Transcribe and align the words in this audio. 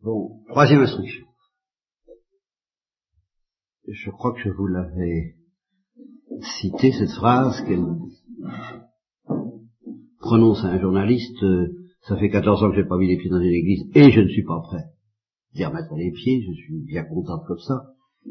Bon, 0.00 0.44
troisième 0.48 0.82
instruction. 0.82 1.26
Je 3.88 4.10
crois 4.10 4.32
que 4.32 4.40
je 4.40 4.50
vous 4.50 4.68
l'avais 4.68 5.34
cité, 6.60 6.92
cette 6.92 7.10
phrase 7.10 7.60
qu'elle 7.66 7.84
prononce 10.20 10.64
à 10.64 10.68
un 10.68 10.80
journaliste, 10.80 11.42
euh, 11.42 11.88
ça 12.02 12.16
fait 12.16 12.30
14 12.30 12.62
ans 12.62 12.70
que 12.70 12.76
j'ai 12.76 12.86
pas 12.86 12.96
mis 12.96 13.08
les 13.08 13.16
pieds 13.16 13.30
dans 13.30 13.40
une 13.40 13.52
église 13.52 13.90
et 13.96 14.12
je 14.12 14.20
ne 14.20 14.28
suis 14.28 14.44
pas 14.44 14.60
prêt 14.60 14.84
d'y 15.54 15.64
remettre 15.64 15.92
les 15.96 16.12
pieds, 16.12 16.42
je 16.42 16.52
suis 16.52 16.80
bien 16.84 17.02
contente 17.02 17.44
comme 17.48 17.58
ça, 17.58 17.86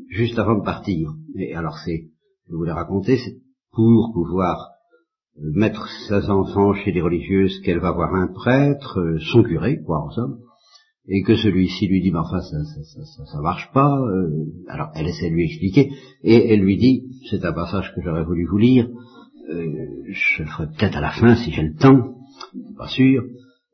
juste 0.08 0.40
avant 0.40 0.60
de 0.60 0.64
partir. 0.64 1.10
Et 1.36 1.54
alors 1.54 1.78
c'est, 1.84 2.12
je 2.48 2.56
vous 2.56 2.64
l'ai 2.64 2.72
raconté, 2.72 3.18
c'est 3.18 3.42
pour 3.74 4.14
pouvoir 4.14 4.70
euh, 5.38 5.52
mettre 5.54 5.86
ses 6.08 6.30
enfants 6.30 6.74
chez 6.76 6.94
les 6.94 7.02
religieuses 7.02 7.60
qu'elle 7.60 7.82
va 7.82 7.92
voir 7.92 8.16
un 8.16 8.28
prêtre, 8.28 9.00
euh, 9.00 9.20
son 9.20 9.44
curé, 9.44 9.82
quoi 9.82 10.06
en 10.06 10.12
somme, 10.12 10.40
et 11.08 11.22
que 11.24 11.36
celui-ci 11.36 11.88
lui 11.88 12.02
dit, 12.02 12.12
mais 12.12 12.20
enfin, 12.20 12.42
ça, 12.42 12.58
ça, 12.64 13.04
ça, 13.06 13.26
ça 13.26 13.42
marche 13.42 13.70
pas. 13.74 13.98
Euh, 13.98 14.46
alors, 14.68 14.90
elle 14.96 15.08
essaie 15.08 15.30
de 15.30 15.36
lui 15.36 15.46
expliquer, 15.46 15.92
et 16.24 16.54
elle 16.54 16.62
lui 16.62 16.78
dit, 16.78 17.04
c'est 17.30 17.44
un 17.46 17.54
passage 17.54 17.94
que 17.96 18.02
j'aurais 18.02 18.26
voulu 18.26 18.46
vous 18.46 18.58
lire, 18.58 18.90
euh, 19.50 19.88
je 20.10 20.44
le 20.44 20.50
ferai 20.50 20.68
peut-être 20.68 20.98
à 20.98 21.02
la 21.02 21.12
fin 21.12 21.36
si 21.36 21.52
j'ai 21.52 21.64
le 21.64 21.76
temps, 21.76 22.16
pas 22.78 22.88
sûr. 22.90 23.24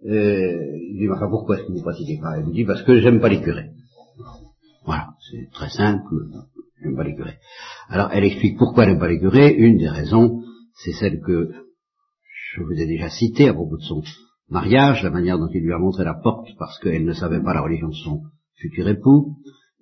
Euh, 0.06 0.78
il 0.90 0.98
dit, 1.00 1.08
mais 1.08 1.16
enfin, 1.16 1.30
pourquoi 1.30 1.58
est-ce 1.58 1.66
que 1.66 1.72
vous 1.72 1.80
ne 1.80 1.84
pratiquez 1.84 2.20
pas? 2.22 2.38
Elle 2.38 2.46
lui 2.46 2.54
dit, 2.54 2.66
parce 2.66 2.84
que 2.84 3.00
j'aime 3.00 3.20
pas 3.20 3.30
les 3.30 3.42
curés. 3.42 3.70
Voilà, 4.86 5.10
c'est 5.32 5.50
très 5.52 5.70
simple, 5.70 6.14
j'aime 6.82 6.96
pas 6.96 7.04
les 7.04 7.16
curés. 7.16 7.38
Alors, 7.88 8.10
elle 8.12 8.26
explique 8.26 8.58
pourquoi 8.58 8.84
elle 8.84 8.92
n'aime 8.92 9.00
pas 9.00 9.08
les 9.08 9.20
curés. 9.20 9.54
Une 9.54 9.78
des 9.78 9.90
raisons, 9.90 10.42
c'est 10.76 10.92
celle 10.92 11.22
que 11.22 11.52
je 12.56 12.62
vous 12.62 12.74
ai 12.74 12.86
déjà 12.86 13.10
citée 13.10 13.48
à 13.48 13.54
propos 13.54 13.78
de 13.78 13.84
son 13.84 14.02
mariage, 14.54 15.04
la 15.04 15.10
manière 15.10 15.38
dont 15.38 15.50
il 15.54 15.62
lui 15.62 15.74
a 15.74 15.80
montré 15.80 16.06
la 16.06 16.14
porte 16.14 16.48
parce 16.58 16.80
qu'elle 16.80 17.06
ne 17.06 17.14
savait 17.14 17.42
pas 17.42 17.54
la 17.54 17.62
religion 17.62 17.90
de 17.90 17.96
son 17.96 18.22
futur 18.56 18.88
époux. 18.88 19.36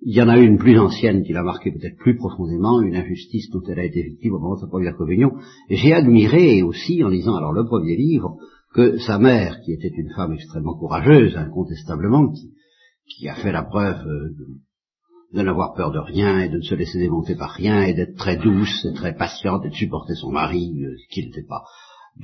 Il 0.04 0.16
y 0.16 0.20
en 0.20 0.28
a 0.28 0.38
une 0.38 0.58
plus 0.58 0.78
ancienne 0.78 1.22
qui 1.22 1.32
l'a 1.32 1.44
marqué 1.44 1.70
peut-être 1.70 1.96
plus 1.98 2.16
profondément, 2.16 2.80
une 2.80 2.96
injustice 2.96 3.50
dont 3.50 3.62
elle 3.68 3.78
a 3.78 3.84
été 3.84 4.02
victime 4.02 4.34
au 4.34 4.40
moment 4.40 4.56
de 4.56 4.60
sa 4.60 4.66
première 4.66 4.96
communion. 4.96 5.30
J'ai 5.70 5.92
admiré 5.92 6.62
aussi, 6.62 7.04
en 7.04 7.08
lisant 7.08 7.36
alors 7.36 7.52
le 7.52 7.64
premier 7.64 7.96
livre, 7.96 8.36
que 8.74 8.98
sa 8.98 9.18
mère, 9.18 9.60
qui 9.60 9.72
était 9.72 9.92
une 9.96 10.10
femme 10.16 10.32
extrêmement 10.32 10.76
courageuse, 10.76 11.36
incontestablement, 11.36 12.32
qui, 12.32 12.52
qui 13.06 13.28
a 13.28 13.36
fait 13.36 13.52
la 13.52 13.62
preuve 13.62 14.04
euh, 14.06 14.30
de 15.32 15.42
n'avoir 15.42 15.74
peur 15.74 15.92
de 15.92 15.98
rien 15.98 16.40
et 16.40 16.48
de 16.48 16.56
ne 16.56 16.62
se 16.62 16.74
laisser 16.74 16.98
démonter 16.98 17.36
par 17.36 17.50
rien 17.50 17.82
et 17.82 17.94
d'être 17.94 18.16
très 18.16 18.36
douce 18.36 18.84
et 18.84 18.94
très 18.94 19.14
patiente 19.14 19.64
et 19.66 19.70
de 19.70 19.74
supporter 19.74 20.14
son 20.14 20.32
mari, 20.32 20.82
euh, 20.82 20.96
qui 21.10 21.24
n'était 21.24 21.46
pas 21.46 21.62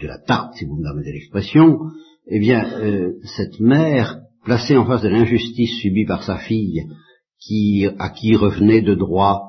de 0.00 0.06
la 0.06 0.18
tarte, 0.18 0.54
si 0.54 0.64
vous 0.64 0.76
me 0.76 0.82
permettez 0.82 1.12
l'expression, 1.12 1.78
eh 2.30 2.38
bien, 2.40 2.64
euh, 2.80 3.14
cette 3.36 3.58
mère, 3.58 4.20
placée 4.44 4.76
en 4.76 4.84
face 4.84 5.02
de 5.02 5.08
l'injustice 5.08 5.80
subie 5.80 6.04
par 6.04 6.22
sa 6.22 6.38
fille, 6.38 6.84
qui, 7.40 7.86
à 7.98 8.10
qui 8.10 8.36
revenait 8.36 8.82
de 8.82 8.94
droit 8.94 9.42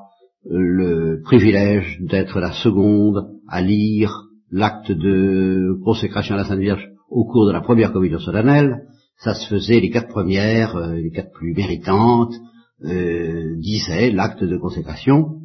euh, 0.46 0.50
le 0.52 1.22
privilège 1.22 1.98
d'être 2.00 2.40
la 2.40 2.52
seconde 2.52 3.28
à 3.48 3.60
lire 3.60 4.28
l'acte 4.50 4.90
de 4.92 5.78
consécration 5.84 6.34
à 6.34 6.38
la 6.38 6.44
Sainte 6.44 6.60
Vierge 6.60 6.88
au 7.10 7.24
cours 7.24 7.46
de 7.46 7.52
la 7.52 7.60
première 7.60 7.92
communion 7.92 8.18
solennelle, 8.18 8.84
ça 9.18 9.34
se 9.34 9.48
faisait 9.48 9.80
les 9.80 9.90
quatre 9.90 10.08
premières, 10.08 10.76
euh, 10.76 10.94
les 10.94 11.10
quatre 11.10 11.32
plus 11.32 11.54
méritantes, 11.54 12.34
disaient 12.82 14.10
l'acte 14.10 14.42
de 14.42 14.56
consécration, 14.56 15.40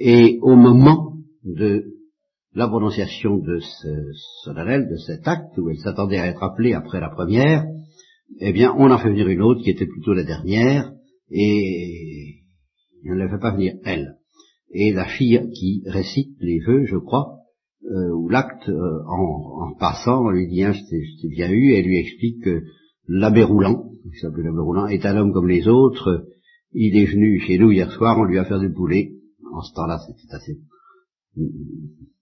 et 0.00 0.40
au 0.42 0.56
moment 0.56 1.12
de 1.44 1.84
la 2.54 2.68
prononciation 2.68 3.38
de 3.38 3.58
ce 3.60 3.88
solennel, 4.44 4.88
de 4.88 4.96
cet 4.96 5.26
acte, 5.26 5.56
où 5.58 5.70
elle 5.70 5.78
s'attendait 5.78 6.18
à 6.18 6.26
être 6.26 6.42
appelée 6.42 6.74
après 6.74 7.00
la 7.00 7.08
première, 7.08 7.64
eh 8.40 8.52
bien, 8.52 8.74
on 8.76 8.90
en 8.90 8.98
fait 8.98 9.10
venir 9.10 9.28
une 9.28 9.42
autre 9.42 9.62
qui 9.62 9.70
était 9.70 9.86
plutôt 9.86 10.12
la 10.12 10.24
dernière, 10.24 10.92
et 11.30 12.42
on 13.08 13.14
ne 13.14 13.18
la 13.18 13.28
fait 13.28 13.38
pas 13.38 13.52
venir 13.52 13.74
elle. 13.84 14.16
Et 14.72 14.92
la 14.92 15.06
fille 15.06 15.50
qui 15.54 15.82
récite 15.86 16.36
les 16.40 16.60
vœux, 16.60 16.84
je 16.84 16.96
crois, 16.96 17.38
euh, 17.90 18.14
ou 18.14 18.28
l'acte, 18.28 18.68
euh, 18.68 19.02
en, 19.06 19.74
passant, 19.78 20.26
on 20.26 20.30
lui 20.30 20.48
dit, 20.48 20.62
hein, 20.62 20.72
je 20.72 20.82
t'ai 20.82 21.28
bien 21.28 21.50
eu, 21.50 21.72
et 21.72 21.78
elle 21.78 21.86
lui 21.86 21.98
explique 21.98 22.42
que 22.42 22.62
l'abbé 23.08 23.42
Roulant, 23.42 23.90
qui 24.02 24.18
s'appelle 24.20 24.44
l'abbé 24.44 24.60
Roulant, 24.60 24.86
est 24.86 25.04
un 25.06 25.16
homme 25.16 25.32
comme 25.32 25.48
les 25.48 25.68
autres, 25.68 26.26
il 26.72 26.96
est 26.96 27.06
venu 27.06 27.40
chez 27.40 27.58
nous 27.58 27.70
hier 27.70 27.90
soir, 27.92 28.18
on 28.18 28.24
lui 28.24 28.38
a 28.38 28.44
fait 28.44 28.58
du 28.60 28.72
poulet, 28.72 29.12
en 29.52 29.62
ce 29.62 29.74
temps-là 29.74 29.98
c'était 30.06 30.34
assez 30.34 30.58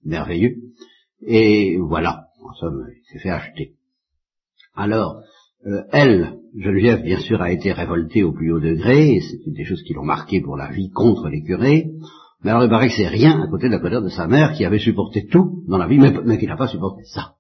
merveilleux. 0.05 0.57
Et 1.23 1.77
voilà, 1.79 2.27
en 2.43 2.53
somme, 2.55 2.87
il 2.89 3.13
s'est 3.13 3.19
fait 3.19 3.31
acheter. 3.31 3.75
Alors, 4.75 5.23
euh, 5.67 5.83
elle, 5.93 6.39
Geneviève, 6.57 7.03
bien 7.03 7.21
sûr, 7.21 7.43
a 7.43 7.53
été 7.53 7.73
révoltée 7.73 8.23
au 8.23 8.33
plus 8.33 8.53
haut 8.53 8.61
degré, 8.61 9.17
et 9.17 9.21
c'est 9.21 9.47
une 9.47 9.53
des 9.53 9.65
choses 9.65 9.83
qui 9.83 9.93
l'ont 9.93 10.05
marqué 10.05 10.41
pour 10.41 10.57
la 10.57 10.71
vie 10.71 10.91
contre 10.91 11.29
les 11.29 11.43
curés, 11.43 11.91
mais 12.43 12.51
alors 12.51 12.65
il 12.65 12.71
paraît 12.71 12.89
c'est 12.89 13.07
rien 13.07 13.43
à 13.43 13.49
côté 13.49 13.67
de 13.67 13.73
la 13.73 13.79
colère 13.79 14.01
de 14.01 14.09
sa 14.09 14.27
mère 14.27 14.55
qui 14.55 14.65
avait 14.65 14.79
supporté 14.79 15.27
tout 15.27 15.63
dans 15.69 15.77
la 15.77 15.87
vie, 15.87 15.99
mais, 15.99 16.13
mais 16.25 16.39
qui 16.39 16.47
n'a 16.47 16.57
pas 16.57 16.69
supporté 16.69 17.05
ça. 17.05 17.35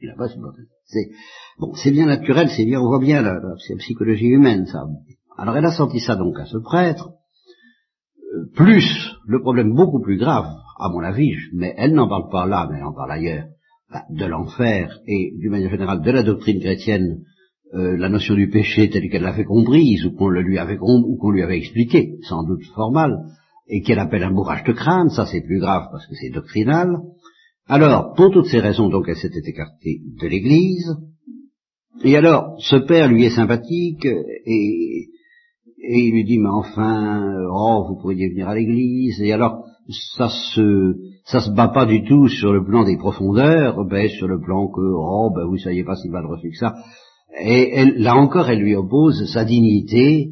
Il 0.00 0.08
n'a 0.08 0.14
pas 0.14 0.28
supporté 0.28 0.62
ça. 0.62 0.74
C'est, 0.84 1.10
bon, 1.58 1.74
c'est 1.74 1.90
bien 1.90 2.06
naturel, 2.06 2.48
c'est 2.48 2.64
bien, 2.64 2.80
on 2.80 2.86
voit 2.86 3.00
bien 3.00 3.22
la, 3.22 3.34
la, 3.34 3.76
psychologie 3.78 4.28
humaine, 4.28 4.66
ça. 4.66 4.84
Alors 5.36 5.56
elle 5.56 5.64
a 5.64 5.72
senti 5.72 5.98
ça 5.98 6.14
donc 6.14 6.38
à 6.38 6.46
ce 6.46 6.58
prêtre, 6.58 7.10
euh, 8.32 8.46
plus 8.54 8.84
le 9.26 9.40
problème 9.40 9.74
beaucoup 9.74 10.00
plus 10.00 10.16
grave, 10.16 10.54
à 10.78 10.88
mon 10.88 11.00
avis, 11.00 11.34
mais 11.52 11.74
elle 11.76 11.94
n'en 11.94 12.08
parle 12.08 12.28
pas 12.30 12.46
là, 12.46 12.68
mais 12.70 12.78
elle 12.78 12.84
en 12.84 12.92
parle 12.92 13.12
ailleurs, 13.12 13.46
bah, 13.90 14.02
de 14.10 14.24
l'enfer 14.24 15.00
et 15.06 15.32
d'une 15.38 15.50
manière 15.50 15.70
générale 15.70 16.02
de 16.02 16.10
la 16.10 16.22
doctrine 16.22 16.60
chrétienne, 16.60 17.22
euh, 17.74 17.96
la 17.96 18.08
notion 18.08 18.34
du 18.34 18.48
péché 18.48 18.88
telle 18.90 19.08
qu'elle 19.10 19.22
l'avait 19.22 19.44
comprise 19.44 20.04
ou 20.04 20.12
qu'on 20.12 20.28
le 20.28 20.42
lui 20.42 20.58
avait 20.58 20.78
ou 20.80 21.16
qu'on 21.16 21.30
lui 21.30 21.42
avait 21.42 21.58
expliqué, 21.58 22.18
sans 22.22 22.44
doute 22.44 22.64
formal, 22.74 23.16
et 23.68 23.82
qu'elle 23.82 23.98
appelle 23.98 24.22
un 24.22 24.32
bourrage 24.32 24.64
de 24.64 24.72
crâne, 24.72 25.10
ça 25.10 25.26
c'est 25.26 25.40
plus 25.40 25.58
grave 25.58 25.88
parce 25.90 26.06
que 26.06 26.14
c'est 26.14 26.30
doctrinal. 26.30 26.96
Alors, 27.68 28.14
pour 28.14 28.30
toutes 28.30 28.46
ces 28.46 28.60
raisons, 28.60 28.88
donc, 28.88 29.06
elle 29.08 29.16
s'était 29.16 29.42
écartée 29.44 30.00
de 30.20 30.28
l'Église. 30.28 30.96
Et 32.04 32.16
alors, 32.16 32.54
ce 32.60 32.76
père 32.76 33.08
lui 33.08 33.24
est 33.24 33.34
sympathique 33.34 34.04
et, 34.04 35.08
et 35.78 35.98
il 35.98 36.12
lui 36.12 36.24
dit, 36.24 36.38
mais 36.38 36.48
enfin, 36.48 37.34
oh, 37.50 37.86
vous 37.88 38.00
pourriez 38.00 38.28
venir 38.28 38.48
à 38.48 38.54
l'Église. 38.54 39.20
Et 39.20 39.32
alors, 39.32 39.64
ça 40.16 40.28
se 40.28 40.96
ça 41.24 41.40
se 41.40 41.50
bat 41.50 41.68
pas 41.68 41.86
du 41.86 42.04
tout 42.04 42.28
sur 42.28 42.52
le 42.52 42.64
plan 42.64 42.84
des 42.84 42.96
profondeurs, 42.96 43.84
ben 43.84 44.08
sur 44.08 44.28
le 44.28 44.40
plan 44.40 44.68
que 44.68 44.80
oh 44.80 45.30
ben 45.34 45.72
y 45.72 45.78
est 45.78 45.84
pas 45.84 45.96
si 45.96 46.08
mal 46.08 46.26
reçu 46.26 46.50
que 46.50 46.56
ça. 46.56 46.74
Et 47.40 47.70
elle, 47.74 47.94
là 47.98 48.16
encore 48.16 48.48
elle 48.48 48.60
lui 48.60 48.74
oppose 48.74 49.30
sa 49.32 49.44
dignité, 49.44 50.30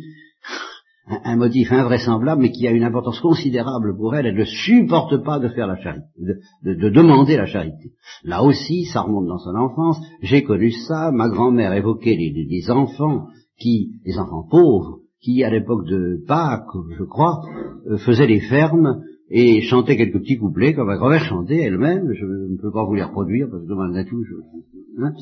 un, 1.06 1.36
motif 1.36 1.70
invraisemblable 1.70 2.42
mais 2.42 2.50
qui 2.50 2.66
a 2.66 2.70
une 2.70 2.84
importance 2.84 3.20
considérable 3.20 3.96
pour 3.96 4.14
elle. 4.14 4.26
Elle 4.26 4.36
ne 4.36 4.44
supporte 4.44 5.22
pas 5.24 5.38
de 5.38 5.48
faire 5.48 5.66
la 5.66 5.76
charité, 5.76 6.06
de, 6.62 6.88
demander 6.88 7.36
la 7.36 7.46
charité. 7.46 7.92
Là 8.24 8.42
aussi 8.42 8.84
ça 8.84 9.02
remonte 9.02 9.26
dans 9.26 9.38
son 9.38 9.54
enfance. 9.54 9.98
J'ai 10.22 10.42
connu 10.42 10.70
ça. 10.70 11.10
Ma 11.12 11.28
grand-mère 11.28 11.72
évoquait 11.72 12.16
les, 12.16 12.70
enfants 12.70 13.26
qui, 13.58 13.92
les 14.04 14.18
enfants 14.18 14.46
pauvres, 14.50 14.98
qui 15.20 15.42
à 15.44 15.50
l'époque 15.50 15.86
de 15.86 16.22
Pâques, 16.26 16.66
je 16.98 17.04
crois, 17.04 17.40
euh, 17.86 17.98
faisaient 17.98 18.26
les 18.26 18.40
fermes 18.40 19.02
et 19.36 19.62
chantait 19.62 19.96
quelques 19.96 20.20
petits 20.20 20.38
couplets 20.38 20.74
comme 20.74 20.86
ma 20.86 20.96
grand-mère 20.96 21.24
chantait 21.24 21.60
elle-même. 21.60 22.08
Je 22.12 22.24
ne 22.24 22.56
peux 22.56 22.70
pas 22.70 22.84
vous 22.84 22.94
les 22.94 23.02
reproduire 23.02 23.48
parce 23.50 23.66
que 23.66 23.72
malgré 23.72 24.04
tout, 24.04 24.22
je, 24.22 25.02
hein. 25.02 25.12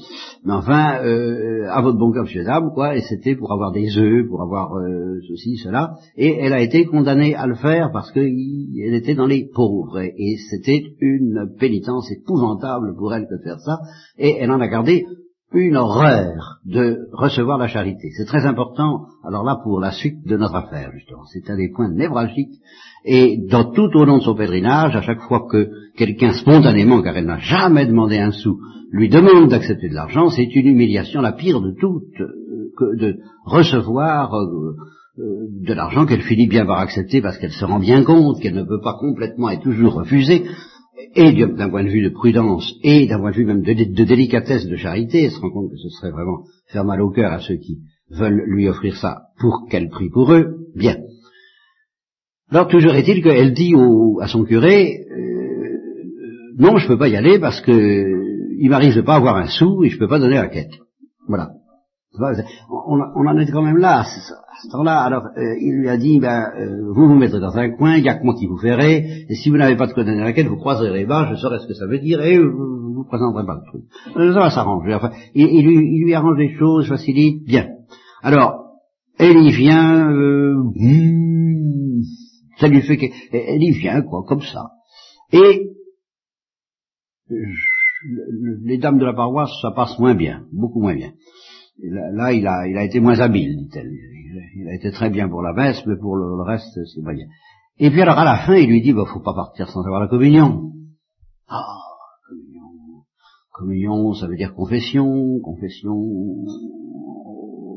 mais 0.44 0.52
enfin, 0.52 1.02
euh, 1.02 1.66
à 1.70 1.80
votre 1.80 1.96
bon 1.96 2.12
cœur, 2.12 2.24
monsieur 2.24 2.44
dame, 2.44 2.72
quoi. 2.74 2.94
Et 2.94 3.00
c'était 3.00 3.34
pour 3.34 3.50
avoir 3.52 3.72
des 3.72 3.96
œufs, 3.96 4.28
pour 4.28 4.42
avoir 4.42 4.74
euh, 4.74 5.18
ceci, 5.26 5.56
cela. 5.56 5.94
Et 6.14 6.28
elle 6.28 6.52
a 6.52 6.60
été 6.60 6.84
condamnée 6.84 7.34
à 7.34 7.46
le 7.46 7.54
faire 7.54 7.90
parce 7.90 8.12
qu'elle 8.12 8.94
était 8.94 9.14
dans 9.14 9.26
les 9.26 9.48
pauvres. 9.54 9.98
Et, 10.00 10.36
c'était 10.50 10.82
une 11.00 11.50
pénitence 11.58 12.12
épouvantable 12.12 12.94
pour 12.98 13.14
elle 13.14 13.26
de 13.30 13.42
faire 13.42 13.60
ça. 13.60 13.78
Et 14.18 14.36
elle 14.38 14.50
en 14.50 14.60
a 14.60 14.68
gardé 14.68 15.06
une 15.54 15.76
horreur 15.76 16.58
de 16.64 17.08
recevoir 17.12 17.58
la 17.58 17.68
charité. 17.68 18.10
C'est 18.16 18.24
très 18.24 18.46
important, 18.46 19.06
alors 19.24 19.44
là, 19.44 19.58
pour 19.62 19.80
la 19.80 19.92
suite 19.92 20.26
de 20.26 20.36
notre 20.36 20.54
affaire, 20.54 20.90
justement. 20.92 21.24
C'est 21.32 21.48
un 21.50 21.56
des 21.56 21.70
points 21.70 21.90
névralgiques 21.90 22.60
et 23.04 23.38
dans 23.50 23.72
tout 23.72 23.90
au 23.94 24.04
long 24.04 24.18
de 24.18 24.22
son 24.22 24.34
pèlerinage, 24.34 24.94
à 24.94 25.02
chaque 25.02 25.22
fois 25.22 25.46
que 25.50 25.70
quelqu'un 25.96 26.32
spontanément, 26.32 27.02
car 27.02 27.16
elle 27.16 27.26
n'a 27.26 27.38
jamais 27.38 27.86
demandé 27.86 28.18
un 28.18 28.30
sou, 28.30 28.58
lui 28.92 29.08
demande 29.08 29.50
d'accepter 29.50 29.88
de 29.88 29.94
l'argent, 29.94 30.28
c'est 30.28 30.54
une 30.54 30.66
humiliation 30.66 31.20
la 31.20 31.32
pire 31.32 31.60
de 31.60 31.72
toutes, 31.72 32.20
euh, 32.20 32.70
que 32.76 32.96
de 32.96 33.18
recevoir 33.44 34.34
euh, 34.34 34.76
euh, 35.18 35.46
de 35.66 35.74
l'argent 35.74 36.06
qu'elle 36.06 36.22
finit 36.22 36.46
bien 36.46 36.64
par 36.64 36.78
accepter 36.78 37.20
parce 37.20 37.38
qu'elle 37.38 37.52
se 37.52 37.64
rend 37.64 37.78
bien 37.78 38.04
compte 38.04 38.40
qu'elle 38.40 38.54
ne 38.54 38.62
peut 38.62 38.80
pas 38.80 38.96
complètement 38.98 39.50
et 39.50 39.60
toujours 39.60 39.94
refuser, 39.94 40.44
et 41.14 41.32
d'un 41.32 41.68
point 41.68 41.84
de 41.84 41.88
vue 41.88 42.02
de 42.02 42.08
prudence, 42.08 42.74
et 42.82 43.06
d'un 43.06 43.18
point 43.18 43.30
de 43.30 43.36
vue 43.36 43.44
même 43.44 43.62
de, 43.62 44.04
délicatesse, 44.04 44.66
de 44.66 44.76
charité, 44.76 45.28
se 45.28 45.38
rend 45.40 45.50
compte 45.50 45.70
que 45.70 45.76
ce 45.76 45.88
serait 45.88 46.10
vraiment 46.10 46.44
faire 46.68 46.84
mal 46.84 47.00
au 47.00 47.10
cœur 47.10 47.32
à 47.32 47.40
ceux 47.40 47.56
qui 47.56 47.78
veulent 48.10 48.44
lui 48.46 48.68
offrir 48.68 48.96
ça 48.96 49.22
pour 49.38 49.66
qu'elle 49.70 49.88
prie 49.88 50.10
pour 50.10 50.32
eux, 50.32 50.68
bien. 50.74 50.98
Alors 52.50 52.68
toujours 52.68 52.94
est-il 52.94 53.22
qu'elle 53.22 53.54
dit 53.54 53.74
à 54.20 54.28
son 54.28 54.44
curé, 54.44 55.06
euh, 55.10 55.78
non, 56.58 56.76
je 56.76 56.84
ne 56.84 56.88
peux 56.88 56.98
pas 56.98 57.08
y 57.08 57.16
aller 57.16 57.38
parce 57.38 57.60
que 57.60 58.22
il 58.58 58.68
m'arrive 58.68 58.94
de 58.94 59.00
pas 59.00 59.16
avoir 59.16 59.36
un 59.36 59.48
sou 59.48 59.82
et 59.84 59.88
je 59.88 59.94
ne 59.96 60.00
peux 60.00 60.08
pas 60.08 60.18
donner 60.18 60.36
la 60.36 60.48
quête. 60.48 60.72
Voilà. 61.26 61.50
On, 62.18 63.26
en 63.26 63.38
est 63.38 63.50
quand 63.50 63.62
même 63.62 63.78
là, 63.78 64.00
à 64.00 64.04
ce 64.04 64.68
temps-là. 64.70 65.00
Alors, 65.00 65.24
euh, 65.36 65.56
il 65.60 65.78
lui 65.78 65.88
a 65.88 65.96
dit, 65.96 66.20
ben, 66.20 66.52
euh, 66.58 66.92
vous 66.92 67.08
vous 67.08 67.14
mettrez 67.14 67.40
dans 67.40 67.56
un 67.56 67.70
coin, 67.70 67.96
il 67.96 68.02
n'y 68.02 68.08
a 68.08 68.14
que 68.14 68.24
moi 68.24 68.34
qui 68.38 68.46
vous 68.46 68.58
ferai, 68.58 69.24
et 69.28 69.34
si 69.34 69.48
vous 69.48 69.56
n'avez 69.56 69.76
pas 69.76 69.86
de 69.86 69.94
condamné 69.94 70.20
à 70.20 70.24
laquelle, 70.24 70.48
vous 70.48 70.58
croiserez 70.58 70.92
les 70.92 71.06
bas, 71.06 71.28
je 71.30 71.36
saurai 71.36 71.58
ce 71.58 71.66
que 71.66 71.74
ça 71.74 71.86
veut 71.86 72.00
dire, 72.00 72.20
et 72.22 72.38
vous 72.38 72.94
vous 72.94 73.04
présenterez 73.04 73.46
pas 73.46 73.54
le 73.54 73.70
truc. 73.70 73.84
Euh, 74.16 74.34
ça 74.34 74.40
va 74.40 74.50
s'arranger. 74.50 74.94
Enfin, 74.94 75.10
il, 75.34 75.64
lui, 75.66 76.14
arrange 76.14 76.36
les 76.36 76.54
choses, 76.58 76.86
facilite, 76.86 77.46
bien. 77.46 77.68
Alors, 78.22 78.66
elle 79.18 79.38
y 79.38 79.50
vient, 79.50 80.10
hmm, 80.10 82.02
ça 82.58 82.68
lui 82.68 82.82
fait 82.82 82.98
qu'elle 82.98 83.62
y 83.62 83.72
vient, 83.72 84.02
quoi, 84.02 84.22
comme 84.26 84.42
ça. 84.42 84.70
Et 85.32 85.70
les 88.64 88.78
dames 88.78 88.98
de 88.98 89.04
la 89.04 89.14
paroisse, 89.14 89.50
ça 89.62 89.70
passe 89.70 89.98
moins 89.98 90.14
bien, 90.14 90.44
beaucoup 90.52 90.80
moins 90.80 90.94
bien. 90.94 91.12
Là, 91.80 92.32
il, 92.32 92.46
a, 92.46 92.68
il 92.68 92.76
a 92.76 92.84
été 92.84 93.00
moins 93.00 93.18
habile, 93.18 93.56
dit-elle. 93.56 93.90
Il, 94.56 94.68
a 94.68 94.74
été 94.74 94.90
très 94.90 95.10
bien 95.10 95.28
pour 95.28 95.42
la 95.42 95.52
messe, 95.52 95.84
mais 95.86 95.96
pour 95.96 96.16
le, 96.16 96.42
reste, 96.42 96.78
c'est 96.94 97.02
pas 97.02 97.12
bien. 97.12 97.26
Et 97.78 97.90
puis 97.90 98.00
alors, 98.02 98.18
à 98.18 98.24
la 98.24 98.46
fin, 98.46 98.54
il 98.54 98.68
lui 98.68 98.82
dit, 98.82 98.92
bah, 98.92 99.04
faut 99.06 99.20
pas 99.20 99.34
partir 99.34 99.68
sans 99.68 99.84
avoir 99.84 100.00
la 100.00 100.08
communion. 100.08 100.70
Ah, 101.48 101.64
communion. 102.28 103.04
Communion, 103.52 104.14
ça 104.14 104.26
veut 104.26 104.36
dire 104.36 104.54
confession, 104.54 105.40
confession. 105.40 105.96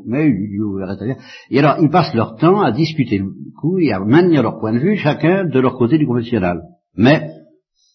Mais 0.06 0.28
il 0.28 0.34
lui 0.34 0.50
dit, 0.50 1.20
Et 1.50 1.60
alors, 1.60 1.78
ils 1.82 1.90
passent 1.90 2.14
leur 2.14 2.36
temps 2.36 2.62
à 2.62 2.72
discuter 2.72 3.18
le 3.18 3.32
coup 3.60 3.80
et 3.80 3.92
à 3.92 4.00
maintenir 4.00 4.44
leur 4.44 4.60
point 4.60 4.74
de 4.74 4.80
vue, 4.80 4.98
chacun 4.98 5.46
de 5.46 5.60
leur 5.60 5.78
côté 5.78 5.98
du 5.98 6.06
confessionnal. 6.06 6.62
Mais, 6.96 7.32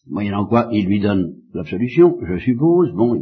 moyennant 0.08 0.46
quoi, 0.46 0.68
il 0.72 0.86
lui 0.86 1.00
donne 1.00 1.34
l'absolution, 1.54 2.16
je 2.26 2.38
suppose. 2.38 2.92
Bon, 2.94 3.16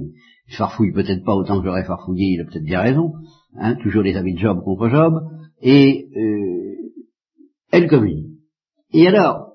il 0.49 0.56
farfouille 0.56 0.93
peut-être 0.93 1.25
pas 1.25 1.35
autant 1.35 1.59
que 1.59 1.67
j'aurais 1.67 1.85
farfouillé, 1.85 2.35
il 2.35 2.41
a 2.41 2.45
peut-être 2.45 2.65
bien 2.65 2.81
raison, 2.81 3.12
hein, 3.59 3.75
toujours 3.83 4.03
les 4.03 4.17
avis 4.17 4.35
de 4.35 4.39
Job 4.39 4.62
contre 4.65 4.89
Job, 4.89 5.15
et 5.61 6.09
euh, 6.17 6.91
elle 7.71 7.89
communie. 7.89 8.39
Et 8.93 9.06
alors, 9.06 9.53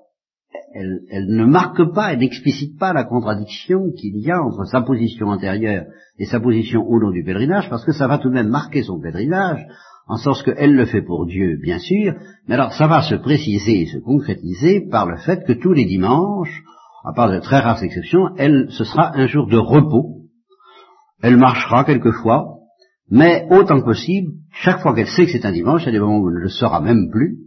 elle, 0.72 1.00
elle, 1.10 1.26
ne 1.26 1.44
marque 1.44 1.92
pas, 1.92 2.12
elle 2.12 2.20
n'explicite 2.20 2.78
pas 2.78 2.92
la 2.92 3.04
contradiction 3.04 3.90
qu'il 3.92 4.18
y 4.18 4.30
a 4.30 4.40
entre 4.40 4.64
sa 4.66 4.82
position 4.82 5.28
antérieure 5.28 5.86
et 6.18 6.26
sa 6.26 6.40
position 6.40 6.82
au 6.86 6.98
long 6.98 7.10
du 7.10 7.24
pèlerinage, 7.24 7.68
parce 7.70 7.84
que 7.84 7.92
ça 7.92 8.06
va 8.06 8.18
tout 8.18 8.28
de 8.28 8.34
même 8.34 8.48
marquer 8.48 8.82
son 8.82 9.00
pèlerinage, 9.00 9.66
en 10.06 10.16
sens 10.16 10.42
qu'elle 10.42 10.74
le 10.74 10.84
fait 10.84 11.02
pour 11.02 11.26
Dieu, 11.26 11.58
bien 11.62 11.78
sûr, 11.78 12.14
mais 12.46 12.54
alors 12.54 12.72
ça 12.72 12.86
va 12.86 13.02
se 13.02 13.14
préciser 13.14 13.80
et 13.80 13.86
se 13.86 13.98
concrétiser 13.98 14.86
par 14.90 15.06
le 15.06 15.16
fait 15.16 15.44
que 15.44 15.54
tous 15.54 15.72
les 15.72 15.86
dimanches, 15.86 16.62
à 17.04 17.12
part 17.14 17.30
de 17.30 17.40
très 17.40 17.60
rares 17.60 17.82
exceptions, 17.82 18.28
elle, 18.36 18.66
ce 18.70 18.84
sera 18.84 19.16
un 19.16 19.26
jour 19.26 19.46
de 19.48 19.56
repos, 19.56 20.23
elle 21.24 21.38
marchera 21.38 21.84
quelquefois, 21.84 22.58
mais 23.10 23.46
autant 23.50 23.80
que 23.80 23.86
possible, 23.86 24.32
chaque 24.52 24.80
fois 24.80 24.94
qu'elle 24.94 25.06
sait 25.06 25.24
que 25.24 25.32
c'est 25.32 25.46
un 25.46 25.52
dimanche, 25.52 25.80
il 25.82 25.86
y 25.86 25.88
a 25.88 25.92
des 25.92 25.98
moments 25.98 26.18
où 26.18 26.28
elle 26.28 26.34
ne 26.34 26.40
le 26.40 26.48
saura 26.50 26.82
même 26.82 27.08
plus, 27.10 27.38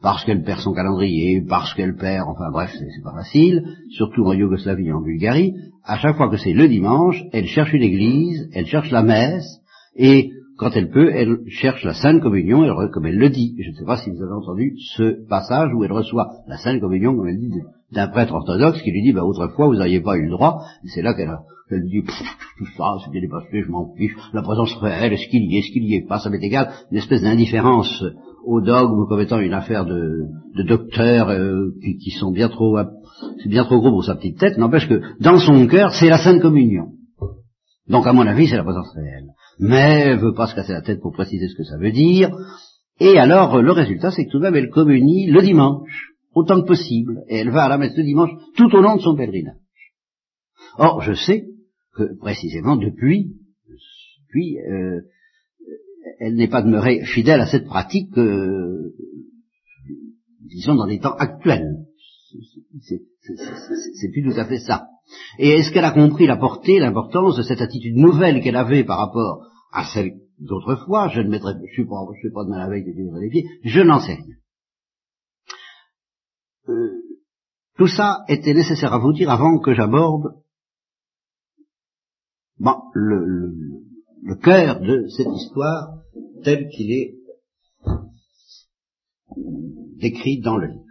parce 0.00 0.24
qu'elle 0.24 0.42
perd 0.42 0.60
son 0.60 0.72
calendrier, 0.72 1.44
parce 1.46 1.74
qu'elle 1.74 1.96
perd, 1.96 2.26
enfin 2.28 2.50
bref, 2.50 2.70
c'est 2.72 3.04
pas 3.04 3.12
facile, 3.12 3.62
surtout 3.90 4.24
en 4.24 4.32
Yougoslavie 4.32 4.86
et 4.86 4.92
en 4.92 5.02
Bulgarie, 5.02 5.52
à 5.84 5.98
chaque 5.98 6.16
fois 6.16 6.30
que 6.30 6.38
c'est 6.38 6.54
le 6.54 6.66
dimanche, 6.66 7.22
elle 7.34 7.46
cherche 7.46 7.74
une 7.74 7.82
église, 7.82 8.48
elle 8.54 8.64
cherche 8.64 8.90
la 8.90 9.02
messe, 9.02 9.60
et 9.94 10.30
quand 10.56 10.70
elle 10.74 10.88
peut, 10.88 11.10
elle 11.12 11.40
cherche 11.48 11.84
la 11.84 11.92
Sainte 11.92 12.22
Communion, 12.22 12.64
comme 12.90 13.04
elle 13.04 13.18
le 13.18 13.28
dit. 13.28 13.54
Je 13.62 13.68
ne 13.68 13.74
sais 13.74 13.84
pas 13.84 13.98
si 13.98 14.08
vous 14.08 14.22
avez 14.22 14.32
entendu 14.32 14.76
ce 14.96 15.28
passage 15.28 15.68
où 15.74 15.84
elle 15.84 15.92
reçoit 15.92 16.30
la 16.48 16.56
Sainte 16.56 16.80
Communion, 16.80 17.14
comme 17.14 17.28
elle 17.28 17.38
dit, 17.38 17.50
d'un 17.92 18.08
prêtre 18.08 18.34
orthodoxe 18.34 18.82
qui 18.82 18.90
lui 18.90 19.02
dit, 19.02 19.12
bah, 19.12 19.24
autrefois, 19.24 19.66
vous 19.66 19.76
n'aviez 19.76 20.00
pas 20.00 20.16
eu 20.16 20.24
le 20.24 20.30
droit. 20.30 20.60
C'est 20.86 21.02
là 21.02 21.14
qu'elle 21.14 21.30
elle 21.68 21.82
dit, 21.82 22.02
tout 22.58 22.66
ça, 22.76 22.96
bien 23.10 23.20
dépassé, 23.20 23.62
je 23.62 23.70
m'en 23.70 23.92
fiche. 23.96 24.12
La 24.32 24.42
présence 24.42 24.72
réelle, 24.76 25.12
est-ce 25.12 25.28
qu'il 25.28 25.50
y 25.50 25.56
est, 25.56 25.58
est-ce 25.58 25.72
qu'il 25.72 25.84
y 25.84 25.96
est 25.96 26.06
pas, 26.06 26.20
ça 26.20 26.30
m'est 26.30 26.42
égal. 26.42 26.70
Une 26.92 26.98
espèce 26.98 27.22
d'indifférence 27.22 28.04
au 28.44 28.60
dogme 28.60 29.08
comme 29.08 29.20
étant 29.20 29.40
une 29.40 29.52
affaire 29.52 29.84
de, 29.84 30.26
de 30.54 30.62
docteurs 30.62 31.28
euh, 31.30 31.72
qui, 31.82 31.96
qui, 31.98 32.10
sont 32.12 32.30
bien 32.30 32.48
trop, 32.48 32.78
c'est 33.42 33.48
bien 33.48 33.64
trop 33.64 33.80
gros 33.80 33.90
pour 33.90 34.04
sa 34.04 34.14
petite 34.14 34.38
tête. 34.38 34.58
N'empêche 34.58 34.88
que 34.88 35.00
dans 35.20 35.38
son 35.38 35.66
cœur, 35.66 35.92
c'est 35.92 36.08
la 36.08 36.18
Sainte 36.18 36.40
Communion. 36.40 36.92
Donc, 37.88 38.06
à 38.06 38.12
mon 38.12 38.26
avis, 38.26 38.46
c'est 38.46 38.56
la 38.56 38.64
présence 38.64 38.92
réelle. 38.94 39.30
Mais 39.58 40.02
elle 40.06 40.18
veut 40.18 40.34
pas 40.34 40.46
se 40.46 40.54
casser 40.54 40.72
la 40.72 40.82
tête 40.82 41.00
pour 41.00 41.12
préciser 41.12 41.48
ce 41.48 41.56
que 41.56 41.64
ça 41.64 41.78
veut 41.78 41.92
dire. 41.92 42.30
Et 43.00 43.18
alors, 43.18 43.60
le 43.60 43.72
résultat, 43.72 44.12
c'est 44.12 44.24
que 44.26 44.30
tout 44.30 44.38
de 44.38 44.44
même, 44.44 44.54
elle 44.54 44.70
communie 44.70 45.26
le 45.26 45.42
dimanche, 45.42 46.12
autant 46.36 46.60
que 46.60 46.68
possible. 46.68 47.24
Et 47.28 47.38
elle 47.38 47.50
va 47.50 47.64
à 47.64 47.68
la 47.68 47.78
messe 47.78 47.96
le 47.96 48.04
dimanche 48.04 48.30
tout 48.56 48.72
au 48.76 48.80
long 48.80 48.96
de 48.96 49.00
son 49.00 49.16
pèlerinage. 49.16 49.56
Or, 50.78 51.02
je 51.02 51.14
sais 51.14 51.46
que 51.96 52.16
précisément 52.18 52.76
depuis, 52.76 53.32
depuis 54.28 54.58
euh, 54.58 55.00
elle 56.20 56.34
n'est 56.34 56.48
pas 56.48 56.62
demeurée 56.62 57.04
fidèle 57.04 57.40
à 57.40 57.46
cette 57.46 57.64
pratique, 57.64 58.16
euh, 58.18 58.94
disons, 60.40 60.74
dans 60.74 60.86
les 60.86 61.00
temps 61.00 61.14
actuels. 61.14 61.86
C'est 62.80 64.10
plus 64.12 64.22
tout 64.22 64.38
à 64.38 64.44
fait 64.44 64.58
ça. 64.58 64.88
Et 65.38 65.50
est-ce 65.50 65.72
qu'elle 65.72 65.84
a 65.84 65.92
compris 65.92 66.26
la 66.26 66.36
portée, 66.36 66.78
l'importance 66.78 67.36
de 67.36 67.42
cette 67.42 67.60
attitude 67.60 67.96
nouvelle 67.96 68.42
qu'elle 68.42 68.56
avait 68.56 68.84
par 68.84 68.98
rapport 68.98 69.46
à 69.72 69.84
celle 69.84 70.12
d'autrefois? 70.38 71.08
Je 71.08 71.20
ne 71.20 71.28
mettrai, 71.28 71.54
je 71.66 71.72
suis 71.72 71.86
pas, 71.86 71.96
je 72.14 72.20
suis 72.20 72.32
pas 72.32 72.44
de 72.44 72.50
mal 72.50 72.60
avec 72.60 72.84
les 72.86 73.30
pieds, 73.30 73.46
je 73.64 73.80
n'en 73.80 74.00
sais 74.00 74.14
rien. 74.14 74.36
Euh, 76.68 77.02
tout 77.76 77.88
ça 77.88 78.24
était 78.28 78.54
nécessaire 78.54 78.92
à 78.92 78.98
vous 78.98 79.12
dire 79.12 79.30
avant 79.30 79.58
que 79.58 79.74
j'aborde 79.74 80.34
bon, 82.58 82.74
le, 82.94 83.52
le, 84.22 84.34
cœur 84.36 84.80
de 84.80 85.06
cette 85.08 85.32
histoire 85.32 85.98
tel 86.42 86.68
qu'il 86.68 86.90
est 86.90 87.14
décrit 89.98 90.40
dans 90.40 90.56
le 90.56 90.68
livre. 90.68 90.82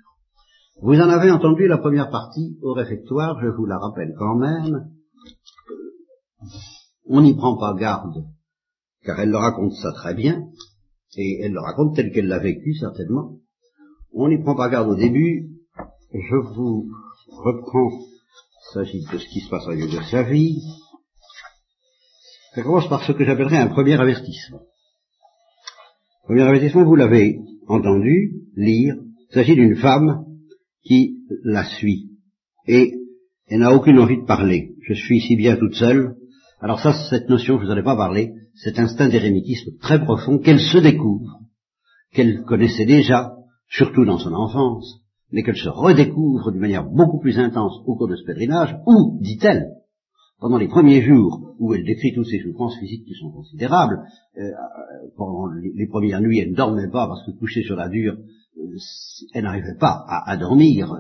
Vous 0.82 0.96
en 0.96 1.10
avez 1.10 1.32
entendu 1.32 1.68
la 1.68 1.78
première 1.78 2.10
partie 2.10 2.58
au 2.62 2.74
réfectoire, 2.74 3.40
je 3.42 3.48
vous 3.48 3.66
la 3.66 3.78
rappelle 3.78 4.14
quand 4.18 4.36
même. 4.36 4.92
On 7.08 7.22
n'y 7.22 7.36
prend 7.36 7.58
pas 7.58 7.74
garde, 7.74 8.26
car 9.04 9.20
elle 9.20 9.30
le 9.30 9.38
raconte 9.38 9.74
ça 9.74 9.92
très 9.94 10.14
bien, 10.14 10.48
et 11.16 11.40
elle 11.42 11.54
le 11.54 11.62
raconte 11.62 11.96
tel 11.96 12.12
qu'elle 12.12 12.28
l'a 12.28 12.40
vécu 12.40 12.74
certainement. 12.76 13.38
On 14.14 14.28
n'y 14.28 14.42
prend 14.42 14.56
pas 14.56 14.70
garde 14.70 14.90
au 14.90 14.96
début. 14.96 15.55
Je 16.18 16.36
vous 16.36 16.88
reprends, 17.28 17.90
il 17.92 18.74
s'agit 18.74 19.06
de 19.12 19.18
ce 19.18 19.28
qui 19.28 19.42
se 19.42 19.50
passe 19.50 19.66
sa 20.10 20.24
vie. 20.24 20.62
Ça 22.54 22.62
commence 22.62 22.88
par 22.88 23.04
ce 23.04 23.12
que 23.12 23.26
j'appellerais 23.26 23.58
un 23.58 23.68
premier 23.68 24.00
avertissement. 24.00 24.62
Premier 26.24 26.44
avertissement, 26.44 26.86
vous 26.86 26.96
l'avez 26.96 27.42
entendu 27.68 28.32
lire, 28.56 28.96
il 29.30 29.34
s'agit 29.34 29.56
d'une 29.56 29.76
femme 29.76 30.24
qui 30.84 31.18
la 31.44 31.66
suit. 31.66 32.12
Et 32.66 32.94
elle 33.48 33.60
n'a 33.60 33.74
aucune 33.74 34.00
envie 34.00 34.22
de 34.22 34.26
parler. 34.26 34.72
Je 34.88 34.94
suis 34.94 35.20
si 35.20 35.36
bien 35.36 35.58
toute 35.58 35.76
seule. 35.76 36.16
Alors 36.62 36.80
ça, 36.80 36.94
cette 37.10 37.28
notion, 37.28 37.60
je 37.60 37.66
vous 37.66 37.72
en 37.72 37.78
ai 37.78 37.84
pas 37.84 37.98
parlé, 37.98 38.32
cet 38.54 38.80
instinct 38.80 39.10
d'érémitisme 39.10 39.78
très 39.82 40.02
profond 40.02 40.40
qu'elle 40.40 40.62
se 40.62 40.78
découvre, 40.78 41.42
qu'elle 42.14 42.44
connaissait 42.44 42.86
déjà, 42.86 43.34
surtout 43.68 44.06
dans 44.06 44.18
son 44.18 44.34
enfance, 44.34 45.05
mais 45.32 45.44
qu'elle 45.44 45.58
se 45.58 45.70
redécouvre 45.70 46.52
d'une 46.52 46.62
manière 46.62 46.86
beaucoup 46.86 47.20
plus 47.20 47.40
intense 47.40 47.82
au 47.86 47.96
cours 47.96 48.08
de 48.08 48.16
ce 48.16 48.24
pèlerinage, 48.24 48.78
où, 48.86 49.18
dit-elle, 49.22 49.72
pendant 50.40 50.58
les 50.58 50.68
premiers 50.68 51.02
jours 51.02 51.56
où 51.60 51.74
elle 51.74 51.86
décrit 51.86 52.14
toutes 52.14 52.28
ces 52.28 52.42
souffrances 52.42 52.78
physiques 52.78 53.06
qui 53.06 53.14
sont 53.14 53.32
considérables, 53.32 54.04
euh, 54.38 54.52
pendant 55.16 55.48
les, 55.48 55.88
premières 55.88 56.22
nuits, 56.22 56.40
elle 56.40 56.52
ne 56.52 56.56
dormait 56.56 56.90
pas 56.90 57.08
parce 57.08 57.26
que 57.26 57.32
couchée 57.32 57.64
sur 57.64 57.76
la 57.76 57.90
dure, 57.90 58.16
euh, 58.58 58.78
elle 59.34 59.44
n'arrivait 59.44 59.78
pas 59.80 60.06
à, 60.08 60.36
dormir 60.38 60.92
euh, 60.92 61.00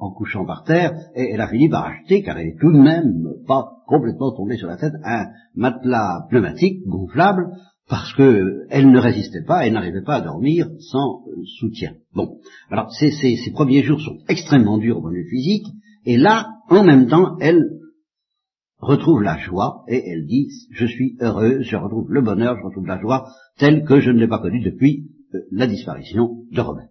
en, 0.00 0.10
couchant 0.12 0.44
par 0.44 0.64
terre, 0.64 0.92
et 1.14 1.30
elle 1.32 1.40
a 1.40 1.48
fini 1.48 1.68
par 1.68 1.86
acheter, 1.86 2.22
car 2.22 2.38
elle 2.38 2.48
est 2.48 2.60
tout 2.60 2.72
de 2.72 2.78
même 2.78 3.28
pas 3.46 3.82
complètement 3.86 4.32
tombée 4.32 4.56
sur 4.56 4.68
la 4.68 4.76
tête, 4.76 4.94
un 5.04 5.26
matelas 5.54 6.26
pneumatique 6.28 6.86
gonflable, 6.86 7.46
parce 7.92 8.14
que 8.14 8.64
elle 8.70 8.90
ne 8.90 8.98
résistait 8.98 9.44
pas, 9.44 9.66
elle 9.66 9.74
n'arrivait 9.74 10.00
pas 10.00 10.14
à 10.14 10.20
dormir 10.22 10.66
sans 10.78 11.26
soutien. 11.60 11.92
Bon, 12.14 12.38
alors 12.70 12.90
ces, 12.90 13.10
ces 13.10 13.50
premiers 13.52 13.82
jours 13.82 14.00
sont 14.00 14.16
extrêmement 14.30 14.78
durs 14.78 14.96
au 14.96 15.02
point 15.02 15.10
de 15.10 15.16
vue 15.16 15.28
physique, 15.28 15.66
et 16.06 16.16
là, 16.16 16.48
en 16.70 16.84
même 16.84 17.06
temps, 17.06 17.36
elle 17.38 17.62
retrouve 18.78 19.20
la 19.20 19.36
joie 19.36 19.84
et 19.88 20.02
elle 20.08 20.24
dit 20.24 20.48
je 20.70 20.86
suis 20.86 21.18
heureuse, 21.20 21.66
je 21.66 21.76
retrouve 21.76 22.10
le 22.10 22.22
bonheur, 22.22 22.56
je 22.56 22.64
retrouve 22.64 22.86
la 22.86 22.98
joie 22.98 23.28
telle 23.58 23.84
que 23.84 24.00
je 24.00 24.10
ne 24.10 24.20
l'ai 24.20 24.28
pas 24.28 24.40
connue 24.40 24.62
depuis 24.62 25.10
euh, 25.34 25.40
la 25.50 25.66
disparition 25.66 26.46
de 26.50 26.60
Robert. 26.62 26.88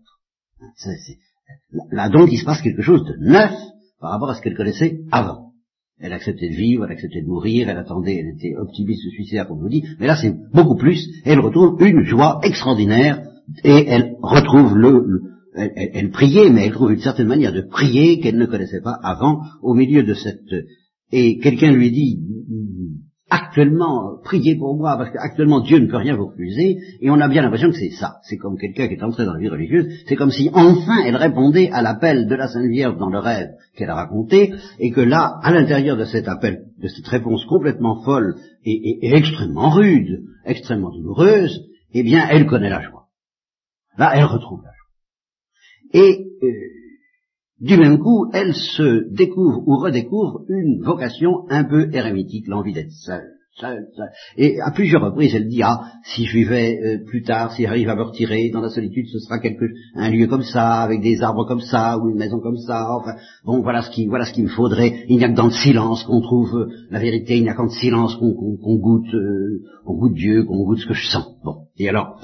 là 1.91 2.09
donc 2.09 2.31
il 2.31 2.37
se 2.37 2.45
passe 2.45 2.61
quelque 2.61 2.83
chose 2.83 3.03
de 3.05 3.15
neuf 3.27 3.55
par 3.99 4.11
rapport 4.11 4.29
à 4.29 4.35
ce 4.35 4.41
qu'elle 4.43 4.55
connaissait 4.55 4.99
avant. 5.11 5.50
Elle 6.01 6.13
acceptait 6.13 6.49
de 6.49 6.55
vivre, 6.55 6.85
elle 6.85 6.91
acceptait 6.91 7.21
de 7.21 7.27
mourir, 7.27 7.69
elle 7.69 7.77
attendait, 7.77 8.17
elle 8.17 8.35
était 8.35 8.55
optimiste 8.55 9.01
suicidaire 9.09 9.47
comme 9.47 9.59
je 9.59 9.63
vous 9.63 9.69
dis, 9.69 9.83
mais 9.99 10.07
là 10.07 10.15
c'est 10.15 10.33
beaucoup 10.53 10.75
plus, 10.75 11.09
elle 11.25 11.39
retrouve 11.39 11.81
une 11.81 12.03
joie 12.03 12.39
extraordinaire 12.43 13.21
et 13.63 13.85
elle 13.87 14.15
retrouve 14.21 14.75
le, 14.77 15.21
elle, 15.55 15.71
elle, 15.75 16.11
priait, 16.11 16.49
mais 16.49 16.65
elle 16.65 16.71
trouve 16.71 16.93
une 16.93 16.99
certaine 16.99 17.27
manière 17.27 17.53
de 17.53 17.61
prier 17.61 18.19
qu'elle 18.19 18.37
ne 18.37 18.45
connaissait 18.45 18.81
pas 18.81 18.97
avant, 19.03 19.41
au 19.61 19.73
milieu 19.73 20.03
de 20.03 20.13
cette 20.13 20.39
et 21.11 21.39
quelqu'un 21.39 21.73
lui 21.73 21.91
dit, 21.91 22.19
actuellement, 23.31 24.17
priez 24.23 24.57
pour 24.57 24.75
moi, 24.75 24.97
parce 24.97 25.09
qu'actuellement 25.11 25.61
Dieu 25.61 25.79
ne 25.79 25.87
peut 25.87 25.97
rien 25.97 26.15
vous 26.15 26.27
refuser, 26.27 26.77
et 26.99 27.09
on 27.09 27.19
a 27.21 27.29
bien 27.29 27.41
l'impression 27.41 27.69
que 27.69 27.77
c'est 27.77 27.91
ça. 27.91 28.17
C'est 28.23 28.37
comme 28.37 28.57
quelqu'un 28.57 28.89
qui 28.89 28.95
est 28.95 29.03
entré 29.03 29.25
dans 29.25 29.33
la 29.33 29.39
vie 29.39 29.47
religieuse, 29.47 29.87
c'est 30.05 30.17
comme 30.17 30.31
si 30.31 30.49
enfin 30.53 30.97
elle 31.05 31.15
répondait 31.15 31.71
à 31.71 31.81
l'appel 31.81 32.27
de 32.27 32.35
la 32.35 32.49
Sainte 32.49 32.69
Vierge 32.69 32.97
dans 32.97 33.09
le 33.09 33.19
rêve 33.19 33.47
qu'elle 33.75 33.89
a 33.89 33.95
raconté, 33.95 34.53
et 34.79 34.91
que 34.91 34.99
là, 34.99 35.39
à 35.41 35.51
l'intérieur 35.51 35.95
de 35.95 36.03
cet 36.03 36.27
appel, 36.27 36.65
de 36.77 36.87
cette 36.89 37.07
réponse 37.07 37.45
complètement 37.45 38.03
folle 38.03 38.35
et, 38.65 39.15
extrêmement 39.15 39.69
rude, 39.69 40.25
extrêmement 40.45 40.91
douloureuse, 40.91 41.61
eh 41.93 42.03
bien, 42.03 42.27
elle 42.29 42.45
connaît 42.45 42.69
la 42.69 42.81
joie. 42.81 43.07
Là, 43.97 44.11
elle 44.13 44.25
retrouve 44.25 44.61
la 44.63 44.71
joie. 44.71 46.05
Et 46.05 46.25
euh, 46.43 46.47
du 47.61 47.77
même 47.77 47.99
coup, 47.99 48.29
elle 48.33 48.55
se 48.55 49.13
découvre 49.13 49.61
ou 49.67 49.77
redécouvre 49.77 50.41
une 50.49 50.81
vocation 50.81 51.45
un 51.49 51.63
peu 51.63 51.89
érémitique, 51.93 52.47
l'envie 52.47 52.73
d'être 52.73 52.91
seule. 52.91 53.35
Seule, 53.53 53.87
seule. 53.95 54.09
Et 54.37 54.59
à 54.61 54.71
plusieurs 54.71 55.03
reprises, 55.03 55.35
elle 55.35 55.49
dit, 55.49 55.61
ah, 55.61 55.81
si 56.05 56.25
je 56.25 56.37
vivais 56.37 56.79
euh, 56.83 57.05
plus 57.05 57.21
tard, 57.21 57.51
si 57.51 57.63
j'arrive 57.63 57.89
à 57.89 57.95
me 57.95 58.03
retirer 58.03 58.49
dans 58.49 58.61
la 58.61 58.69
solitude, 58.69 59.07
ce 59.11 59.19
sera 59.19 59.39
quelque, 59.39 59.65
un 59.93 60.09
lieu 60.09 60.27
comme 60.27 60.41
ça, 60.41 60.81
avec 60.81 61.01
des 61.01 61.21
arbres 61.21 61.45
comme 61.45 61.59
ça, 61.59 61.99
ou 61.99 62.09
une 62.09 62.17
maison 62.17 62.39
comme 62.39 62.57
ça, 62.57 62.87
enfin, 62.95 63.15
bon, 63.45 63.61
voilà 63.61 63.81
ce 63.81 63.91
qui, 63.91 64.07
voilà 64.07 64.25
ce 64.25 64.31
qu'il 64.31 64.45
me 64.45 64.49
faudrait. 64.49 65.03
Il 65.09 65.17
n'y 65.17 65.25
a 65.25 65.29
que 65.29 65.35
dans 65.35 65.47
le 65.47 65.51
silence 65.51 66.03
qu'on 66.05 66.21
trouve 66.21 66.55
euh, 66.55 66.67
la 66.89 66.99
vérité, 66.99 67.37
il 67.37 67.43
n'y 67.43 67.49
a 67.49 67.53
qu'en 67.53 67.67
silence 67.67 68.15
qu'on 68.15 68.77
goûte, 68.77 69.13
euh, 69.13 69.61
on 69.85 69.95
goûte 69.95 70.13
Dieu, 70.13 70.45
qu'on 70.45 70.63
goûte 70.63 70.79
ce 70.79 70.87
que 70.87 70.93
je 70.93 71.07
sens. 71.07 71.27
Bon. 71.43 71.65
Et 71.77 71.89
alors, 71.89 72.21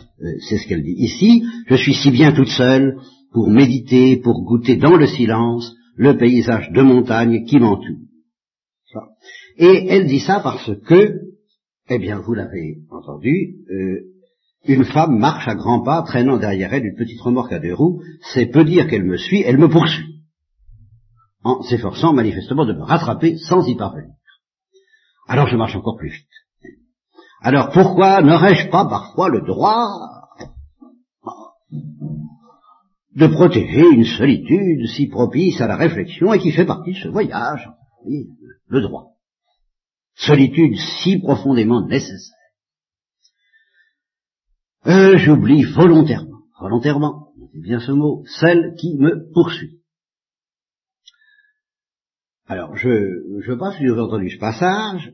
c'est 0.48 0.58
ce 0.58 0.68
qu'elle 0.68 0.84
dit. 0.84 0.96
Ici, 0.98 1.44
je 1.68 1.76
suis 1.76 1.94
si 1.94 2.10
bien 2.10 2.32
toute 2.32 2.48
seule, 2.48 2.98
pour 3.32 3.50
méditer, 3.50 4.18
pour 4.18 4.44
goûter 4.44 4.76
dans 4.78 4.96
le 4.96 5.08
silence 5.08 5.74
le 5.96 6.18
paysage 6.18 6.72
de 6.72 6.82
montagne 6.82 7.46
qui 7.46 7.60
m'entoure. 7.60 7.98
Et 9.58 9.88
elle 9.90 10.08
dit 10.08 10.20
ça 10.20 10.40
parce 10.40 10.72
que, 10.86 11.20
eh 11.90 11.98
bien, 11.98 12.20
vous 12.20 12.34
l'avez 12.34 12.78
entendu, 12.92 13.56
euh, 13.72 14.02
une 14.66 14.86
femme 14.86 15.18
marche 15.18 15.48
à 15.48 15.56
grands 15.56 15.84
pas, 15.84 16.04
traînant 16.04 16.38
derrière 16.38 16.74
elle 16.74 16.86
une 16.86 16.96
petite 16.96 17.22
remorque 17.22 17.54
à 17.54 17.60
deux 17.60 17.74
roues, 17.74 18.02
c'est 18.34 18.48
peu 18.48 18.64
dire 18.64 18.88
qu'elle 18.88 19.06
me 19.06 19.18
suit, 19.18 19.42
elle 19.42 19.58
me 19.58 19.70
poursuit, 19.70 20.22
en 21.44 21.62
s'efforçant 21.64 22.14
manifestement 22.14 22.66
de 22.66 22.74
me 22.74 22.84
rattraper 22.84 23.38
sans 23.38 23.66
y 23.68 23.76
parvenir. 23.76 24.14
Alors 25.28 25.48
je 25.48 25.58
marche 25.58 25.76
encore 25.76 25.98
plus 25.98 26.10
vite. 26.10 26.74
Alors 27.42 27.70
pourquoi 27.72 28.22
n'aurais-je 28.22 28.70
pas 28.70 28.86
parfois 28.86 29.30
le 29.30 29.42
droit 29.42 30.17
de 33.18 33.26
protéger 33.26 33.82
une 33.82 34.06
solitude 34.06 34.86
si 34.96 35.08
propice 35.08 35.60
à 35.60 35.68
la 35.68 35.76
réflexion 35.76 36.34
et 36.34 36.40
qui 36.40 36.52
fait 36.52 36.68
partie 36.68 36.92
de 36.94 36.98
ce 36.98 37.08
voyage, 37.08 37.68
le 38.68 38.82
droit. 38.82 39.16
Solitude 40.14 40.76
si 41.02 41.18
profondément 41.18 41.86
nécessaire. 41.88 42.36
Euh, 44.86 45.18
J'oublie 45.18 45.64
volontairement, 45.64 46.42
volontairement, 46.62 47.34
c'est 47.52 47.62
bien 47.62 47.80
ce 47.80 47.92
mot, 47.92 48.24
celle 48.40 48.76
qui 48.76 48.96
me 49.00 49.32
poursuit. 49.34 49.82
Alors, 52.46 52.76
je, 52.78 53.42
je 53.42 53.54
passe, 53.54 53.76
avez 53.78 54.00
entendu 54.00 54.30
ce 54.30 54.38
passage, 54.38 55.14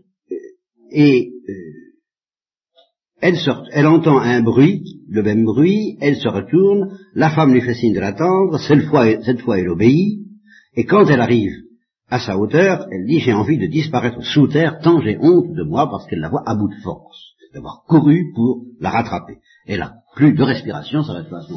et 0.91 1.31
euh, 1.49 1.82
elle, 3.23 3.37
elle 3.71 3.87
entend 3.87 4.19
un 4.19 4.41
bruit, 4.41 4.83
le 5.07 5.23
même 5.23 5.45
bruit, 5.45 5.97
elle 6.01 6.17
se 6.17 6.27
retourne, 6.27 6.97
la 7.15 7.29
femme 7.29 7.53
lui 7.53 7.61
fait 7.61 7.73
signe 7.73 7.93
de 7.93 8.01
l'attendre, 8.01 8.59
cette 8.59 8.81
fois, 8.81 9.07
elle 9.07 9.69
obéit, 9.69 10.19
et 10.75 10.83
quand 10.83 11.05
elle 11.05 11.21
arrive 11.21 11.53
à 12.09 12.19
sa 12.19 12.37
hauteur, 12.37 12.85
elle 12.91 13.05
dit 13.05 13.21
j'ai 13.21 13.31
envie 13.31 13.57
de 13.57 13.67
disparaître 13.67 14.21
sous 14.21 14.47
terre 14.47 14.79
tant 14.83 14.99
j'ai 14.99 15.17
honte 15.21 15.53
de 15.53 15.63
moi 15.63 15.89
parce 15.89 16.05
qu'elle 16.07 16.19
la 16.19 16.27
voit 16.27 16.43
à 16.45 16.53
bout 16.53 16.67
de 16.67 16.81
force, 16.83 17.17
d'avoir 17.53 17.83
couru 17.87 18.33
pour 18.35 18.65
la 18.81 18.89
rattraper. 18.89 19.37
Elle 19.67 19.83
a 19.83 19.93
plus 20.15 20.33
de 20.33 20.43
respiration, 20.43 21.01
sa 21.01 21.13
respiration, 21.13 21.55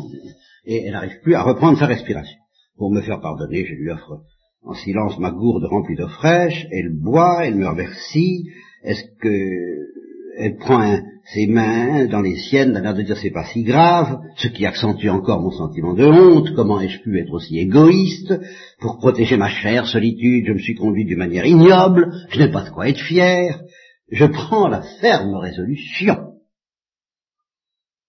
et 0.66 0.84
elle 0.84 0.92
n'arrive 0.92 1.20
plus 1.24 1.34
à 1.34 1.42
reprendre 1.42 1.78
sa 1.78 1.86
respiration. 1.86 2.38
Pour 2.78 2.92
me 2.92 3.00
faire 3.00 3.20
pardonner, 3.20 3.64
je 3.66 3.74
lui 3.74 3.90
offre 3.90 4.20
en 4.62 4.74
silence 4.74 5.18
ma 5.18 5.32
gourde 5.32 5.64
remplie 5.64 5.96
d'eau 5.96 6.06
fraîche, 6.08 6.66
elle 6.70 6.96
boit, 6.96 7.44
elle 7.44 7.56
me 7.56 7.66
remercie, 7.66 8.50
est-ce 8.84 9.02
que 9.20 9.95
elle 10.38 10.56
prend 10.56 11.00
ses 11.32 11.46
mains 11.46 12.06
dans 12.06 12.20
les 12.20 12.36
siennes, 12.36 12.72
d'un 12.72 12.82
l'air 12.82 12.94
de 12.94 13.02
dire 13.02 13.16
c'est 13.16 13.30
pas 13.30 13.46
si 13.46 13.62
grave, 13.62 14.20
ce 14.36 14.48
qui 14.48 14.64
accentue 14.64 15.08
encore 15.08 15.40
mon 15.40 15.50
sentiment 15.50 15.94
de 15.94 16.04
honte, 16.04 16.54
comment 16.54 16.80
ai-je 16.80 17.02
pu 17.02 17.18
être 17.18 17.32
aussi 17.32 17.58
égoïste, 17.58 18.34
pour 18.80 18.98
protéger 18.98 19.36
ma 19.36 19.48
chère 19.48 19.86
solitude, 19.86 20.46
je 20.46 20.52
me 20.52 20.58
suis 20.58 20.74
conduit 20.74 21.04
d'une 21.04 21.18
manière 21.18 21.46
ignoble, 21.46 22.12
je 22.30 22.38
n'ai 22.38 22.50
pas 22.50 22.64
de 22.64 22.70
quoi 22.70 22.88
être 22.88 23.00
fier, 23.00 23.64
je 24.10 24.24
prends 24.24 24.68
la 24.68 24.82
ferme 25.00 25.34
résolution 25.34 26.34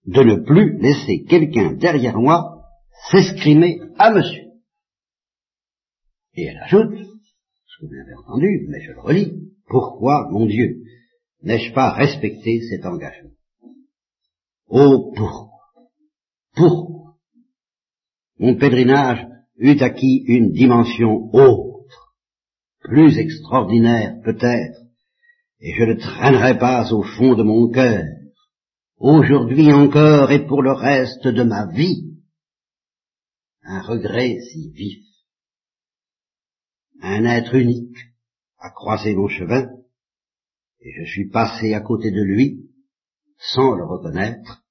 de 0.05 0.24
ne 0.24 0.36
plus 0.36 0.77
laisser 0.79 1.24
quelqu'un 1.24 1.74
derrière 1.74 2.17
moi 2.17 2.62
s'escrimer 3.12 3.81
à 3.98 4.12
monsieur. 4.12 4.43
Et 6.36 6.43
elle 6.43 6.57
ajoute, 6.63 6.98
ce 6.98 7.81
que 7.81 7.88
vous 7.88 8.00
avez 8.00 8.15
entendu, 8.15 8.67
mais 8.69 8.81
je 8.81 8.91
le 8.91 9.01
relis, 9.01 9.34
pourquoi, 9.67 10.29
mon 10.31 10.46
Dieu, 10.46 10.84
N'ai-je 11.44 11.74
pas 11.74 11.91
respecté 11.91 12.62
cet 12.70 12.86
engagement? 12.86 13.32
Oh, 14.67 15.13
pourquoi? 15.15 15.50
Pourquoi? 16.56 17.15
Mon 18.39 18.56
pèlerinage 18.56 19.25
eut 19.58 19.82
acquis 19.82 20.24
une 20.27 20.51
dimension 20.51 21.29
autre, 21.34 22.13
plus 22.79 23.17
extraordinaire 23.17 24.20
peut-être, 24.24 24.79
et 25.60 25.74
je 25.74 25.84
ne 25.84 25.94
traînerai 25.94 26.58
pas 26.60 26.91
au 26.94 27.03
fond 27.03 27.36
de 27.36 27.44
mon 27.44 27.70
cœur, 27.70 28.06
aujourd'hui 28.98 29.72
encore 29.74 30.32
et 30.32 30.46
pour 30.46 30.62
le 30.62 30.72
reste 30.72 31.27
de 31.27 31.44
ma 31.44 31.65
vie, 31.67 32.17
un 33.63 33.82
regret 33.82 34.39
si 34.51 34.70
vif. 34.72 35.03
Un 37.01 37.25
être 37.25 37.56
unique 37.56 37.98
a 38.60 38.70
croisé 38.72 39.13
mon 39.15 39.27
chemin, 39.27 39.70
et 40.81 40.91
je 40.91 41.12
suis 41.12 41.29
passé 41.29 41.74
à 41.74 41.81
côté 41.81 42.12
de 42.12 42.22
lui, 42.22 42.69
sans 43.38 43.75
le 43.75 43.86
reconnaître, 43.86 44.63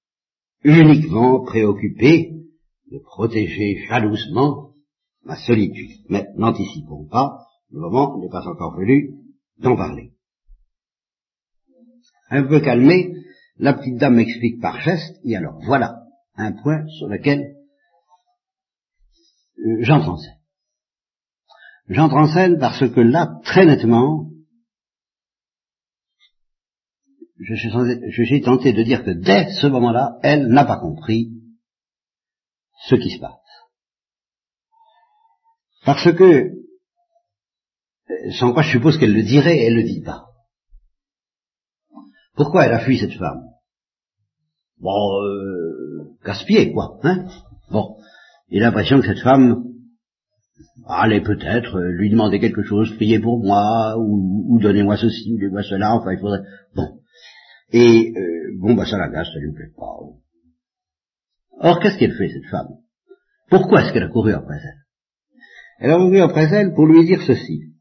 uniquement 0.62 1.44
préoccupé 1.44 2.32
de 2.90 2.98
protéger 2.98 3.84
jalousement 3.88 4.72
ma 5.24 5.36
solitude. 5.36 6.00
Mais 6.08 6.26
n'anticipons 6.36 7.06
pas, 7.08 7.46
le 7.70 7.80
moment 7.80 8.18
n'est 8.18 8.28
pas 8.28 8.46
encore 8.46 8.76
venu 8.76 9.14
d'en 9.58 9.76
parler. 9.76 10.12
Un 12.30 12.44
peu 12.44 12.60
calmé, 12.60 13.14
la 13.58 13.74
petite 13.74 13.98
dame 13.98 14.16
m'explique 14.16 14.60
par 14.60 14.80
geste, 14.80 15.16
et 15.24 15.36
alors 15.36 15.58
voilà 15.64 16.02
un 16.36 16.52
point 16.52 16.86
sur 16.98 17.08
lequel 17.08 17.56
euh, 19.58 19.78
j'entre 19.80 20.10
en 20.10 20.18
scène. 20.18 20.36
J'entre 21.88 22.16
en 22.16 22.26
scène 22.26 22.58
parce 22.58 22.88
que 22.88 23.00
là, 23.00 23.40
très 23.44 23.64
nettement, 23.64 24.30
je 27.38 28.24
suis, 28.24 28.40
tenté 28.40 28.72
de 28.72 28.82
dire 28.82 29.04
que 29.04 29.10
dès 29.10 29.52
ce 29.60 29.66
moment-là, 29.66 30.18
elle 30.22 30.48
n'a 30.48 30.64
pas 30.64 30.78
compris 30.78 31.32
ce 32.88 32.94
qui 32.94 33.10
se 33.10 33.20
passe. 33.20 33.32
Parce 35.84 36.12
que, 36.12 36.50
sans 38.38 38.52
quoi 38.52 38.62
je 38.62 38.72
suppose 38.72 38.98
qu'elle 38.98 39.14
le 39.14 39.22
dirait, 39.22 39.58
elle 39.58 39.74
ne 39.74 39.82
le 39.82 39.86
dit 39.86 40.02
pas. 40.02 40.24
Pourquoi 42.34 42.66
elle 42.66 42.72
a 42.72 42.84
fui 42.84 42.98
cette 42.98 43.16
femme? 43.18 43.42
Bon, 44.78 45.22
euh, 45.22 46.16
casse-pied, 46.24 46.72
quoi, 46.72 46.98
hein? 47.02 47.26
Bon, 47.70 47.96
il 48.48 48.62
a 48.62 48.66
l'impression 48.66 49.00
que 49.00 49.06
cette 49.06 49.22
femme 49.22 49.64
allait 50.86 51.22
peut-être 51.22 51.80
lui 51.80 52.10
demander 52.10 52.38
quelque 52.38 52.62
chose, 52.62 52.94
prier 52.96 53.18
pour 53.18 53.42
moi, 53.42 53.96
ou, 53.98 54.46
ou 54.48 54.58
donnez-moi 54.60 54.96
ceci, 54.96 55.32
ou 55.32 55.38
donnez-moi 55.38 55.62
cela, 55.62 55.94
enfin 55.94 56.12
il 56.12 56.18
faudrait... 56.18 56.42
Bon, 56.74 56.95
et 57.78 58.14
euh, 58.16 58.52
bon, 58.58 58.74
bah 58.74 58.86
ça 58.86 58.96
l'agace, 58.96 59.28
ça 59.34 59.38
lui 59.38 59.52
plaît 59.52 59.74
pas. 59.76 59.98
Or, 61.58 61.78
qu'est-ce 61.80 61.98
qu'elle 61.98 62.16
fait, 62.16 62.30
cette 62.30 62.50
femme? 62.50 62.68
Pourquoi 63.50 63.82
est-ce 63.82 63.92
qu'elle 63.92 64.04
a 64.04 64.08
couru 64.08 64.32
après 64.32 64.56
elle? 64.56 64.84
Elle 65.80 65.90
a 65.90 65.96
couru 65.96 66.20
après 66.20 66.48
elle 66.54 66.72
pour 66.72 66.86
lui 66.86 67.04
dire 67.04 67.20
ceci. 67.26 67.74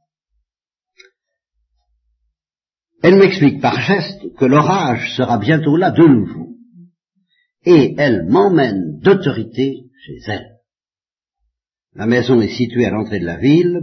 Elle 3.03 3.17
m'explique 3.17 3.61
par 3.61 3.79
geste 3.79 4.35
que 4.37 4.43
l'orage 4.43 5.15
sera 5.15 5.37
bientôt 5.37 5.77
là 5.77 5.91
de 5.91 6.05
nouveau. 6.05 6.57
Et 7.63 7.95
elle 7.97 8.25
m'emmène 8.25 8.99
d'autorité 8.99 9.85
chez 10.05 10.17
elle. 10.27 10.57
La 11.93 12.05
maison 12.05 12.41
est 12.41 12.53
située 12.53 12.85
à 12.85 12.89
l'entrée 12.89 13.21
de 13.21 13.25
la 13.25 13.37
ville, 13.37 13.79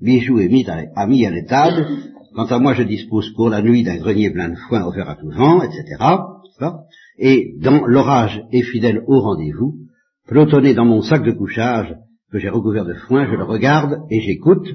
Bijou 0.00 0.40
est 0.40 0.48
mis 0.48 0.68
à, 0.68 1.06
mis 1.06 1.24
à 1.24 1.30
l'étable, 1.30 1.86
Quant 2.34 2.46
à 2.46 2.58
moi, 2.58 2.72
je 2.72 2.82
dispose 2.82 3.30
pour 3.34 3.50
la 3.50 3.60
nuit 3.60 3.82
d'un 3.82 3.98
grenier 3.98 4.30
plein 4.30 4.48
de 4.48 4.56
foin 4.68 4.86
offert 4.86 5.08
à 5.08 5.16
tous 5.16 5.30
vents, 5.30 5.62
etc. 5.62 5.84
Et 7.18 7.54
dans 7.60 7.84
l'orage 7.86 8.42
et 8.52 8.62
fidèle 8.62 9.02
au 9.06 9.20
rendez-vous, 9.20 9.74
pelotonné 10.26 10.72
dans 10.72 10.86
mon 10.86 11.02
sac 11.02 11.24
de 11.24 11.32
couchage 11.32 11.94
que 12.30 12.38
j'ai 12.38 12.48
recouvert 12.48 12.86
de 12.86 12.94
foin, 12.94 13.26
je 13.26 13.36
le 13.36 13.44
regarde 13.44 13.98
et 14.10 14.20
j'écoute, 14.20 14.66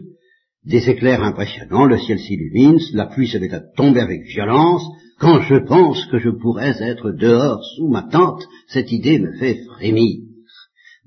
des 0.65 0.87
éclairs 0.89 1.23
impressionnants, 1.23 1.85
le 1.85 1.97
ciel 1.97 2.19
s'illumine, 2.19 2.77
la 2.93 3.07
pluie 3.07 3.27
se 3.27 3.37
met 3.37 3.53
à 3.53 3.61
tomber 3.75 4.01
avec 4.01 4.21
violence. 4.23 4.83
Quand 5.19 5.41
je 5.41 5.55
pense 5.55 6.05
que 6.11 6.19
je 6.19 6.29
pourrais 6.29 6.75
être 6.81 7.11
dehors 7.11 7.63
sous 7.75 7.87
ma 7.87 8.03
tente, 8.03 8.43
cette 8.67 8.91
idée 8.91 9.17
me 9.17 9.31
fait 9.39 9.63
frémir. 9.75 10.19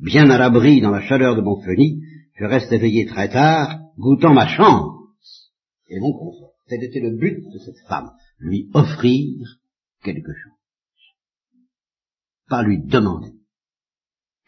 Bien 0.01 0.31
à 0.31 0.39
l'abri 0.39 0.81
dans 0.81 0.91
la 0.91 1.03
chaleur 1.03 1.37
de 1.37 1.43
mon 1.43 1.61
fenil, 1.61 2.01
je 2.35 2.47
reste 2.47 2.73
éveillé 2.73 3.07
très 3.07 3.29
tard, 3.29 3.79
goûtant 3.99 4.33
ma 4.33 4.49
chance 4.49 5.00
et 5.91 6.01
mon 6.01 6.13
confort. 6.13 6.53
Tel 6.69 6.83
était 6.85 7.01
le 7.01 7.17
but 7.17 7.43
de 7.53 7.59
cette 7.59 7.79
femme, 7.89 8.11
lui 8.39 8.71
offrir 8.75 9.59
quelque 10.03 10.33
chose. 10.33 10.53
Pas 12.49 12.63
lui 12.63 12.83
demander 12.83 13.33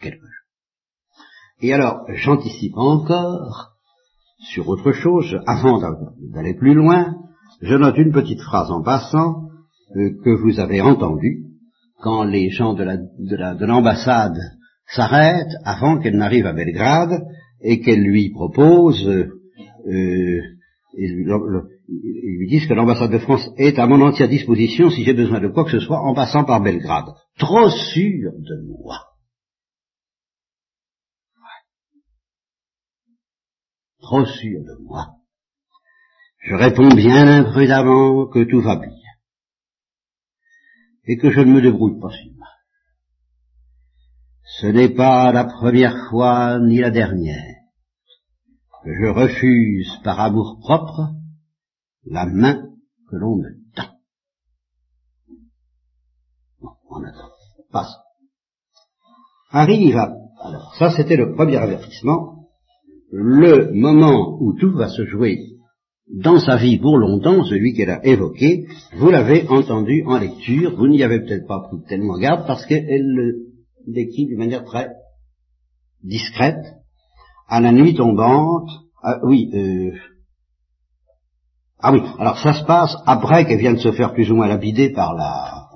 quelque 0.00 0.22
chose. 0.22 0.28
Et 1.60 1.72
alors, 1.72 2.04
j'anticipe 2.08 2.76
encore, 2.76 3.72
sur 4.52 4.68
autre 4.68 4.92
chose, 4.92 5.38
avant 5.46 5.80
d'aller 6.32 6.54
plus 6.54 6.74
loin, 6.74 7.14
je 7.60 7.74
note 7.74 7.96
une 7.98 8.12
petite 8.12 8.40
phrase 8.40 8.70
en 8.70 8.82
passant 8.82 9.48
euh, 9.96 10.10
que 10.24 10.30
vous 10.30 10.58
avez 10.58 10.80
entendue 10.80 11.44
quand 12.00 12.24
les 12.24 12.50
gens 12.50 12.74
de 12.74 13.64
l'ambassade 13.64 14.38
s'arrêtent 14.88 15.54
avant 15.64 15.98
qu'elle 15.98 16.16
n'arrive 16.16 16.46
à 16.46 16.52
Belgrade 16.52 17.22
et 17.60 17.80
qu'elle 17.80 18.02
lui 18.02 18.30
propose, 18.30 19.06
euh, 19.06 20.40
ils, 20.94 21.24
lui 22.38 22.48
disent 22.48 22.66
que 22.66 22.74
l'ambassade 22.74 23.12
de 23.12 23.18
France 23.18 23.48
est 23.56 23.78
à 23.78 23.86
mon 23.86 24.00
entière 24.00 24.28
disposition 24.28 24.90
si 24.90 25.04
j'ai 25.04 25.14
besoin 25.14 25.40
de 25.40 25.48
quoi 25.48 25.64
que 25.64 25.70
ce 25.70 25.80
soit 25.80 26.00
en 26.00 26.14
passant 26.14 26.44
par 26.44 26.62
Belgrade. 26.62 27.14
Trop 27.38 27.68
sûr 27.70 28.32
de 28.32 28.66
moi. 28.66 29.12
trop 34.12 34.26
sûr 34.26 34.60
de 34.60 34.84
moi. 34.84 35.06
Je 36.44 36.54
réponds 36.54 36.94
bien 36.94 37.26
imprudemment 37.26 38.26
que 38.26 38.44
tout 38.44 38.60
va 38.60 38.76
bien 38.76 38.92
et 41.04 41.16
que 41.16 41.30
je 41.30 41.40
ne 41.40 41.52
me 41.52 41.62
débrouille 41.62 41.98
pas 41.98 42.10
si 42.10 42.30
mal. 42.36 42.48
Ce 44.60 44.66
n'est 44.66 44.94
pas 44.94 45.32
la 45.32 45.44
première 45.44 45.96
fois 46.10 46.58
ni 46.60 46.78
la 46.78 46.90
dernière 46.90 47.51
je 48.84 49.06
refuse 49.06 49.90
par 50.02 50.20
amour 50.20 50.58
propre 50.60 51.10
la 52.04 52.26
main 52.26 52.68
que 53.10 53.16
l'on 53.16 53.36
me 53.36 53.50
tend. 53.74 53.90
Bon, 56.60 56.70
on 56.90 57.04
attend. 57.04 57.30
Passe. 57.70 57.94
Arrive 59.50 59.96
à... 59.96 60.14
Alors, 60.42 60.74
ça 60.76 60.90
c'était 60.90 61.16
le 61.16 61.34
premier 61.34 61.56
avertissement 61.56 62.42
le 63.12 63.72
moment 63.74 64.38
où 64.40 64.54
tout 64.58 64.72
va 64.72 64.88
se 64.88 65.04
jouer 65.04 65.52
dans 66.08 66.38
sa 66.38 66.56
vie 66.56 66.78
pour 66.78 66.96
longtemps, 66.98 67.44
celui 67.44 67.74
qu'elle 67.74 67.90
a 67.90 68.04
évoqué, 68.04 68.66
vous 68.96 69.10
l'avez 69.10 69.46
entendu 69.48 70.02
en 70.06 70.18
lecture, 70.18 70.76
vous 70.76 70.88
n'y 70.88 71.02
avez 71.02 71.20
peut-être 71.20 71.46
pas 71.46 71.60
pris 71.60 71.82
tellement 71.88 72.18
garde 72.18 72.46
parce 72.46 72.66
qu'elle 72.66 73.06
le 73.06 73.46
décrit 73.86 74.26
d'une 74.26 74.38
manière 74.38 74.64
très 74.64 74.88
discrète, 76.02 76.64
à 77.52 77.60
la 77.60 77.70
nuit 77.70 77.94
tombante, 77.94 78.70
ah, 79.02 79.18
oui, 79.24 79.50
euh, 79.52 79.90
ah 81.80 81.92
oui, 81.92 82.00
alors 82.18 82.38
ça 82.38 82.54
se 82.54 82.64
passe 82.64 82.96
après 83.06 83.44
qu'elle 83.44 83.58
vienne 83.58 83.74
de 83.74 83.80
se 83.80 83.92
faire 83.92 84.14
plus 84.14 84.30
ou 84.30 84.36
moins 84.36 84.48
lapider 84.48 84.88
par 84.88 85.12
la, 85.14 85.66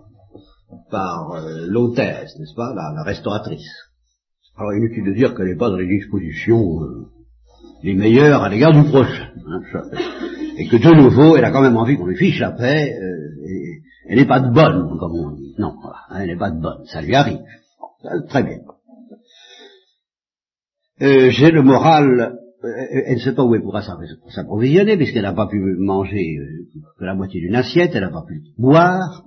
par 0.91 1.33
euh, 1.33 1.67
l'hôtesse, 1.69 2.35
n'est-ce 2.39 2.55
pas, 2.55 2.73
la, 2.75 3.03
restauratrice. 3.03 3.69
Alors 4.57 4.73
inutile 4.73 5.05
de 5.05 5.13
dire 5.13 5.35
qu'elle 5.35 5.49
n'est 5.49 5.59
pas 5.59 5.69
dans 5.69 5.77
les 5.77 5.87
dispositions 5.87 6.81
euh, 6.81 7.09
les 7.83 7.93
meilleurs 7.93 8.43
à 8.43 8.49
l'égard 8.49 8.73
du 8.73 8.89
prochain. 8.89 9.29
Hein, 9.47 9.83
et 10.57 10.69
que 10.69 10.77
de 10.77 10.95
nouveau, 10.97 11.37
elle 11.37 11.45
a 11.45 11.51
quand 11.51 11.61
même 11.61 11.77
envie 11.77 11.99
qu'on 11.99 12.07
lui 12.07 12.17
fiche 12.17 12.41
la 12.41 12.53
paix, 12.53 12.91
euh, 12.91 13.47
et 13.47 13.83
elle 14.09 14.17
n'est 14.17 14.25
pas 14.25 14.41
de 14.41 14.51
bonne, 14.51 14.97
comme 14.99 15.15
on 15.15 15.31
dit. 15.33 15.55
Non, 15.59 15.75
hein, 15.85 16.21
elle 16.21 16.29
n'est 16.29 16.39
pas 16.39 16.51
de 16.51 16.59
bonne, 16.59 16.87
ça 16.87 17.03
lui 17.03 17.15
arrive. 17.15 17.41
très 18.31 18.45
bien. 18.45 18.61
Euh, 21.03 21.31
j'ai 21.31 21.51
le 21.51 21.63
moral, 21.63 22.39
euh, 22.65 22.69
elle 22.91 23.17
ne 23.17 23.21
sait 23.21 23.35
pas 23.35 23.45
où 23.45 23.55
elle 23.55 23.63
pourra 23.63 23.83
s'approvisionner, 23.83 24.97
puisqu'elle 24.97 25.23
n'a 25.23 25.35
pas 25.35 25.47
pu 25.47 25.59
manger 25.79 26.39
que 26.99 27.05
la 27.05 27.15
moitié 27.15 27.41
d'une 27.41 27.55
assiette, 27.55 27.93
elle 27.95 28.03
n'a 28.03 28.11
pas 28.11 28.25
pu 28.27 28.43
boire. 28.57 29.25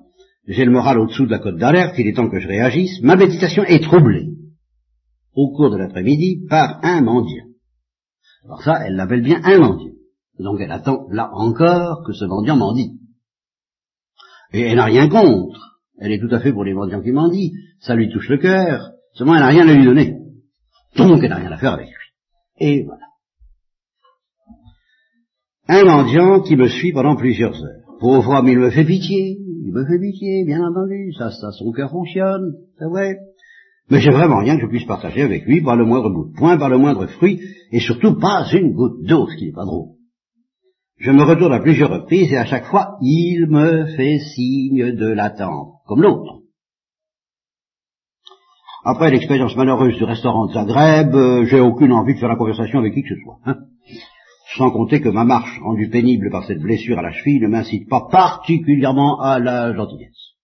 J'ai 0.48 0.66
le 0.66 0.72
moral 0.72 0.98
au-dessous 0.98 1.28
de 1.28 1.32
la 1.32 1.40
côte 1.40 1.58
d'alerte, 1.58 1.94
il 2.00 2.08
est 2.08 2.14
temps 2.14 2.30
que 2.30 2.40
je 2.40 2.48
réagisse. 2.48 3.02
Ma 3.04 3.16
méditation 3.16 3.64
est 3.64 3.84
troublée, 3.84 4.30
au 5.36 5.56
cours 5.56 5.70
de 5.70 5.78
l'après-midi, 5.78 6.48
par 6.50 6.80
un 6.84 7.02
mendiant. 7.02 7.46
Alors 8.46 8.64
ça, 8.64 8.80
elle 8.88 8.96
l'appelle 8.96 9.22
bien 9.22 9.40
un 9.44 9.60
mendiant. 9.60 9.94
Donc 10.40 10.60
elle 10.62 10.72
attend 10.72 11.06
là 11.12 11.30
encore 11.34 12.04
que 12.04 12.14
ce 12.14 12.26
mendiant 12.26 12.56
mendie. 12.56 12.98
Et 14.54 14.62
elle 14.62 14.78
n'a 14.78 14.86
rien 14.86 15.08
contre. 15.08 15.78
Elle 16.00 16.14
est 16.14 16.20
tout 16.20 16.34
à 16.34 16.40
fait 16.40 16.52
pour 16.52 16.64
les 16.64 16.74
mendiants 16.74 17.02
qui 17.02 17.12
mendient. 17.12 17.52
Ça 17.80 17.94
lui 17.94 18.10
touche 18.10 18.30
le 18.30 18.38
cœur. 18.38 18.92
Seulement 19.14 19.36
elle 19.36 19.42
n'a 19.42 19.48
rien 19.50 19.68
à 19.68 19.74
lui 19.74 19.86
donner. 19.86 20.19
Donc 20.98 21.24
elle 21.24 21.30
n'a 21.30 21.38
rien 21.38 21.52
à 21.52 21.58
faire 21.58 21.74
avec 21.74 21.88
lui. 21.88 21.96
Et 22.60 22.84
voilà. 22.84 23.06
Un 25.68 25.86
mendiant 25.86 26.42
qui 26.42 26.56
me 26.56 26.68
suit 26.68 26.94
pendant 26.94 27.16
plusieurs 27.16 27.56
heures. 27.64 27.98
Pauvre 28.00 28.30
homme, 28.32 28.48
il 28.48 28.58
me 28.58 28.72
fait 28.72 28.86
pitié. 28.86 29.38
Il 29.66 29.72
me 29.72 29.86
fait 29.86 30.00
pitié, 30.00 30.46
bien 30.46 30.66
entendu. 30.66 31.14
Ça, 31.18 31.30
ça, 31.32 31.52
son 31.52 31.72
cœur 31.72 31.92
fonctionne. 31.92 32.54
C'est 32.78 32.86
vrai. 32.86 33.18
Mais 33.92 34.00
j'ai 34.00 34.12
vraiment 34.12 34.40
rien 34.40 34.56
que 34.56 34.64
je 34.64 34.68
puisse 34.68 34.86
partager 34.86 35.22
avec 35.22 35.46
lui, 35.46 35.62
pas 35.62 35.76
le 35.76 35.86
moindre 35.86 36.10
bout 36.10 36.32
de 36.32 36.38
point, 36.38 36.58
pas 36.58 36.70
le 36.70 36.78
moindre 36.78 37.08
fruit, 37.08 37.40
et 37.72 37.80
surtout 37.80 38.20
pas 38.20 38.46
une 38.54 38.74
goutte 38.74 39.04
d'eau, 39.04 39.28
ce 39.28 39.36
qui 39.36 39.48
n'est 39.48 39.52
pas 39.52 39.66
drôle. 39.66 39.96
Je 40.98 41.12
me 41.12 41.24
retourne 41.24 41.54
à 41.54 41.62
plusieurs 41.62 41.90
reprises 41.90 42.32
et 42.32 42.38
à 42.38 42.46
chaque 42.46 42.66
fois, 42.66 42.98
il 43.02 43.48
me 43.48 43.86
fait 43.96 44.20
signe 44.20 44.96
de 44.96 45.08
l'attendre, 45.08 45.82
comme 45.88 46.02
l'autre. 46.02 46.39
Après 48.84 49.12
l'expérience 49.12 49.56
malheureuse 49.58 49.98
du 49.98 50.04
restaurant 50.06 50.46
de 50.46 50.54
Zagreb, 50.54 51.14
euh, 51.14 51.46
j'ai 51.46 51.60
aucune 51.60 51.92
envie 51.92 52.14
de 52.14 52.20
faire 52.20 52.30
la 52.30 52.38
conversation 52.38 52.80
avec 52.80 52.94
qui 52.94 53.04
que 53.04 53.10
ce 53.10 53.22
soit. 53.22 53.40
Hein. 53.46 53.58
Sans 54.56 54.72
compter 54.72 55.02
que 55.02 55.10
ma 55.10 55.26
marche, 55.26 55.60
rendue 55.60 55.90
pénible 55.90 56.32
par 56.32 56.46
cette 56.46 56.62
blessure 56.62 56.98
à 56.98 57.02
la 57.02 57.12
cheville, 57.12 57.42
ne 57.42 57.48
m'incite 57.48 57.90
pas 57.90 58.08
particulièrement 58.10 59.20
à 59.20 59.38
la 59.40 59.74
gentillesse. 59.76 60.36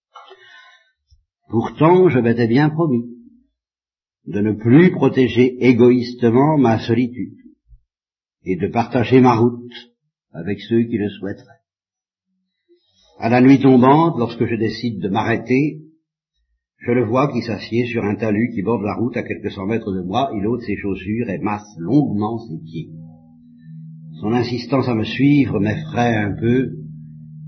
Pourtant, 1.50 2.10
je 2.10 2.20
m'étais 2.20 2.48
bien 2.48 2.70
promis 2.70 3.06
de 4.28 4.42
ne 4.42 4.52
plus 4.52 4.92
protéger 4.92 5.56
égoïstement 5.66 6.58
ma 6.58 6.80
solitude 6.80 7.38
et 8.44 8.58
de 8.58 8.68
partager 8.68 9.22
ma 9.22 9.36
route 9.36 9.72
avec 10.34 10.60
ceux 10.60 10.84
qui 10.84 10.98
le 10.98 11.10
souhaiteraient. 11.10 11.62
À 13.20 13.30
la 13.30 13.40
nuit 13.40 13.62
tombante, 13.62 14.18
lorsque 14.18 14.46
je 14.46 14.56
décide 14.56 15.02
de 15.02 15.10
m'arrêter, 15.10 15.85
je 16.80 16.92
le 16.92 17.06
vois 17.06 17.32
qui 17.32 17.42
s'assied 17.42 17.86
sur 17.88 18.04
un 18.04 18.16
talus 18.16 18.52
qui 18.54 18.62
borde 18.62 18.84
la 18.84 18.96
route 18.96 19.18
à 19.18 19.24
quelques 19.24 19.52
cent 19.52 19.66
mètres 19.66 19.92
de 19.92 20.02
moi, 20.02 20.30
il 20.36 20.46
ôte 20.46 20.62
ses 20.62 20.76
chaussures 20.76 21.30
et 21.30 21.40
masse 21.40 21.68
longuement 21.78 22.38
ses 22.40 22.60
pieds. 22.64 22.90
Son 24.22 24.34
insistance 24.34 24.88
à 24.88 24.94
me 24.94 25.04
suivre 25.04 25.60
m'effraie 25.60 26.16
un 26.16 26.36
peu. 26.36 26.78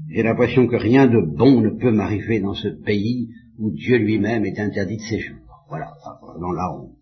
J'ai 0.10 0.24
l'impression 0.24 0.68
que 0.68 0.76
rien 0.76 1.08
de 1.08 1.22
bon 1.22 1.62
ne 1.62 1.70
peut 1.70 1.92
m'arriver 1.92 2.40
dans 2.40 2.54
ce 2.54 2.68
pays 2.68 3.30
où 3.60 3.72
Dieu 3.72 3.98
lui-même 3.98 4.46
est 4.46 4.60
interdit 4.60 4.98
de 4.98 5.02
séjour. 5.02 5.38
Voilà, 5.70 5.92
vraiment 6.22 6.52
là, 6.52 6.74
on, 6.74 6.96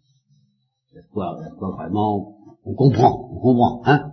quoi, 1.13 1.38
vraiment, 1.77 2.35
on 2.63 2.73
comprend, 2.73 3.29
on 3.31 3.39
comprend, 3.39 3.81
hein 3.85 4.11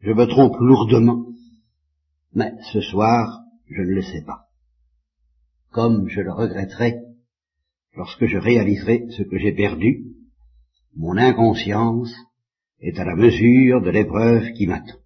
Je 0.00 0.12
me 0.12 0.26
trompe 0.26 0.56
lourdement, 0.60 1.26
mais 2.34 2.52
ce 2.72 2.80
soir, 2.80 3.42
je 3.68 3.82
ne 3.82 3.94
le 3.94 4.02
sais 4.02 4.22
pas. 4.24 4.47
Comme 5.70 6.08
je 6.08 6.20
le 6.20 6.32
regretterai 6.32 6.96
lorsque 7.96 8.26
je 8.26 8.38
réaliserai 8.38 9.06
ce 9.10 9.22
que 9.22 9.38
j'ai 9.38 9.52
perdu, 9.52 10.04
mon 10.96 11.16
inconscience 11.16 12.14
est 12.80 12.98
à 12.98 13.04
la 13.04 13.16
mesure 13.16 13.82
de 13.82 13.90
l'épreuve 13.90 14.52
qui 14.52 14.66
m'attend. 14.66 14.98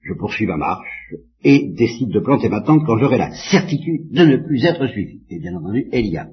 Je 0.00 0.14
poursuis 0.14 0.46
ma 0.46 0.56
marche 0.56 1.14
et 1.44 1.72
décide 1.76 2.10
de 2.10 2.20
planter 2.20 2.48
ma 2.48 2.62
tente 2.62 2.84
quand 2.84 2.98
j'aurai 2.98 3.18
la 3.18 3.32
certitude 3.50 4.10
de 4.10 4.24
ne 4.24 4.36
plus 4.36 4.64
être 4.64 4.86
suivi. 4.88 5.22
Et 5.28 5.38
bien 5.38 5.54
entendu, 5.54 5.88
Elia. 5.92 6.28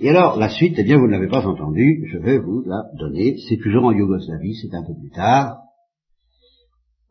Et 0.00 0.10
alors, 0.10 0.38
la 0.38 0.48
suite, 0.48 0.74
eh 0.76 0.82
bien, 0.82 0.98
vous 0.98 1.06
ne 1.06 1.12
l'avez 1.12 1.28
pas 1.28 1.46
entendu, 1.46 2.04
je 2.12 2.18
vais 2.18 2.38
vous 2.38 2.62
la 2.66 2.82
donner. 2.98 3.36
C'est 3.48 3.58
toujours 3.58 3.84
en 3.84 3.92
Yougoslavie, 3.92 4.56
c'est 4.56 4.74
un 4.74 4.82
peu 4.82 4.94
plus 4.94 5.10
tard. 5.10 5.58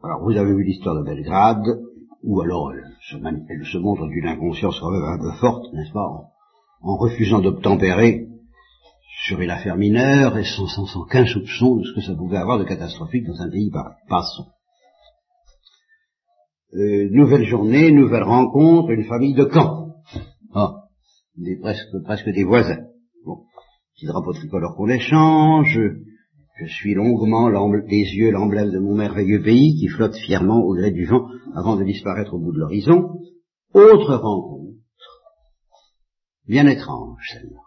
Alors, 0.04 0.22
vous 0.24 0.38
avez 0.38 0.54
vu 0.54 0.64
l'histoire 0.64 0.96
de 0.96 1.06
Belgrade, 1.06 1.66
ou 2.24 2.42
alors 2.42 2.72
elle 2.74 3.66
se, 3.66 3.78
montre 3.78 4.08
d'une 4.08 4.28
inconscience 4.28 4.80
quand 4.80 4.92
même 4.92 5.04
un 5.04 5.20
peu 5.20 5.32
forte, 5.40 5.72
n'est-ce 5.74 5.92
pas, 5.92 6.08
en, 6.82 6.98
refusant 6.98 7.42
d'obtempérer 7.42 8.28
sur 9.26 9.40
une 9.42 9.50
affaire 9.50 9.76
mineure 9.76 10.38
et 10.38 10.44
sans, 10.44 10.96
aucun 10.96 11.26
soupçon 11.26 11.76
de 11.78 11.84
ce 11.84 11.94
que 11.94 12.02
ça 12.02 12.16
pouvait 12.16 12.38
avoir 12.38 12.60
de 12.60 12.64
catastrophique 12.64 13.26
dans 13.26 13.42
un 13.42 13.50
pays 13.50 13.70
pareil. 13.70 13.96
Euh, 16.76 17.10
nouvelle 17.12 17.46
journée, 17.46 17.92
nouvelle 17.92 18.24
rencontre, 18.24 18.90
une 18.90 19.06
famille 19.06 19.36
de 19.36 19.44
camp. 19.44 19.94
Ah, 20.56 20.86
des, 21.38 21.60
presque, 21.60 22.02
presque 22.04 22.30
des 22.30 22.44
voisins. 22.44 22.86
Bon, 23.26 23.44
petit 23.96 24.08
drapeau 24.08 24.34
tricolore 24.34 24.76
qu'on 24.76 24.90
échange, 24.90 25.80
Je 26.60 26.68
suis 26.68 26.94
longuement 26.94 27.50
des 27.82 28.04
yeux 28.16 28.32
l'emblème 28.32 28.72
de 28.72 28.80
mon 28.80 28.96
merveilleux 28.96 29.42
pays 29.42 29.76
qui 29.80 29.88
flotte 29.88 30.16
fièrement 30.16 30.62
au 30.62 30.76
gré 30.76 30.92
du 30.92 31.06
vent 31.06 31.28
avant 31.56 31.78
de 31.78 31.84
disparaître 31.84 32.36
au 32.36 32.40
bout 32.40 32.54
de 32.54 32.60
l'horizon. 32.60 33.20
Autre 33.74 34.16
rencontre, 34.16 34.78
bien 36.48 36.68
étrange 36.68 37.20
celle-là. 37.32 37.60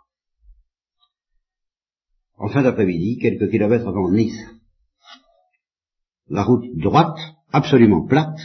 En 2.38 2.48
fin 2.48 2.62
d'après-midi, 2.62 3.18
quelques 3.18 3.50
kilomètres 3.50 3.88
avant 3.88 4.12
Nice, 4.12 4.38
la 6.28 6.44
route 6.44 6.66
droite, 6.76 7.18
absolument 7.50 8.06
plate, 8.06 8.38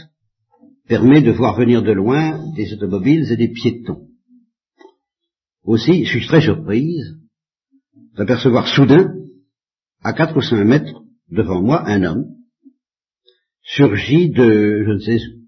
permet 0.88 1.22
de 1.22 1.30
voir 1.30 1.56
venir 1.56 1.82
de 1.82 1.92
loin 1.92 2.52
des 2.56 2.72
automobiles 2.72 3.30
et 3.30 3.36
des 3.36 3.48
piétons. 3.48 4.08
Aussi, 5.64 6.04
je 6.04 6.18
suis 6.18 6.26
très 6.26 6.40
surprise 6.40 7.16
d'apercevoir 8.16 8.66
soudain, 8.66 9.14
à 10.02 10.12
quatre 10.12 10.36
ou 10.36 10.42
cinq 10.42 10.64
mètres 10.64 11.02
devant 11.28 11.62
moi, 11.62 11.88
un 11.88 12.02
homme, 12.02 12.26
surgi 13.62 14.30
de 14.30 14.84
je 14.86 14.92
ne 14.92 14.98
sais 14.98 15.26
où. 15.26 15.42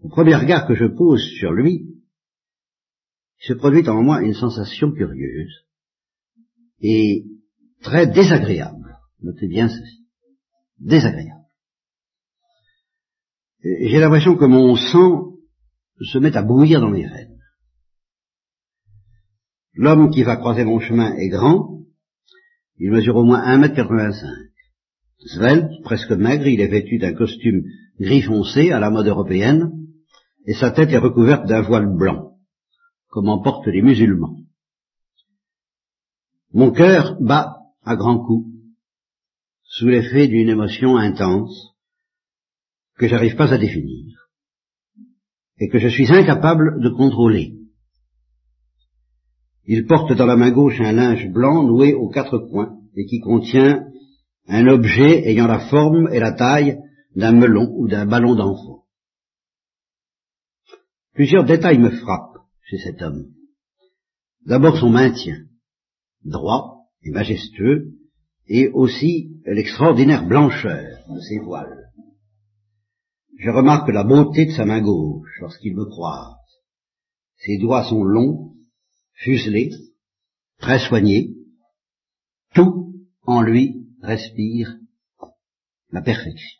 Au 0.00 0.08
premier 0.08 0.36
regard 0.36 0.66
que 0.66 0.74
je 0.74 0.86
pose 0.86 1.22
sur 1.38 1.52
lui, 1.52 1.86
il 3.40 3.46
se 3.46 3.52
produit 3.52 3.88
en 3.88 4.02
moi 4.02 4.22
une 4.22 4.34
sensation 4.34 4.92
curieuse 4.92 5.66
et 6.80 7.24
très 7.82 8.06
désagréable. 8.06 8.96
Notez 9.20 9.48
bien 9.48 9.68
ceci. 9.68 10.06
Désagréable. 10.78 11.44
J'ai 13.62 13.98
l'impression 13.98 14.36
que 14.36 14.44
mon 14.44 14.76
sang 14.76 15.32
se 16.00 16.18
met 16.18 16.36
à 16.36 16.42
bouillir 16.42 16.80
dans 16.80 16.90
mes 16.90 17.06
veines. 17.06 17.38
L'homme 19.74 20.10
qui 20.10 20.22
va 20.22 20.36
croiser 20.36 20.64
mon 20.64 20.80
chemin 20.80 21.14
est 21.16 21.28
grand, 21.28 21.78
il 22.78 22.90
mesure 22.90 23.16
au 23.16 23.24
moins 23.24 23.42
1m85. 23.58 24.48
Svelte, 25.26 25.82
presque 25.82 26.12
maigre, 26.12 26.46
il 26.46 26.60
est 26.60 26.68
vêtu 26.68 26.98
d'un 26.98 27.14
costume 27.14 27.64
gris 28.00 28.22
foncé 28.22 28.70
à 28.70 28.78
la 28.78 28.90
mode 28.90 29.08
européenne, 29.08 29.72
et 30.46 30.54
sa 30.54 30.70
tête 30.70 30.90
est 30.90 30.98
recouverte 30.98 31.46
d'un 31.46 31.62
voile 31.62 31.88
blanc, 31.94 32.36
comme 33.08 33.28
en 33.28 33.42
portent 33.42 33.66
les 33.66 33.82
musulmans. 33.82 34.36
Mon 36.52 36.70
cœur 36.70 37.20
bat 37.20 37.56
à 37.84 37.96
grands 37.96 38.24
coups, 38.24 38.48
sous 39.64 39.88
l'effet 39.88 40.28
d'une 40.28 40.48
émotion 40.48 40.96
intense, 40.96 41.74
que 42.96 43.08
j'arrive 43.08 43.36
pas 43.36 43.52
à 43.52 43.58
définir, 43.58 44.30
et 45.58 45.68
que 45.68 45.78
je 45.78 45.88
suis 45.88 46.10
incapable 46.12 46.80
de 46.80 46.88
contrôler. 46.90 47.57
Il 49.70 49.84
porte 49.84 50.14
dans 50.14 50.24
la 50.24 50.36
main 50.36 50.50
gauche 50.50 50.80
un 50.80 50.92
linge 50.92 51.28
blanc 51.28 51.62
noué 51.62 51.92
aux 51.92 52.08
quatre 52.08 52.38
coins 52.38 52.78
et 52.96 53.04
qui 53.04 53.20
contient 53.20 53.86
un 54.46 54.66
objet 54.66 55.28
ayant 55.28 55.46
la 55.46 55.68
forme 55.68 56.08
et 56.10 56.20
la 56.20 56.32
taille 56.32 56.78
d'un 57.14 57.32
melon 57.32 57.74
ou 57.76 57.86
d'un 57.86 58.06
ballon 58.06 58.34
d'enfant. 58.34 58.86
Plusieurs 61.12 61.44
détails 61.44 61.78
me 61.78 61.90
frappent 61.90 62.38
chez 62.62 62.78
cet 62.78 63.02
homme. 63.02 63.26
D'abord 64.46 64.78
son 64.78 64.88
maintien, 64.88 65.36
droit 66.24 66.86
et 67.02 67.10
majestueux, 67.10 67.92
et 68.46 68.70
aussi 68.70 69.38
l'extraordinaire 69.44 70.26
blancheur 70.26 71.04
de 71.14 71.20
ses 71.20 71.40
voiles. 71.40 71.90
Je 73.38 73.50
remarque 73.50 73.90
la 73.90 74.04
beauté 74.04 74.46
de 74.46 74.52
sa 74.52 74.64
main 74.64 74.80
gauche 74.80 75.36
lorsqu'il 75.42 75.76
me 75.76 75.84
croise. 75.84 76.36
Ses 77.36 77.58
doigts 77.58 77.84
sont 77.84 78.02
longs, 78.02 78.54
fuselé, 79.18 79.70
très 80.58 80.78
soigné, 80.78 81.34
tout 82.54 82.94
en 83.22 83.42
lui 83.42 83.86
respire 84.02 84.76
la 85.90 86.02
perfection. 86.02 86.58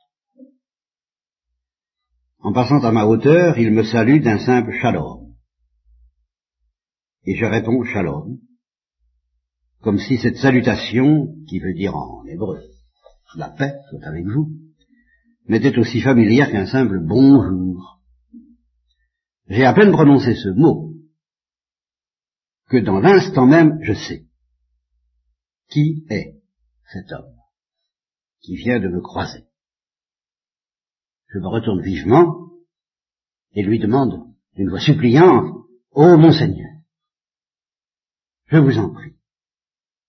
En 2.40 2.53
passant 2.53 2.81
à 2.85 2.92
ma 2.92 3.07
hauteur, 3.07 3.59
il 3.59 3.73
me 3.73 3.85
salue 3.85 4.23
d'un 4.23 4.38
simple 4.38 4.73
shalom. 4.81 5.35
Et 7.25 7.35
je 7.37 7.44
réponds 7.44 7.85
shalom, 7.85 8.38
comme 9.81 9.99
si 9.99 10.18
cette 10.18 10.37
salutation, 10.37 11.35
qui 11.49 11.59
veut 11.59 11.75
dire 11.75 11.94
en 11.94 12.25
hébreu 12.27 12.61
la 13.37 13.51
paix 13.51 13.75
soit 13.90 14.07
avec 14.07 14.25
vous, 14.27 14.51
m'était 15.47 15.79
aussi 15.79 16.01
familière 16.01 16.51
qu'un 16.51 16.66
simple 16.66 17.01
bonjour. 17.01 18.01
J'ai 19.49 19.64
à 19.64 19.75
peine 19.75 19.92
prononcé 19.92 20.35
ce 20.35 20.49
mot 20.49 20.88
que 22.68 22.76
dans 22.76 23.00
l'instant 23.00 23.46
même, 23.46 23.78
je 23.83 23.94
sais 23.94 24.26
qui 25.68 26.04
est 26.09 26.40
cet 26.92 27.12
homme 27.12 27.35
qui 28.40 28.57
vient 28.57 28.81
de 28.81 28.88
me 28.88 29.00
croiser. 29.00 29.44
Je 31.28 31.38
me 31.38 31.48
retourne 31.48 31.83
vivement 31.83 32.50
et 33.52 33.62
lui 33.62 33.78
demande 33.78 34.35
d'une 34.54 34.70
voix 34.70 34.81
suppliante, 34.81 35.54
Ô 35.90 36.16
mon 36.16 36.33
Seigneur, 36.33 36.70
je 38.46 38.59
vous 38.59 38.78
en 38.78 38.92
prie, 38.92 39.16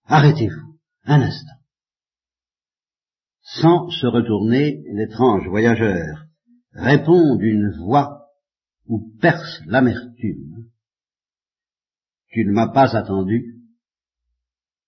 arrêtez-vous 0.05 0.79
un 1.05 1.21
instant. 1.21 1.59
Sans 3.41 3.89
se 3.89 4.05
retourner, 4.05 4.83
l'étrange 4.93 5.47
voyageur 5.47 6.25
répond 6.73 7.35
d'une 7.35 7.71
voix 7.71 8.27
où 8.85 9.11
perce 9.19 9.61
l'amertume 9.65 10.69
tu 12.29 12.45
ne 12.45 12.51
m'as 12.51 12.71
pas 12.71 12.95
attendu 12.95 13.59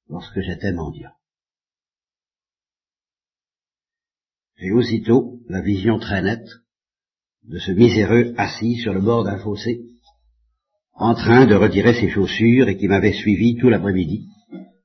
lorsque 0.08 0.40
j'étais 0.42 0.72
mendiant. 0.72 1.12
J'ai 4.58 4.72
aussitôt 4.72 5.40
la 5.48 5.62
vision 5.62 5.98
très 5.98 6.22
nette 6.22 6.50
de 7.44 7.58
ce 7.58 7.72
miséreux 7.72 8.36
assis 8.38 8.76
sur 8.76 8.94
le 8.94 9.02
bord 9.02 9.24
d'un 9.24 9.40
fossé, 9.40 9.82
en 10.94 11.16
train 11.16 11.48
de 11.48 11.56
retirer 11.56 11.94
ses 12.00 12.10
chaussures 12.10 12.70
et 12.70 12.78
qui 12.78 12.88
m'avait 12.88 13.14
suivi 13.14 13.56
tout 13.56 13.70
l'après-midi 13.70 14.28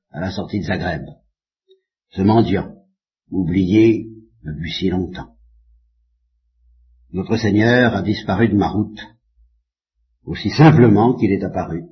à 0.09 0.19
la 0.19 0.31
sortie 0.31 0.59
de 0.59 0.65
Zagreb. 0.65 1.05
Ce 2.09 2.23
mendiant, 2.23 2.73
oublié 3.29 4.07
depuis 4.43 4.71
si 4.71 4.89
longtemps. 4.89 5.35
Notre 7.11 7.37
Seigneur 7.37 7.95
a 7.95 8.01
disparu 8.01 8.49
de 8.49 8.55
ma 8.55 8.69
route, 8.69 8.99
aussi 10.23 10.49
simplement 10.49 11.13
qu'il 11.13 11.31
est 11.31 11.43
apparu 11.43 11.83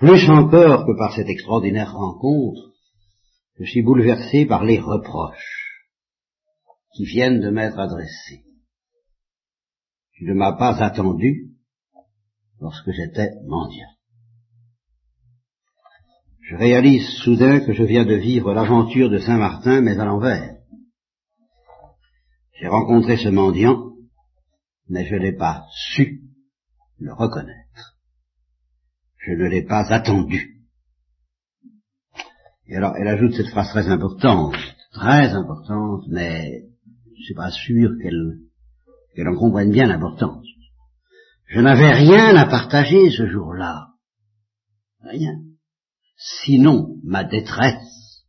plus 0.00 0.30
encore 0.30 0.86
que 0.86 0.96
par 0.96 1.14
cette 1.14 1.28
extraordinaire 1.28 1.92
rencontre, 1.92 2.72
je 3.58 3.64
suis 3.64 3.82
bouleversé 3.82 4.46
par 4.46 4.64
les 4.64 4.80
reproches 4.80 5.84
qui 6.94 7.04
viennent 7.04 7.40
de 7.40 7.50
m'être 7.50 7.78
adressés. 7.78 8.42
Tu 10.12 10.24
ne 10.24 10.32
m'as 10.32 10.56
pas 10.56 10.82
attendu 10.82 11.50
lorsque 12.60 12.90
j'étais 12.92 13.28
mendiant. 13.46 13.90
Je 16.48 16.56
réalise 16.56 17.06
soudain 17.22 17.60
que 17.60 17.74
je 17.74 17.84
viens 17.84 18.06
de 18.06 18.14
vivre 18.14 18.54
l'aventure 18.54 19.10
de 19.10 19.18
Saint-Martin, 19.18 19.82
mais 19.82 19.98
à 19.98 20.06
l'envers. 20.06 20.56
J'ai 22.58 22.68
rencontré 22.68 23.18
ce 23.18 23.28
mendiant, 23.28 23.92
mais 24.88 25.04
je 25.04 25.16
n'ai 25.16 25.36
pas 25.36 25.66
su 25.92 26.22
le 26.98 27.12
reconnaître 27.12 27.69
je 29.20 29.32
ne 29.32 29.48
l'ai 29.48 29.62
pas 29.62 29.92
attendu. 29.92 30.62
Et 32.66 32.76
alors, 32.76 32.94
elle 32.96 33.08
ajoute 33.08 33.34
cette 33.34 33.50
phrase 33.50 33.70
très 33.70 33.88
importante, 33.88 34.54
très 34.92 35.32
importante, 35.32 36.04
mais 36.08 36.64
je 37.18 37.22
suis 37.22 37.34
pas 37.34 37.50
sûr 37.50 37.90
qu'elle 38.00 38.38
qu'elle 39.14 39.28
en 39.28 39.36
comprenne 39.36 39.72
bien 39.72 39.86
l'importance. 39.86 40.46
Je 41.46 41.60
n'avais 41.60 41.90
rien 41.90 42.36
à 42.36 42.46
partager 42.46 43.10
ce 43.10 43.26
jour-là. 43.26 43.88
Rien. 45.02 45.40
Sinon 46.16 46.96
ma 47.02 47.24
détresse 47.24 48.24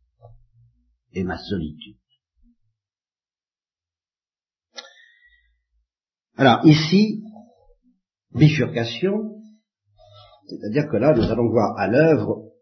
et 1.12 1.22
ma 1.22 1.38
solitude. 1.38 1.98
Alors 6.36 6.66
ici, 6.66 7.22
bifurcation, 8.34 9.41
c'est-à-dire 10.60 10.90
que 10.90 10.96
là, 10.96 11.14
nous 11.14 11.30
allons 11.30 11.48
voir 11.48 11.76
à 11.78 11.88
l'œuvre 11.88 12.52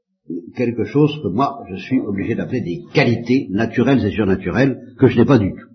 quelque 0.54 0.84
chose 0.84 1.12
que 1.22 1.28
moi, 1.28 1.64
je 1.70 1.76
suis 1.76 2.00
obligé 2.00 2.34
d'appeler 2.34 2.60
des 2.60 2.80
qualités 2.92 3.48
naturelles 3.50 4.04
et 4.04 4.10
surnaturelles 4.10 4.78
que 4.98 5.08
je 5.08 5.18
n'ai 5.18 5.24
pas 5.24 5.38
du 5.38 5.50
tout. 5.52 5.70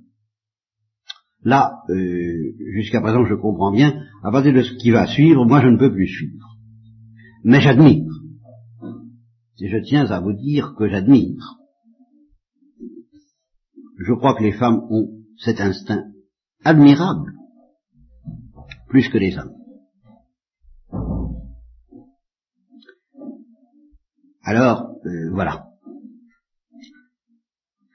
Là, 1.44 1.84
euh, 1.90 2.54
jusqu'à 2.74 3.02
présent, 3.02 3.26
je 3.26 3.36
comprends 3.36 3.72
bien, 3.72 4.02
à 4.24 4.32
partir 4.32 4.54
de 4.54 4.62
ce 4.62 4.74
qui 4.76 4.92
va 4.92 5.06
suivre, 5.08 5.46
moi, 5.46 5.62
je 5.62 5.68
ne 5.68 5.78
peux 5.78 5.92
plus 5.92 6.08
suivre. 6.08 6.58
Mais 7.44 7.62
j'admire. 7.62 8.12
Et 9.62 9.70
je 9.70 9.78
tiens 9.78 10.06
à 10.08 10.20
vous 10.20 10.34
dire 10.34 10.74
que 10.78 10.90
j'admire. 10.90 11.60
Je 14.00 14.14
crois 14.14 14.36
que 14.36 14.44
les 14.44 14.54
femmes 14.54 14.82
ont 14.90 15.10
cet 15.38 15.62
instinct 15.62 16.06
admirable, 16.64 17.34
plus 18.90 19.08
que 19.10 19.18
les 19.18 19.38
hommes. 19.38 19.54
Alors, 24.46 24.92
euh, 25.06 25.32
voilà. 25.34 25.66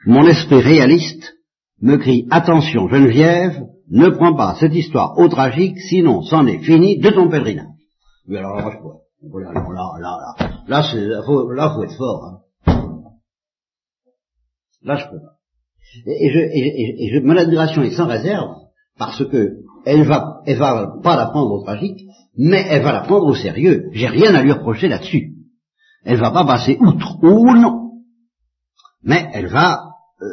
Mon 0.05 0.27
esprit 0.27 0.61
réaliste 0.61 1.35
me 1.81 1.97
crie 1.97 2.27
Attention, 2.31 2.89
Geneviève, 2.89 3.63
ne 3.89 4.09
prends 4.09 4.35
pas 4.35 4.57
cette 4.59 4.75
histoire 4.75 5.17
au 5.17 5.29
tragique, 5.29 5.79
sinon 5.79 6.23
c'en 6.23 6.47
est 6.47 6.59
fini 6.59 6.99
de 6.99 7.11
ton 7.11 7.29
pèlerinage. 7.29 7.67
Oui, 8.29 8.37
alors 8.37 8.57
là. 8.57 8.65
Là, 8.65 9.53
là, 9.53 9.83
là, 10.01 10.35
là, 10.67 10.83
là, 10.83 11.23
faut, 11.25 11.49
faut 11.49 11.85
être 11.85 11.97
fort. 11.97 12.25
Hein. 12.25 12.41
Là, 14.83 14.97
je 14.97 15.05
peux 15.05 15.21
pas. 15.21 15.37
Et, 16.07 16.31
je, 16.31 16.39
et, 16.39 17.05
et 17.05 17.11
je, 17.13 17.21
mon 17.21 17.37
admiration 17.37 17.83
est 17.83 17.91
sans 17.91 18.07
réserve, 18.07 18.55
parce 18.99 19.25
que 19.29 19.59
elle 19.85 20.05
va, 20.05 20.41
elle 20.47 20.59
va 20.59 20.95
pas 21.03 21.17
la 21.17 21.27
prendre 21.27 21.53
au 21.53 21.63
tragique, 21.63 22.01
mais 22.37 22.65
elle 22.69 22.83
va 22.83 22.93
la 22.93 23.01
prendre 23.01 23.27
au 23.27 23.35
sérieux. 23.35 23.89
J'ai 23.93 24.07
rien 24.09 24.35
à 24.35 24.43
lui 24.43 24.53
reprocher 24.53 24.89
là-dessus. 24.89 25.30
Elle 26.05 26.19
va 26.19 26.31
pas 26.31 26.45
passer 26.45 26.77
outre, 26.81 27.23
ou 27.23 27.55
non. 27.55 28.03
Mais 29.03 29.31
elle 29.33 29.49
va, 29.49 29.83
euh, 30.21 30.27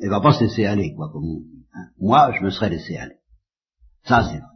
elle 0.00 0.10
va 0.10 0.20
pas 0.20 0.32
se 0.32 0.44
laisser 0.44 0.66
aller, 0.66 0.94
quoi, 0.94 1.10
comme 1.12 1.24
on 1.24 1.40
dit. 1.40 1.66
Hein. 1.74 1.88
Moi, 1.98 2.32
je 2.38 2.44
me 2.44 2.50
serais 2.50 2.70
laissé 2.70 2.96
aller. 2.96 3.16
Ça, 4.04 4.22
c'est 4.22 4.38
vrai. 4.38 4.48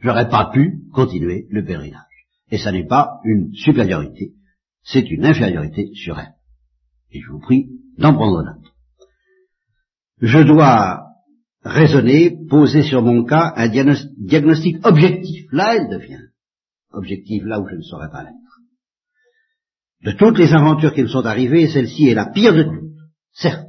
J'aurais 0.00 0.28
pas 0.28 0.50
pu 0.52 0.82
continuer 0.92 1.46
le 1.50 1.64
pèlerinage. 1.64 2.02
Et 2.50 2.58
ça 2.58 2.72
n'est 2.72 2.86
pas 2.86 3.20
une 3.24 3.52
supériorité, 3.54 4.34
c'est 4.82 5.10
une 5.10 5.24
infériorité 5.24 5.90
sur 5.94 6.18
elle. 6.18 6.34
Et 7.10 7.20
je 7.20 7.30
vous 7.30 7.40
prie 7.40 7.68
d'en 7.98 8.14
prendre 8.14 8.42
note. 8.42 8.72
Je 10.20 10.38
dois 10.38 11.06
raisonner, 11.62 12.36
poser 12.48 12.82
sur 12.82 13.02
mon 13.02 13.24
cas 13.24 13.52
un 13.56 13.68
diagnostic 13.68 14.86
objectif. 14.86 15.46
Là, 15.50 15.76
elle 15.76 15.88
devient 15.88 16.22
objective, 16.92 17.44
là 17.46 17.60
où 17.60 17.68
je 17.68 17.74
ne 17.74 17.82
saurais 17.82 18.10
pas 18.10 18.22
l'être. 18.22 18.34
De 20.06 20.12
toutes 20.12 20.38
les 20.38 20.54
aventures 20.54 20.94
qui 20.94 21.02
me 21.02 21.08
sont 21.08 21.26
arrivées, 21.26 21.66
celle-ci 21.66 22.08
est 22.08 22.14
la 22.14 22.26
pire 22.26 22.54
de 22.54 22.62
toutes, 22.62 22.92
certes. 23.32 23.66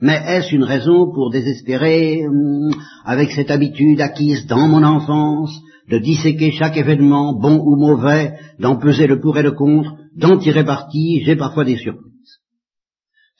Mais 0.00 0.22
est-ce 0.28 0.54
une 0.54 0.62
raison 0.62 1.12
pour 1.12 1.30
désespérer, 1.32 2.24
hum, 2.24 2.70
avec 3.04 3.32
cette 3.32 3.50
habitude 3.50 4.00
acquise 4.00 4.46
dans 4.46 4.68
mon 4.68 4.84
enfance, 4.84 5.50
de 5.90 5.98
disséquer 5.98 6.52
chaque 6.52 6.76
événement, 6.76 7.36
bon 7.36 7.58
ou 7.58 7.74
mauvais, 7.74 8.34
d'en 8.60 8.76
peser 8.76 9.08
le 9.08 9.18
pour 9.18 9.36
et 9.38 9.42
le 9.42 9.52
contre, 9.52 9.96
d'en 10.14 10.38
tirer 10.38 10.64
parti, 10.64 11.20
j'ai 11.24 11.34
parfois 11.34 11.64
des 11.64 11.76
surprises. 11.76 12.07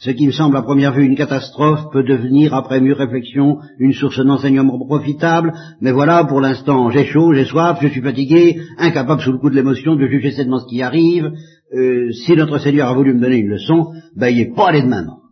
Ce 0.00 0.10
qui 0.10 0.28
me 0.28 0.32
semble 0.32 0.56
à 0.56 0.62
première 0.62 0.92
vue 0.92 1.04
une 1.04 1.16
catastrophe 1.16 1.90
peut 1.90 2.04
devenir, 2.04 2.54
après 2.54 2.80
mûre 2.80 2.98
réflexion, 2.98 3.58
une 3.80 3.92
source 3.92 4.24
d'enseignement 4.24 4.78
profitable, 4.86 5.52
mais 5.80 5.90
voilà, 5.90 6.24
pour 6.24 6.40
l'instant, 6.40 6.88
j'ai 6.90 7.04
chaud, 7.04 7.34
j'ai 7.34 7.44
soif, 7.44 7.78
je 7.82 7.88
suis 7.88 8.00
fatigué, 8.00 8.60
incapable 8.78 9.20
sous 9.22 9.32
le 9.32 9.38
coup 9.38 9.50
de 9.50 9.56
l'émotion 9.56 9.96
de 9.96 10.06
juger 10.06 10.30
sainement 10.30 10.60
ce 10.60 10.68
qui 10.68 10.82
arrive. 10.82 11.32
Euh, 11.74 12.12
si 12.12 12.36
notre 12.36 12.58
Seigneur 12.58 12.88
a 12.88 12.94
voulu 12.94 13.12
me 13.12 13.20
donner 13.20 13.38
une 13.38 13.48
leçon, 13.48 13.92
ben 14.14 14.28
il 14.28 14.36
n'est 14.36 14.54
pas 14.54 14.68
allé 14.68 14.82
de 14.82 14.86
main 14.86 15.04
morte. 15.04 15.22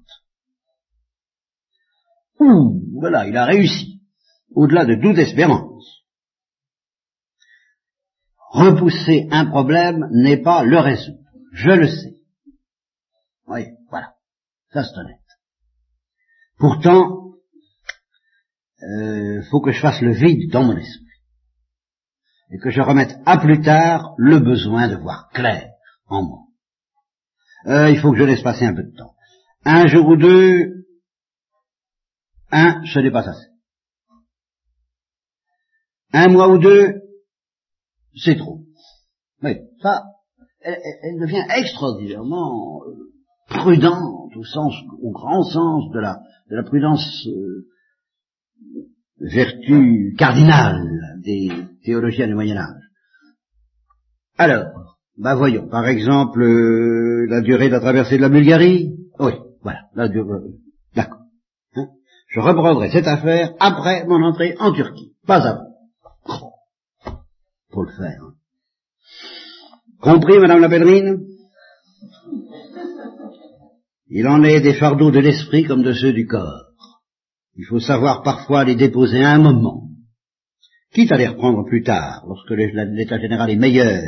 Ouh, 2.40 2.82
voilà, 3.00 3.28
il 3.28 3.36
a 3.36 3.44
réussi, 3.44 4.00
au-delà 4.52 4.84
de 4.84 4.96
toute 5.00 5.18
espérance. 5.18 6.02
Repousser 8.50 9.28
un 9.30 9.46
problème 9.46 10.08
n'est 10.10 10.42
pas 10.42 10.64
le 10.64 10.78
résoudre, 10.78 11.20
je 11.52 11.70
le 11.70 11.86
sais. 11.86 12.16
Oui. 13.46 13.75
Ça, 14.72 14.82
c'est 14.84 14.98
honnête. 14.98 15.20
Pourtant, 16.58 17.26
euh, 18.82 19.42
faut 19.50 19.60
que 19.60 19.72
je 19.72 19.80
fasse 19.80 20.00
le 20.00 20.12
vide 20.12 20.50
dans 20.52 20.64
mon 20.64 20.76
esprit. 20.76 21.04
Et 22.50 22.58
que 22.58 22.70
je 22.70 22.80
remette 22.80 23.16
à 23.26 23.38
plus 23.38 23.60
tard 23.60 24.14
le 24.18 24.38
besoin 24.38 24.88
de 24.88 24.96
voir 24.96 25.28
clair 25.30 25.70
en 26.06 26.22
moi. 26.22 26.42
Euh, 27.66 27.90
il 27.90 27.98
faut 27.98 28.12
que 28.12 28.18
je 28.18 28.24
laisse 28.24 28.42
passer 28.42 28.64
un 28.64 28.74
peu 28.74 28.84
de 28.84 28.96
temps. 28.96 29.14
Un 29.64 29.88
jour 29.88 30.06
ou 30.06 30.16
deux, 30.16 30.86
un, 32.52 32.84
ce 32.86 33.00
n'est 33.00 33.10
pas 33.10 33.28
assez. 33.28 33.48
Un 36.12 36.28
mois 36.28 36.48
ou 36.48 36.58
deux, 36.58 36.94
c'est 38.14 38.36
trop. 38.36 38.60
Mais 39.40 39.62
ça, 39.82 40.04
elle, 40.60 41.18
devient 41.20 41.44
extraordinairement 41.56 42.82
euh, 42.84 43.12
prudente 43.48 44.36
au 44.36 44.44
sens, 44.44 44.74
au 45.00 45.10
grand 45.12 45.42
sens 45.42 45.90
de 45.92 46.00
la, 46.00 46.20
de 46.50 46.56
la 46.56 46.62
prudence 46.62 47.26
euh, 47.28 47.66
vertu 49.20 50.14
cardinale 50.18 50.82
des 51.24 51.50
théologiens 51.84 52.26
du 52.26 52.34
Moyen 52.34 52.56
Âge. 52.56 52.82
Alors, 54.38 54.96
bah 55.18 55.34
voyons, 55.34 55.68
par 55.68 55.86
exemple, 55.86 56.42
euh, 56.42 57.26
la 57.28 57.40
durée 57.40 57.68
de 57.68 57.72
la 57.72 57.80
traversée 57.80 58.16
de 58.16 58.22
la 58.22 58.28
Bulgarie. 58.28 58.94
Oui, 59.18 59.32
voilà, 59.62 59.80
la 59.94 60.08
durée. 60.08 60.28
Euh, 60.28 60.58
d'accord. 60.94 61.22
Hein 61.74 61.86
Je 62.28 62.40
reprendrai 62.40 62.90
cette 62.90 63.06
affaire 63.06 63.54
après 63.58 64.04
mon 64.06 64.22
entrée 64.22 64.54
en 64.58 64.72
Turquie, 64.72 65.14
pas 65.26 65.46
avant. 65.46 65.64
Pour 67.70 67.84
le 67.84 67.92
faire. 67.92 68.20
Hein. 68.22 68.34
Compris, 70.00 70.38
Madame 70.38 70.60
la 70.60 70.68
pèlerine? 70.68 71.35
Il 74.08 74.26
en 74.28 74.42
est 74.44 74.60
des 74.60 74.74
fardeaux 74.74 75.10
de 75.10 75.18
l'esprit 75.18 75.64
comme 75.64 75.82
de 75.82 75.92
ceux 75.92 76.12
du 76.12 76.26
corps. 76.26 76.70
Il 77.56 77.64
faut 77.64 77.80
savoir 77.80 78.22
parfois 78.22 78.64
les 78.64 78.76
déposer 78.76 79.24
à 79.24 79.32
un 79.32 79.38
moment, 79.38 79.88
quitte 80.92 81.12
à 81.12 81.16
les 81.16 81.28
reprendre 81.28 81.64
plus 81.64 81.82
tard, 81.82 82.24
lorsque 82.26 82.50
l'état 82.50 83.18
général 83.18 83.50
est 83.50 83.56
meilleur, 83.56 84.02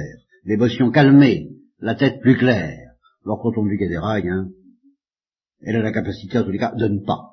l'émotion 0.45 0.91
calmée, 0.91 1.49
la 1.81 1.95
tête 1.95 2.21
plus 2.21 2.37
claire. 2.37 2.79
Alors 3.25 3.41
quand 3.43 3.57
on 3.57 3.67
a 3.67 3.77
des 3.77 3.99
rails, 3.99 4.29
hein, 4.29 4.49
elle 5.63 5.77
a 5.77 5.83
la 5.83 5.93
capacité 5.93 6.39
en 6.39 6.45
tous 6.45 6.53
les 6.53 6.59
cas 6.59 6.75
de 6.75 6.87
ne 6.87 7.05
pas 7.05 7.33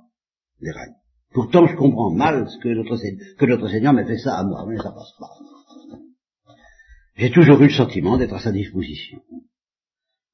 les 0.61 0.71
rails. 0.71 0.95
Pourtant 1.33 1.67
je 1.67 1.75
comprends 1.75 2.11
mal 2.11 2.47
ce 2.49 2.57
que 2.59 2.69
notre, 2.69 2.97
que 3.37 3.45
notre 3.45 3.67
Seigneur 3.67 3.93
m'a 3.93 4.05
fait 4.05 4.17
ça 4.17 4.39
à 4.39 4.43
moi, 4.43 4.65
mais 4.67 4.77
ça 4.77 4.91
passe 4.91 5.13
pas. 5.19 5.99
J'ai 7.17 7.31
toujours 7.31 7.61
eu 7.61 7.67
le 7.67 7.73
sentiment 7.73 8.17
d'être 8.17 8.33
à 8.33 8.39
sa 8.39 8.51
disposition 8.51 9.19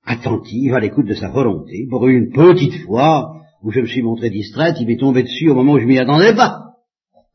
attentive 0.05 0.73
à 0.73 0.79
l'écoute 0.79 1.07
de 1.07 1.13
sa 1.13 1.29
volonté. 1.29 1.87
Pour 1.89 2.07
une 2.07 2.31
petite 2.31 2.85
fois 2.85 3.41
où 3.61 3.71
je 3.71 3.81
me 3.81 3.85
suis 3.85 4.01
montré 4.01 4.29
distraite, 4.29 4.77
il 4.79 4.87
m'est 4.87 4.97
tombé 4.97 5.23
dessus 5.23 5.49
au 5.49 5.55
moment 5.55 5.73
où 5.73 5.79
je 5.79 5.85
m'y 5.85 5.99
attendais 5.99 6.35
pas. 6.35 6.75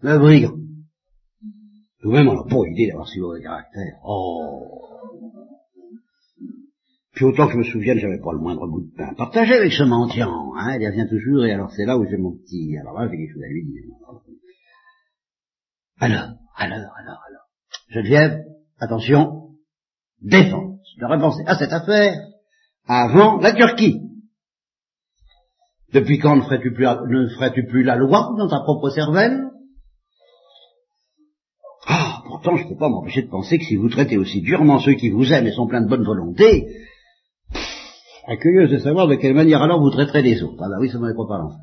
Le 0.01 0.19
brigand. 0.19 0.55
Tout-même, 2.01 2.29
on 2.29 2.35
n'a 2.35 2.45
pas 2.49 2.69
idée 2.69 2.89
d'avoir 2.89 3.09
si 3.09 3.21
mauvais 3.21 3.43
caractère. 3.43 3.99
Oh. 4.05 4.87
Puis 7.15 7.25
autant 7.25 7.47
que 7.47 7.55
je 7.55 7.59
me 7.59 7.65
souvienne, 7.65 7.99
j'avais 7.99 8.21
pas 8.21 8.33
le 8.33 8.41
moindre 8.41 8.67
bout 8.69 8.83
de 8.83 8.95
pain 8.95 9.15
partagé 9.15 9.55
avec 9.55 9.73
ce 9.73 9.85
mendiant. 9.85 10.53
Hein, 10.55 10.77
il 10.79 10.87
revient 10.87 11.09
toujours, 11.09 11.47
et 11.47 11.53
alors 11.53 11.71
c'est 11.73 11.87
là 11.87 11.97
où 11.97 12.05
j'ai 12.05 12.19
mon 12.19 12.37
petit... 12.37 12.77
Alors 12.79 12.99
là, 12.99 13.09
j'ai 13.11 13.17
quelque 13.17 13.33
chose 13.33 13.43
à 13.43 13.49
lui 13.49 13.65
dire. 13.65 13.85
Alors, 15.99 16.35
alors, 16.57 16.93
alors, 16.95 17.23
alors. 17.27 17.47
Geneviève, 17.89 18.45
attention, 18.79 19.53
défense. 20.21 20.79
Je 20.99 21.05
repenser 21.07 21.43
à 21.47 21.57
cette 21.57 21.73
affaire 21.73 22.15
avant 22.87 23.38
la 23.38 23.53
Turquie. 23.53 24.01
Depuis 25.92 26.18
quand 26.18 26.37
ne 26.37 26.42
ferais-tu 26.42 27.66
plus, 27.66 27.83
la 27.83 27.96
loi 27.96 28.35
dans 28.37 28.49
ta 28.49 28.61
propre 28.61 28.90
cervelle? 28.90 29.44
Ah, 31.87 32.22
pourtant 32.27 32.57
je 32.57 32.64
ne 32.64 32.68
peux 32.68 32.77
pas 32.77 32.88
m'empêcher 32.88 33.22
de 33.22 33.31
penser 33.31 33.59
que 33.59 33.64
si 33.64 33.77
vous 33.77 33.88
traitez 33.88 34.18
aussi 34.18 34.40
durement 34.42 34.79
ceux 34.79 34.94
qui 34.94 35.11
vous 35.11 35.33
aiment 35.33 35.46
et 35.46 35.53
sont 35.53 35.68
pleins 35.68 35.83
de 35.83 35.88
bonne 35.88 36.05
volonté, 36.05 36.66
pff, 37.53 38.38
curieuse 38.40 38.70
de 38.70 38.79
savoir 38.79 39.07
de 39.07 39.14
quelle 39.14 39.35
manière 39.35 39.62
alors 39.62 39.81
vous 39.81 39.90
traiterez 39.90 40.22
les 40.22 40.42
autres. 40.42 40.61
Ah 40.61 40.68
bah 40.68 40.77
oui, 40.81 40.90
ça 40.90 40.99
m'avait 40.99 41.14
pas 41.14 41.29
parlé. 41.29 41.55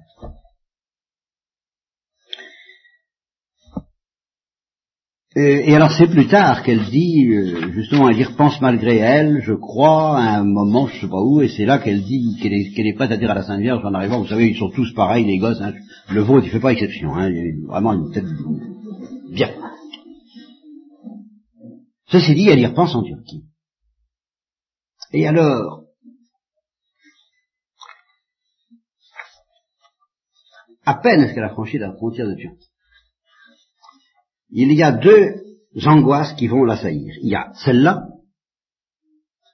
Et, 5.36 5.74
alors 5.76 5.92
c'est 5.92 6.08
plus 6.08 6.28
tard 6.28 6.62
qu'elle 6.62 6.86
dit, 6.92 7.26
euh, 7.28 7.72
justement, 7.72 8.08
elle 8.08 8.20
y 8.20 8.24
repense 8.24 8.62
malgré 8.62 8.98
elle, 8.98 9.42
je 9.42 9.54
crois, 9.54 10.20
à 10.20 10.38
un 10.38 10.44
moment, 10.44 10.86
je 10.86 11.02
sais 11.02 11.08
pas 11.08 11.22
où, 11.22 11.42
et 11.42 11.50
c'est 11.50 11.66
là 11.66 11.80
qu'elle 11.80 12.04
dit 12.04 12.38
qu'elle 12.40 12.54
est, 12.54 12.72
qu'elle 12.76 12.86
est 12.86 12.94
prête 12.94 13.12
à 13.12 13.18
dire 13.18 13.32
à 13.32 13.34
la 13.34 13.44
Sainte 13.44 13.62
Vierge 13.62 13.84
en 13.84 13.96
arrivant, 13.96 14.22
vous 14.22 14.28
savez, 14.28 14.50
ils 14.50 14.58
sont 14.58 14.70
tous 14.70 14.94
pareils, 14.94 15.26
les 15.26 15.40
gosses, 15.40 15.60
hein, 15.60 15.74
le 16.12 16.22
vôtre, 16.22 16.46
il 16.46 16.52
fait 16.52 16.60
pas 16.60 16.74
exception, 16.74 17.16
hein, 17.16 17.32
vraiment 17.66 17.94
une 17.94 18.12
tête 18.12 18.26
bien. 19.32 19.50
Ceci 22.10 22.36
dit, 22.36 22.50
elle 22.50 22.60
y 22.60 22.68
repense 22.68 22.94
en 22.94 23.02
Turquie. 23.02 23.46
Et 25.14 25.28
alors, 25.28 25.86
à 30.86 30.94
peine 30.96 31.22
est-ce 31.22 31.34
qu'elle 31.34 31.44
a 31.44 31.50
franchi 31.50 31.80
la 31.80 31.94
frontière 31.94 32.28
de 32.28 32.36
Turquie 32.36 32.73
il 34.54 34.74
y 34.74 34.84
a 34.84 34.92
deux 34.92 35.36
angoisses 35.86 36.34
qui 36.34 36.48
vont 36.48 36.64
l'assaillir. 36.64 37.14
Il 37.22 37.30
y 37.30 37.36
a 37.36 37.52
celle-là, 37.66 38.08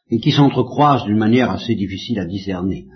et 0.10 0.20
qui 0.20 0.32
s'entrecroisent 0.32 1.06
d'une 1.06 1.18
manière 1.18 1.50
assez 1.50 1.76
difficile 1.76 2.20
à 2.20 2.26
discerner. 2.26 2.88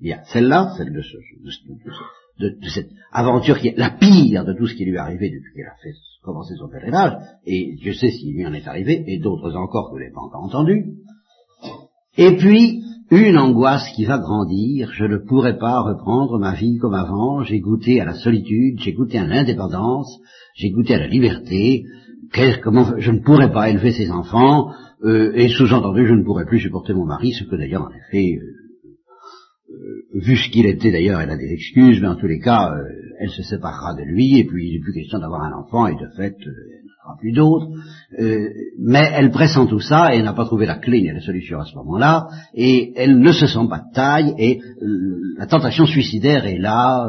Il 0.00 0.08
y 0.08 0.12
a 0.12 0.22
celle-là, 0.26 0.74
celle 0.76 0.92
de, 0.92 2.68
cette 2.68 2.90
aventure 3.12 3.58
qui 3.58 3.68
est 3.68 3.78
la 3.78 3.90
pire 3.90 4.44
de 4.44 4.52
tout 4.52 4.66
ce 4.66 4.74
qui 4.74 4.84
lui 4.84 4.94
est 4.94 4.98
arrivé 4.98 5.30
depuis 5.30 5.54
qu'elle 5.54 5.66
a 5.66 5.76
fait 5.82 5.94
commencer 6.22 6.54
son 6.56 6.68
pèlerinage, 6.68 7.16
et 7.46 7.76
je 7.82 7.92
sais 7.92 8.10
s'il 8.10 8.34
lui 8.34 8.46
en 8.46 8.52
est 8.52 8.66
arrivé, 8.66 9.04
et 9.06 9.18
d'autres 9.18 9.54
encore 9.54 9.88
que 9.88 9.92
vous 9.92 9.98
n'avez 9.98 10.12
pas 10.12 10.20
encore 10.20 10.44
entendu. 10.44 10.96
Et 12.18 12.36
puis, 12.36 12.82
une 13.10 13.38
angoisse 13.38 13.88
qui 13.94 14.04
va 14.04 14.18
grandir, 14.18 14.90
je 14.92 15.04
ne 15.04 15.16
pourrai 15.16 15.56
pas 15.56 15.80
reprendre 15.80 16.38
ma 16.38 16.54
vie 16.54 16.76
comme 16.78 16.94
avant, 16.94 17.42
j'ai 17.42 17.60
goûté 17.60 18.00
à 18.00 18.04
la 18.04 18.14
solitude, 18.14 18.80
j'ai 18.80 18.92
goûté 18.92 19.18
à 19.18 19.24
l'indépendance, 19.24 20.18
j'ai 20.56 20.70
goûté 20.70 20.94
à 20.94 20.98
la 20.98 21.06
liberté, 21.06 21.84
comment 22.62 22.98
je 22.98 23.10
ne 23.12 23.20
pourrais 23.20 23.52
pas 23.52 23.70
élever 23.70 23.92
ces 23.92 24.10
enfants, 24.10 24.72
euh, 25.04 25.32
et 25.34 25.48
sous-entendu, 25.48 26.06
je 26.06 26.14
ne 26.14 26.24
pourrais 26.24 26.46
plus 26.46 26.60
supporter 26.60 26.94
mon 26.94 27.04
mari, 27.04 27.32
ce 27.32 27.44
que 27.44 27.56
d'ailleurs, 27.56 27.82
en 27.82 27.90
effet, 27.90 28.38
euh, 28.38 29.70
euh, 29.70 30.20
vu 30.20 30.36
ce 30.36 30.50
qu'il 30.50 30.66
était 30.66 30.90
d'ailleurs, 30.90 31.20
elle 31.20 31.30
a 31.30 31.36
des 31.36 31.52
excuses, 31.52 32.00
mais 32.00 32.08
en 32.08 32.16
tous 32.16 32.26
les 32.26 32.40
cas, 32.40 32.74
elle 33.20 33.30
se 33.30 33.42
séparera 33.42 33.94
de 33.94 34.02
lui, 34.02 34.38
et 34.38 34.44
puis 34.44 34.68
il 34.68 34.72
n'est 34.74 34.80
plus 34.80 34.94
question 34.94 35.18
d'avoir 35.18 35.42
un 35.42 35.52
enfant, 35.52 35.86
et 35.86 35.94
de 35.94 36.08
fait, 36.16 36.36
plus 37.18 37.32
d'autres, 37.32 37.68
euh, 38.18 38.48
mais 38.78 39.10
elle 39.14 39.30
pressent 39.30 39.68
tout 39.68 39.80
ça 39.80 40.14
et 40.14 40.22
n'a 40.22 40.32
pas 40.32 40.44
trouvé 40.44 40.66
la 40.66 40.76
clé 40.76 41.02
ni 41.02 41.12
la 41.12 41.20
solution 41.20 41.60
à 41.60 41.64
ce 41.64 41.74
moment-là, 41.76 42.26
et 42.54 42.92
elle 42.96 43.18
ne 43.18 43.32
se 43.32 43.46
sent 43.46 43.66
pas 43.68 43.78
de 43.78 43.94
taille, 43.94 44.34
et 44.38 44.60
euh, 44.82 45.20
la 45.38 45.46
tentation 45.46 45.86
suicidaire 45.86 46.46
est 46.46 46.58
là, 46.58 47.08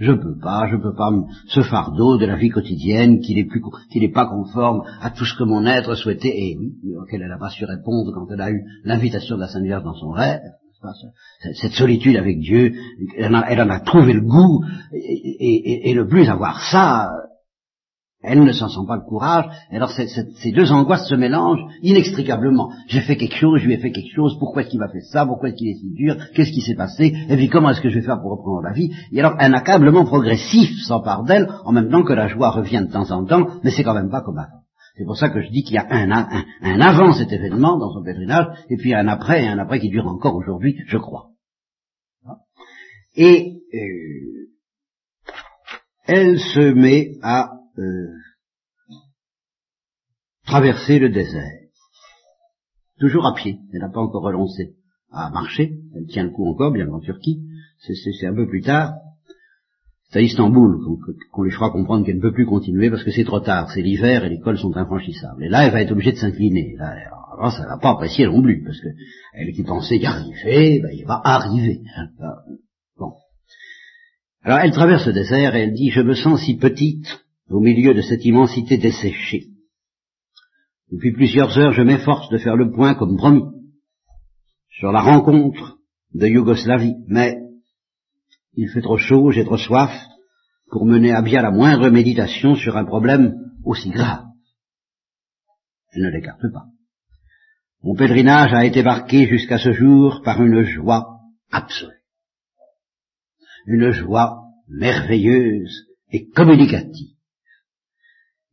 euh, 0.00 0.04
je 0.04 0.12
peux 0.12 0.38
pas, 0.38 0.68
je 0.70 0.76
peux 0.76 0.94
pas, 0.94 1.10
ce 1.48 1.62
fardeau 1.62 2.18
de 2.18 2.26
la 2.26 2.36
vie 2.36 2.50
quotidienne 2.50 3.20
qui 3.20 3.34
n'est 3.34 4.12
pas 4.12 4.26
conforme 4.26 4.82
à 5.00 5.10
tout 5.10 5.24
ce 5.24 5.36
que 5.36 5.44
mon 5.44 5.66
être 5.66 5.94
souhaitait, 5.94 6.34
et 6.36 6.58
auquel 7.00 7.22
elle 7.22 7.28
n'a 7.28 7.38
pas 7.38 7.50
su 7.50 7.64
répondre 7.64 8.12
quand 8.14 8.32
elle 8.32 8.40
a 8.40 8.50
eu 8.50 8.62
l'invitation 8.84 9.36
de 9.36 9.40
la 9.40 9.48
Sainte 9.48 9.64
Vierge 9.64 9.84
dans 9.84 9.94
son 9.94 10.10
rêve, 10.10 10.40
cette 11.54 11.72
solitude 11.72 12.16
avec 12.16 12.38
Dieu, 12.38 12.72
elle 13.16 13.34
en 13.34 13.70
a, 13.70 13.80
trouvé 13.80 14.12
le 14.12 14.20
goût, 14.20 14.64
et, 14.92 15.90
et 15.90 15.94
le 15.94 16.06
plus 16.06 16.28
avoir 16.28 16.60
ça, 16.70 17.10
elle 18.26 18.42
ne 18.42 18.52
s'en 18.52 18.68
sent 18.68 18.86
pas 18.86 18.96
le 18.96 19.08
courage. 19.08 19.46
alors 19.70 19.90
ces 19.90 20.52
deux 20.52 20.72
angoisses 20.72 21.08
se 21.08 21.14
mélangent 21.14 21.64
inextricablement. 21.82 22.70
J'ai 22.88 23.00
fait 23.00 23.16
quelque 23.16 23.36
chose, 23.36 23.60
je 23.60 23.66
lui 23.66 23.74
ai 23.74 23.78
fait 23.78 23.92
quelque 23.92 24.14
chose, 24.14 24.36
pourquoi 24.38 24.62
est-ce 24.62 24.70
qu'il 24.70 24.80
m'a 24.80 24.88
fait 24.88 25.00
ça, 25.00 25.24
pourquoi 25.24 25.48
est-ce 25.48 25.56
qu'il 25.56 25.68
est 25.68 25.78
si 25.78 25.92
dur, 25.92 26.16
qu'est-ce 26.34 26.50
qui 26.50 26.60
s'est 26.60 26.74
passé, 26.74 27.14
et 27.28 27.36
puis 27.36 27.48
comment 27.48 27.70
est-ce 27.70 27.80
que 27.80 27.88
je 27.88 28.00
vais 28.00 28.04
faire 28.04 28.20
pour 28.20 28.32
reprendre 28.32 28.62
la 28.62 28.72
vie? 28.72 28.90
Et 29.12 29.20
alors 29.20 29.36
un 29.38 29.52
accablement 29.52 30.04
progressif 30.04 30.70
s'empare 30.86 31.24
d'elle, 31.24 31.48
en 31.64 31.72
même 31.72 31.88
temps 31.88 32.02
que 32.02 32.12
la 32.12 32.26
joie 32.26 32.50
revient 32.50 32.84
de 32.86 32.92
temps 32.92 33.10
en 33.10 33.24
temps, 33.24 33.46
mais 33.62 33.70
c'est 33.70 33.84
quand 33.84 33.94
même 33.94 34.10
pas 34.10 34.22
comme 34.22 34.38
avant. 34.38 34.62
C'est 34.96 35.04
pour 35.04 35.16
ça 35.16 35.28
que 35.28 35.42
je 35.42 35.50
dis 35.50 35.62
qu'il 35.62 35.74
y 35.74 35.78
a 35.78 35.86
un, 35.88 36.10
un, 36.10 36.80
avant 36.80 37.12
cet 37.12 37.30
événement 37.30 37.78
dans 37.78 37.92
son 37.92 38.02
pèlerinage, 38.02 38.46
et 38.70 38.76
puis 38.76 38.94
un 38.94 39.06
après, 39.08 39.44
et 39.44 39.48
un 39.48 39.58
après 39.58 39.78
qui 39.78 39.90
dure 39.90 40.06
encore 40.06 40.34
aujourd'hui, 40.34 40.76
je 40.86 40.96
crois. 40.96 41.28
Et 43.14 43.60
euh, 43.74 44.48
elle 46.06 46.38
se 46.38 46.72
met 46.72 47.12
à 47.22 47.55
euh, 47.78 48.08
traverser 50.46 50.98
le 50.98 51.10
désert. 51.10 51.60
Toujours 52.98 53.26
à 53.26 53.34
pied, 53.34 53.58
elle 53.72 53.80
n'a 53.80 53.90
pas 53.90 54.00
encore 54.00 54.22
renoncé 54.22 54.76
à 55.12 55.30
marcher, 55.30 55.78
elle 55.94 56.06
tient 56.06 56.24
le 56.24 56.30
coup 56.30 56.48
encore, 56.48 56.72
bien 56.72 56.88
en 56.88 57.00
Turquie, 57.00 57.42
c'est 57.78 58.26
un 58.26 58.34
peu 58.34 58.46
plus 58.46 58.62
tard, 58.62 58.94
c'est 60.10 60.20
à 60.20 60.22
Istanbul 60.22 60.78
qu'on 61.32 61.42
lui 61.42 61.50
fera 61.50 61.70
comprendre 61.70 62.06
qu'elle 62.06 62.16
ne 62.16 62.22
peut 62.22 62.32
plus 62.32 62.46
continuer 62.46 62.90
parce 62.90 63.02
que 63.02 63.10
c'est 63.10 63.24
trop 63.24 63.40
tard, 63.40 63.70
c'est 63.72 63.82
l'hiver 63.82 64.24
et 64.24 64.28
les 64.28 64.38
cols 64.38 64.58
sont 64.58 64.76
infranchissables. 64.76 65.44
Et 65.44 65.48
là, 65.48 65.66
elle 65.66 65.72
va 65.72 65.82
être 65.82 65.92
obligée 65.92 66.12
de 66.12 66.16
s'incliner. 66.16 66.76
Là, 66.78 66.94
alors, 67.38 67.52
ça 67.52 67.66
va 67.66 67.78
pas 67.78 67.90
apprécier 67.90 68.26
non 68.26 68.40
plus, 68.40 68.62
parce 68.64 68.80
que 68.80 68.88
elle 69.34 69.52
qui 69.52 69.64
pensait 69.64 69.98
y 69.98 70.06
arriver, 70.06 70.80
ben, 70.80 70.90
il 70.92 71.04
va 71.04 71.20
arriver. 71.24 71.80
Hein. 71.96 72.08
bon. 72.96 73.12
Alors, 74.42 74.58
elle 74.60 74.70
traverse 74.70 75.06
le 75.06 75.12
désert 75.12 75.56
et 75.56 75.62
elle 75.62 75.74
dit, 75.74 75.90
je 75.90 76.00
me 76.00 76.14
sens 76.14 76.40
si 76.40 76.56
petite, 76.56 77.25
au 77.48 77.60
milieu 77.60 77.94
de 77.94 78.02
cette 78.02 78.24
immensité 78.24 78.76
desséchée. 78.78 79.48
Depuis 80.90 81.12
plusieurs 81.12 81.58
heures, 81.58 81.72
je 81.72 81.82
m'efforce 81.82 82.28
de 82.30 82.38
faire 82.38 82.56
le 82.56 82.70
point 82.70 82.94
comme 82.94 83.16
promis 83.16 83.44
sur 84.70 84.92
la 84.92 85.00
rencontre 85.00 85.78
de 86.14 86.26
Yougoslavie, 86.26 86.96
mais 87.08 87.38
il 88.54 88.68
fait 88.68 88.82
trop 88.82 88.98
chaud, 88.98 89.30
j'ai 89.30 89.44
trop 89.44 89.56
soif 89.56 89.92
pour 90.70 90.86
mener 90.86 91.12
à 91.12 91.22
bien 91.22 91.42
la 91.42 91.50
moindre 91.50 91.88
méditation 91.90 92.54
sur 92.54 92.76
un 92.76 92.84
problème 92.84 93.34
aussi 93.64 93.90
grave. 93.90 94.24
Je 95.92 96.00
ne 96.00 96.10
l'écarte 96.10 96.52
pas. 96.52 96.66
Mon 97.82 97.94
pèlerinage 97.94 98.52
a 98.52 98.64
été 98.64 98.82
marqué 98.82 99.26
jusqu'à 99.26 99.58
ce 99.58 99.72
jour 99.72 100.22
par 100.24 100.42
une 100.42 100.62
joie 100.62 101.20
absolue. 101.50 102.02
Une 103.66 103.90
joie 103.90 104.42
merveilleuse 104.68 105.86
et 106.10 106.28
communicative. 106.28 107.15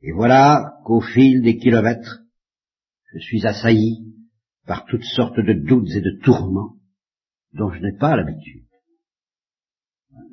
Et 0.04 0.12
voilà 0.12 0.74
qu'au 0.84 1.00
fil 1.00 1.42
des 1.42 1.58
kilomètres, 1.58 2.20
je 3.14 3.20
suis 3.20 3.46
assailli 3.46 4.00
par 4.68 4.86
toutes 4.86 5.06
sortes 5.16 5.40
de 5.40 5.54
doutes 5.54 5.92
et 5.96 6.02
de 6.02 6.20
tourments 6.22 6.76
dont 7.54 7.72
je 7.72 7.82
n'ai 7.82 7.96
pas 7.98 8.18
l'habitude. 8.18 8.64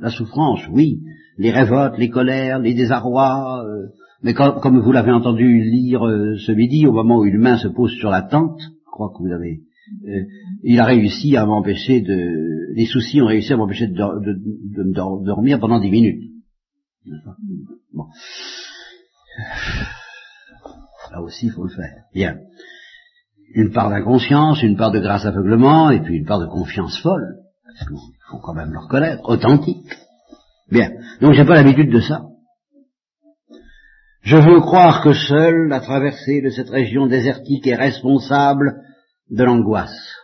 La 0.00 0.10
souffrance, 0.10 0.60
oui, 0.72 1.02
les 1.38 1.52
révoltes, 1.52 1.98
les 1.98 2.10
colères, 2.10 2.58
les 2.58 2.74
désarrois, 2.74 3.64
euh, 3.64 3.88
mais 4.22 4.34
comme, 4.34 4.80
vous 4.80 4.92
l'avez 4.92 5.12
entendu 5.12 5.62
lire 5.62 6.06
euh, 6.06 6.36
ce 6.38 6.52
midi, 6.52 6.86
au 6.86 6.92
moment 6.92 7.18
où 7.18 7.24
une 7.24 7.38
main 7.38 7.56
se 7.56 7.68
pose 7.68 7.92
sur 7.92 8.10
la 8.10 8.22
tente, 8.22 8.60
je 8.60 8.90
crois 8.90 9.10
que 9.10 9.22
vous 9.22 9.32
avez, 9.32 9.62
euh, 10.06 10.24
il 10.64 10.80
a 10.80 10.84
réussi 10.84 11.36
à 11.36 11.46
m'empêcher 11.46 12.00
de, 12.00 12.74
les 12.74 12.86
soucis 12.86 13.22
ont 13.22 13.26
réussi 13.26 13.52
à 13.52 13.56
m'empêcher 13.56 13.86
de, 13.86 13.94
de, 13.94 15.24
dormir 15.24 15.60
pendant 15.60 15.80
dix 15.80 15.90
minutes. 15.90 16.22
Bon. 17.92 18.06
Là 21.10 21.20
aussi, 21.20 21.46
il 21.46 21.52
faut 21.52 21.64
le 21.64 21.74
faire. 21.74 22.04
Bien. 22.14 22.38
Une 23.54 23.72
part 23.72 23.90
d'inconscience, 23.90 24.62
une 24.62 24.76
part 24.76 24.92
de 24.92 25.00
grâce 25.00 25.26
aveuglement, 25.26 25.90
et 25.90 26.00
puis 26.00 26.16
une 26.16 26.26
part 26.26 26.40
de 26.40 26.46
confiance 26.46 27.00
folle. 27.00 27.38
Parce 27.64 27.88
qu'il 27.88 27.96
faut 28.30 28.38
quand 28.38 28.54
même 28.54 28.72
le 28.72 28.78
reconnaître, 28.78 29.28
authentique. 29.28 29.92
Bien. 30.70 30.90
Donc 31.20 31.32
j'ai 31.32 31.44
pas 31.44 31.54
l'habitude 31.54 31.90
de 31.90 32.00
ça. 32.00 32.26
Je 34.22 34.36
veux 34.36 34.60
croire 34.60 35.02
que 35.02 35.14
seule 35.14 35.68
la 35.68 35.80
traversée 35.80 36.42
de 36.42 36.50
cette 36.50 36.68
région 36.68 37.06
désertique 37.06 37.66
est 37.66 37.74
responsable 37.74 38.82
de 39.30 39.42
l'angoisse 39.44 40.14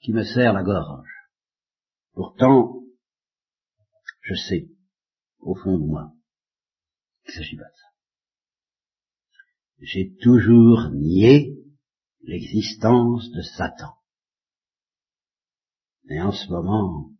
qui 0.00 0.12
me 0.12 0.24
serre 0.24 0.52
la 0.52 0.62
gorge. 0.62 1.08
Pourtant, 2.14 2.74
je 4.22 4.34
sais, 4.34 4.66
au 5.40 5.54
fond 5.54 5.78
de 5.78 5.86
moi, 5.86 6.12
qu'il 7.24 7.34
ne 7.34 7.44
s'agit 7.44 7.56
pas 7.56 7.64
de 7.64 7.76
ça 7.76 7.87
j'ai 9.80 10.14
toujours 10.20 10.90
nié 10.90 11.56
l'existence 12.22 13.30
de 13.30 13.42
Satan. 13.42 13.94
Mais 16.04 16.20
en 16.20 16.32
ce 16.32 16.48
moment, 16.48 17.10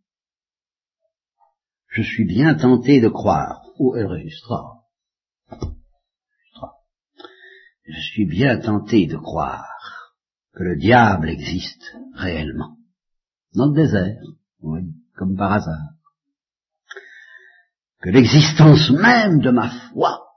je 1.87 2.01
suis 2.01 2.25
bien 2.25 2.55
tenté 2.55 3.01
de 3.01 3.09
croire, 3.09 3.61
elle 3.95 4.07
réussira, 4.07 4.83
je 7.85 7.99
suis 8.11 8.25
bien 8.25 8.59
tenté 8.59 9.07
de 9.07 9.17
croire 9.17 10.13
que 10.53 10.63
le 10.63 10.77
diable 10.77 11.29
existe 11.29 11.95
réellement, 12.13 12.77
dans 13.55 13.67
le 13.67 13.73
désert, 13.73 14.21
oui, 14.61 14.81
comme 15.15 15.35
par 15.35 15.53
hasard, 15.53 15.93
que 18.01 18.09
l'existence 18.09 18.91
même 18.91 19.39
de 19.39 19.49
ma 19.49 19.69
foi 19.91 20.28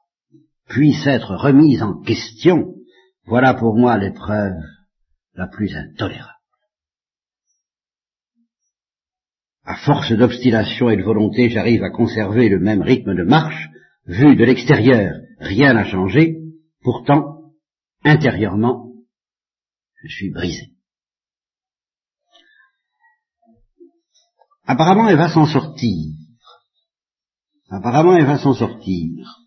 puisse 0.73 1.07
être 1.07 1.37
remise 1.37 1.83
en 1.83 2.01
question, 2.01 2.75
voilà 3.27 3.53
pour 3.53 3.77
moi 3.77 3.99
l'épreuve 3.99 4.57
la 5.35 5.47
plus 5.47 5.77
intolérable. 5.77 6.33
À 9.65 9.77
force 9.77 10.13
d'obstination 10.13 10.89
et 10.89 10.97
de 10.97 11.03
volonté, 11.03 11.51
j'arrive 11.51 11.85
à 11.85 11.91
conserver 11.91 12.49
le 12.49 12.59
même 12.59 12.81
rythme 12.81 13.15
de 13.15 13.23
marche. 13.23 13.69
Vu 14.07 14.35
de 14.35 14.45
l'extérieur, 14.45 15.15
rien 15.39 15.75
n'a 15.75 15.85
changé. 15.85 16.39
Pourtant, 16.83 17.53
intérieurement, 18.03 18.93
je 20.03 20.09
suis 20.09 20.33
brisé. 20.33 20.73
Apparemment, 24.65 25.09
elle 25.09 25.19
va 25.19 25.29
s'en 25.29 25.47
sortir. 25.47 26.13
Apparemment, 27.71 28.17
elle 28.17 28.27
va 28.27 28.39
s'en 28.39 28.55
sortir 28.55 29.42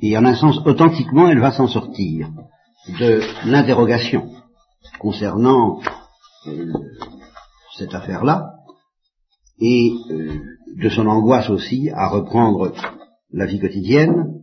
et 0.00 0.16
en 0.16 0.24
un 0.24 0.34
sens 0.34 0.60
authentiquement, 0.66 1.28
elle 1.28 1.40
va 1.40 1.52
s'en 1.52 1.68
sortir 1.68 2.28
de 3.00 3.20
l'interrogation 3.46 4.30
concernant 4.98 5.80
euh, 6.46 6.72
cette 7.76 7.94
affaire-là 7.94 8.50
et 9.60 9.92
euh, 10.10 10.38
de 10.76 10.88
son 10.88 11.06
angoisse 11.06 11.50
aussi 11.50 11.90
à 11.90 12.08
reprendre 12.08 12.72
la 13.32 13.46
vie 13.46 13.60
quotidienne. 13.60 14.40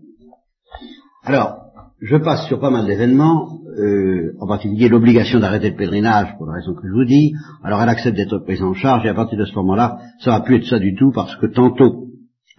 Alors, 1.23 1.57
je 2.01 2.17
passe 2.17 2.47
sur 2.47 2.59
pas 2.59 2.71
mal 2.71 2.87
d'événements, 2.87 3.59
euh, 3.77 4.33
en 4.39 4.47
particulier 4.47 4.89
l'obligation 4.89 5.39
d'arrêter 5.39 5.69
le 5.69 5.75
pèlerinage 5.75 6.35
pour 6.37 6.47
la 6.47 6.53
raison 6.53 6.73
que 6.73 6.87
je 6.87 6.93
vous 6.93 7.05
dis. 7.05 7.33
Alors 7.63 7.81
elle 7.81 7.89
accepte 7.89 8.17
d'être 8.17 8.39
prise 8.39 8.63
en 8.63 8.73
charge 8.73 9.05
et 9.05 9.09
à 9.09 9.13
partir 9.13 9.37
de 9.37 9.45
ce 9.45 9.55
moment-là, 9.55 9.99
ça 10.19 10.31
va 10.31 10.41
plus 10.41 10.57
être 10.57 10.67
ça 10.67 10.79
du 10.79 10.95
tout 10.95 11.11
parce 11.13 11.35
que 11.37 11.45
tantôt, 11.45 12.07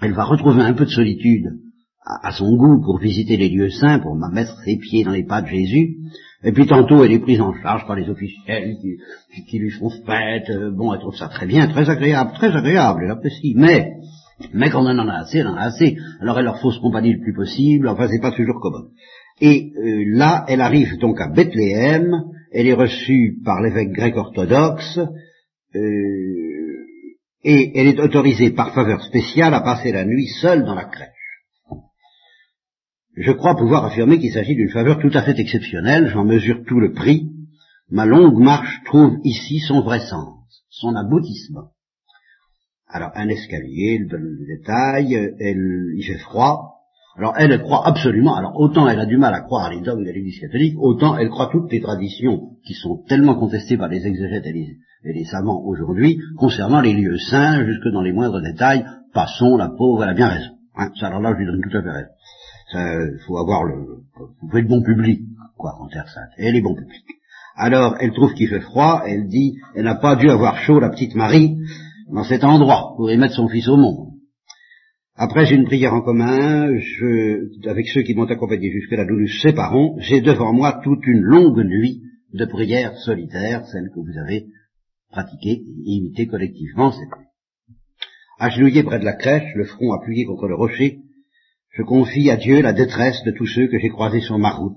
elle 0.00 0.14
va 0.14 0.24
retrouver 0.24 0.62
un 0.62 0.74
peu 0.74 0.84
de 0.84 0.90
solitude 0.90 1.46
à, 2.04 2.32
son 2.32 2.56
goût 2.56 2.80
pour 2.80 2.98
visiter 2.98 3.36
les 3.36 3.48
lieux 3.48 3.70
saints, 3.70 4.00
pour 4.00 4.16
mettre 4.16 4.56
ses 4.64 4.76
pieds 4.76 5.04
dans 5.04 5.12
les 5.12 5.24
pas 5.24 5.42
de 5.42 5.46
Jésus, 5.46 5.96
et 6.42 6.52
puis 6.52 6.66
tantôt 6.66 7.04
elle 7.04 7.12
est 7.12 7.20
prise 7.20 7.40
en 7.40 7.54
charge 7.62 7.86
par 7.86 7.96
les 7.96 8.08
officiels 8.08 8.76
qui, 9.48 9.58
lui 9.58 9.70
font 9.70 9.90
fête, 10.04 10.50
euh, 10.50 10.70
bon, 10.70 10.92
elle 10.92 11.00
trouve 11.00 11.16
ça 11.16 11.28
très 11.28 11.46
bien, 11.46 11.68
très 11.68 11.88
agréable, 11.88 12.32
très 12.34 12.54
agréable, 12.54 13.02
elle 13.04 13.12
apprécie, 13.12 13.54
mais, 13.56 13.92
mais 14.52 14.70
quand 14.70 14.82
on 14.82 14.98
en 14.98 15.08
a 15.08 15.20
assez, 15.20 15.38
elle 15.38 15.46
en 15.46 15.56
a 15.56 15.66
assez, 15.66 15.96
alors 16.20 16.38
elle 16.38 16.44
leur 16.44 16.60
faut 16.60 16.72
se 16.72 16.80
compagnie 16.80 17.12
le 17.12 17.20
plus 17.20 17.34
possible, 17.34 17.88
enfin 17.88 18.08
c'est 18.08 18.20
pas 18.20 18.32
toujours 18.32 18.60
commode. 18.60 18.90
Et 19.40 19.72
euh, 19.76 20.04
là, 20.08 20.44
elle 20.48 20.60
arrive 20.60 20.98
donc 20.98 21.20
à 21.20 21.28
Bethléem, 21.28 22.12
elle 22.52 22.66
est 22.66 22.74
reçue 22.74 23.38
par 23.44 23.62
l'évêque 23.62 23.92
grec 23.92 24.16
orthodoxe, 24.16 24.98
euh, 25.74 26.42
et 27.44 27.72
elle 27.74 27.88
est 27.88 28.00
autorisée 28.00 28.50
par 28.50 28.74
faveur 28.74 29.02
spéciale 29.02 29.54
à 29.54 29.60
passer 29.60 29.92
la 29.92 30.04
nuit 30.04 30.28
seule 30.40 30.64
dans 30.64 30.74
la 30.74 30.84
crèche. 30.84 31.11
Je 33.16 33.32
crois 33.32 33.56
pouvoir 33.56 33.84
affirmer 33.84 34.18
qu'il 34.18 34.32
s'agit 34.32 34.54
d'une 34.54 34.70
faveur 34.70 34.98
tout 34.98 35.10
à 35.12 35.22
fait 35.22 35.38
exceptionnelle, 35.38 36.08
j'en 36.08 36.24
mesure 36.24 36.64
tout 36.66 36.80
le 36.80 36.92
prix. 36.92 37.28
Ma 37.90 38.06
longue 38.06 38.38
marche 38.38 38.80
trouve 38.86 39.18
ici 39.22 39.58
son 39.58 39.82
vrai 39.82 40.00
sens, 40.00 40.64
son 40.70 40.94
aboutissement. 40.96 41.72
Alors, 42.88 43.10
un 43.14 43.28
escalier, 43.28 43.98
elle 44.00 44.08
donne 44.08 44.22
le 44.22 44.46
détail, 44.46 45.14
elle, 45.14 45.92
il 45.94 46.04
fait 46.04 46.18
froid. 46.20 46.78
Alors, 47.18 47.34
elle, 47.36 47.52
elle 47.52 47.60
croit 47.60 47.86
absolument, 47.86 48.34
alors 48.34 48.58
autant 48.58 48.88
elle 48.88 48.98
a 48.98 49.04
du 49.04 49.18
mal 49.18 49.34
à 49.34 49.40
croire 49.40 49.66
à 49.66 49.74
les 49.74 49.82
dogmes 49.82 50.04
de 50.04 50.10
l'Église 50.10 50.40
catholique, 50.40 50.76
autant 50.78 51.18
elle 51.18 51.28
croit 51.28 51.50
toutes 51.52 51.70
les 51.70 51.82
traditions 51.82 52.56
qui 52.66 52.72
sont 52.72 53.04
tellement 53.06 53.34
contestées 53.34 53.76
par 53.76 53.88
les 53.88 54.06
exégètes 54.06 54.46
et 54.46 55.12
les, 55.12 55.24
savants 55.24 55.62
aujourd'hui, 55.66 56.18
concernant 56.38 56.80
les 56.80 56.94
lieux 56.94 57.18
saints, 57.18 57.66
jusque 57.66 57.92
dans 57.92 58.00
les 58.00 58.12
moindres 58.12 58.40
détails, 58.40 58.86
passons, 59.12 59.58
la 59.58 59.68
pauvre, 59.68 60.04
elle 60.04 60.10
a 60.10 60.14
bien 60.14 60.28
raison. 60.28 60.52
Hein, 60.76 60.90
alors 61.02 61.20
là, 61.20 61.34
je 61.34 61.38
lui 61.40 61.46
donne 61.46 61.60
tout 61.60 61.76
à 61.76 61.82
fait 61.82 61.90
raison 61.90 62.08
il 62.74 63.18
faut 63.26 63.38
avoir 63.38 63.64
le, 63.64 63.74
vous 64.40 64.48
pouvez 64.48 64.62
bon 64.62 64.82
public, 64.82 65.20
quoi, 65.56 65.74
en 65.80 65.88
Terre 65.88 66.08
Sainte. 66.08 66.32
Elle 66.38 66.56
est 66.56 66.62
bon 66.62 66.74
public. 66.74 67.04
Alors, 67.54 67.96
elle 68.00 68.12
trouve 68.12 68.34
qu'il 68.34 68.48
fait 68.48 68.60
froid, 68.60 69.02
elle 69.06 69.28
dit, 69.28 69.58
elle 69.74 69.84
n'a 69.84 69.94
pas 69.94 70.16
dû 70.16 70.30
avoir 70.30 70.56
chaud, 70.58 70.80
la 70.80 70.90
petite 70.90 71.14
Marie, 71.14 71.58
dans 72.10 72.24
cet 72.24 72.44
endroit, 72.44 72.94
pour 72.96 73.10
y 73.10 73.16
mettre 73.16 73.34
son 73.34 73.48
fils 73.48 73.68
au 73.68 73.76
monde. 73.76 74.12
Après, 75.14 75.44
j'ai 75.44 75.56
une 75.56 75.66
prière 75.66 75.92
en 75.92 76.00
commun, 76.00 76.74
je, 76.78 77.68
avec 77.68 77.86
ceux 77.88 78.02
qui 78.02 78.14
m'ont 78.14 78.24
accompagné 78.24 78.70
jusque-là, 78.70 79.04
nous 79.04 79.20
nous 79.20 79.28
séparons, 79.28 79.96
j'ai 79.98 80.22
devant 80.22 80.52
moi 80.54 80.80
toute 80.82 81.06
une 81.06 81.20
longue 81.20 81.62
nuit 81.64 82.02
de 82.32 82.46
prière 82.46 82.96
solitaire, 82.98 83.66
celle 83.66 83.90
que 83.90 84.00
vous 84.00 84.18
avez 84.18 84.46
pratiquée 85.10 85.62
et 85.62 85.90
imitée 85.90 86.26
collectivement 86.26 86.90
cette 86.90 87.18
nuit. 87.18 87.26
Agenouillé 88.38 88.82
près 88.82 88.98
de 88.98 89.04
la 89.04 89.12
crèche, 89.12 89.54
le 89.54 89.66
front 89.66 89.92
appuyé 89.92 90.24
contre 90.24 90.48
le 90.48 90.54
rocher, 90.54 91.01
je 91.72 91.82
confie 91.82 92.30
à 92.30 92.36
Dieu 92.36 92.60
la 92.60 92.72
détresse 92.72 93.22
de 93.24 93.32
tous 93.32 93.46
ceux 93.46 93.66
que 93.66 93.78
j'ai 93.78 93.88
croisés 93.88 94.20
sur 94.20 94.38
ma 94.38 94.50
route. 94.50 94.76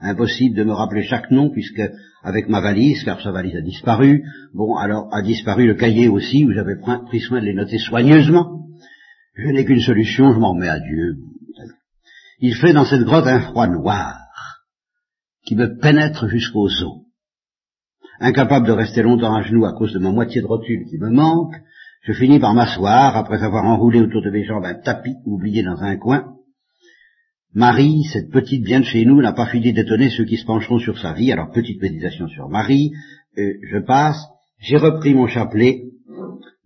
Impossible 0.00 0.56
de 0.56 0.64
me 0.64 0.72
rappeler 0.72 1.02
chaque 1.02 1.30
nom, 1.30 1.50
puisque 1.50 1.82
avec 2.22 2.48
ma 2.48 2.60
valise, 2.60 3.04
car 3.04 3.20
sa 3.20 3.32
valise 3.32 3.56
a 3.56 3.60
disparu, 3.60 4.24
bon, 4.52 4.76
alors 4.76 5.08
a 5.12 5.22
disparu 5.22 5.66
le 5.66 5.74
cahier 5.74 6.08
aussi, 6.08 6.44
où 6.44 6.52
j'avais 6.52 6.76
pris 7.06 7.20
soin 7.20 7.40
de 7.40 7.46
les 7.46 7.54
noter 7.54 7.78
soigneusement. 7.78 8.66
Je 9.34 9.48
n'ai 9.48 9.64
qu'une 9.64 9.80
solution, 9.80 10.32
je 10.32 10.38
m'en 10.38 10.52
remets 10.52 10.68
à 10.68 10.80
Dieu. 10.80 11.16
Il 12.40 12.54
fait 12.54 12.72
dans 12.72 12.84
cette 12.84 13.04
grotte 13.04 13.26
un 13.26 13.40
froid 13.40 13.66
noir, 13.66 14.16
qui 15.46 15.54
me 15.54 15.78
pénètre 15.78 16.28
jusqu'aux 16.28 16.66
os. 16.66 17.02
Incapable 18.20 18.66
de 18.66 18.72
rester 18.72 19.02
longtemps 19.02 19.34
à 19.34 19.42
genoux 19.42 19.66
à 19.66 19.74
cause 19.74 19.92
de 19.92 19.98
ma 19.98 20.10
moitié 20.10 20.40
de 20.40 20.46
rotule 20.46 20.86
qui 20.88 20.98
me 20.98 21.10
manque, 21.10 21.54
je 22.06 22.12
finis 22.12 22.38
par 22.38 22.54
m'asseoir, 22.54 23.16
après 23.16 23.42
avoir 23.42 23.64
enroulé 23.64 24.00
autour 24.00 24.22
de 24.22 24.30
mes 24.30 24.44
jambes 24.44 24.64
un 24.64 24.74
tapis 24.74 25.16
oublié 25.24 25.64
dans 25.64 25.82
un 25.82 25.96
coin. 25.96 26.36
Marie, 27.52 28.04
cette 28.12 28.30
petite 28.30 28.62
bien 28.62 28.78
de 28.78 28.84
chez 28.84 29.04
nous, 29.04 29.20
n'a 29.20 29.32
pas 29.32 29.48
fini 29.48 29.72
d'étonner 29.72 30.10
ceux 30.10 30.24
qui 30.24 30.36
se 30.36 30.46
pencheront 30.46 30.78
sur 30.78 30.96
sa 31.00 31.14
vie. 31.14 31.32
Alors, 31.32 31.50
petite 31.50 31.82
méditation 31.82 32.28
sur 32.28 32.48
Marie, 32.48 32.92
euh, 33.38 33.54
je 33.60 33.78
passe, 33.78 34.24
j'ai 34.60 34.76
repris 34.76 35.14
mon 35.14 35.26
chapelet, 35.26 35.82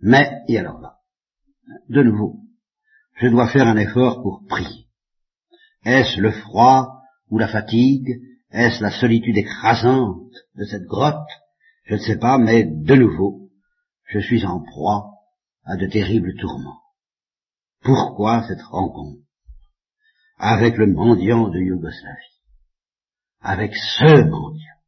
mais, 0.03 0.31
et 0.47 0.59
alors 0.59 0.79
là, 0.79 0.97
de 1.89 2.03
nouveau, 2.03 2.41
je 3.17 3.29
dois 3.29 3.49
faire 3.49 3.67
un 3.67 3.79
effort 3.79 4.21
pour 4.23 4.43
prier. 4.47 4.89
Est-ce 5.87 6.21
le 6.21 6.33
froid 6.33 7.01
ou 7.31 7.39
la 7.39 7.49
fatigue? 7.49 8.21
Est-ce 8.51 8.83
la 8.83 8.91
solitude 8.91 9.39
écrasante 9.39 10.35
de 10.55 10.65
cette 10.65 10.85
grotte? 10.85 11.17
Je 11.85 11.95
ne 11.95 12.01
sais 12.01 12.19
pas, 12.19 12.37
mais 12.37 12.65
de 12.65 12.95
nouveau, 12.95 13.49
je 14.05 14.19
suis 14.19 14.45
en 14.45 14.61
proie 14.61 15.20
à 15.65 15.77
de 15.77 15.87
terribles 15.87 16.35
tourments. 16.37 16.81
Pourquoi 17.83 18.47
cette 18.47 18.63
rencontre 18.63 19.23
avec 20.39 20.77
le 20.77 20.87
mendiant 20.87 21.49
de 21.49 21.59
Yougoslavie? 21.59 22.41
Avec 23.41 23.75
ce 23.75 24.25
mendiant 24.25 24.81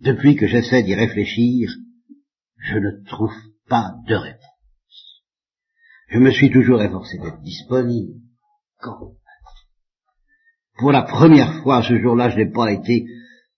Depuis 0.00 0.36
que 0.36 0.46
j'essaie 0.46 0.82
d'y 0.82 0.94
réfléchir, 0.94 1.70
je 2.56 2.78
ne 2.78 3.04
trouve 3.06 3.34
pas 3.68 3.94
de 4.06 4.14
réponse. 4.14 5.22
Je 6.08 6.18
me 6.18 6.30
suis 6.30 6.50
toujours 6.50 6.82
efforcé 6.82 7.18
d'être 7.18 7.40
disponible. 7.40 8.14
Quand 8.78 9.12
Pour 10.78 10.92
la 10.92 11.02
première 11.02 11.62
fois 11.62 11.82
ce 11.82 11.98
jour-là, 11.98 12.30
je 12.30 12.36
n'ai 12.36 12.50
pas 12.50 12.72
été, 12.72 13.04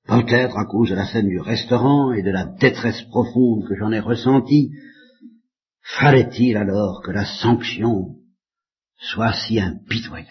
peut-être 0.07 0.59
à 0.59 0.67
cause 0.67 0.91
de 0.91 0.95
la 0.95 1.07
scène 1.07 1.29
du 1.29 1.41
restaurant 1.41 2.13
et 2.13 2.23
de 2.23 2.31
la 2.31 2.47
détresse 2.47 3.03
profonde 3.03 3.67
que 3.69 3.77
j'en 3.77 3.93
ai 3.93 4.01
ressentie, 4.01 4.73
Fallait-il 5.83 6.57
alors 6.57 7.03
que 7.05 7.11
la 7.11 7.25
sanction 7.25 8.17
soit 8.97 9.33
si 9.33 9.61
impitoyable? 9.61 10.31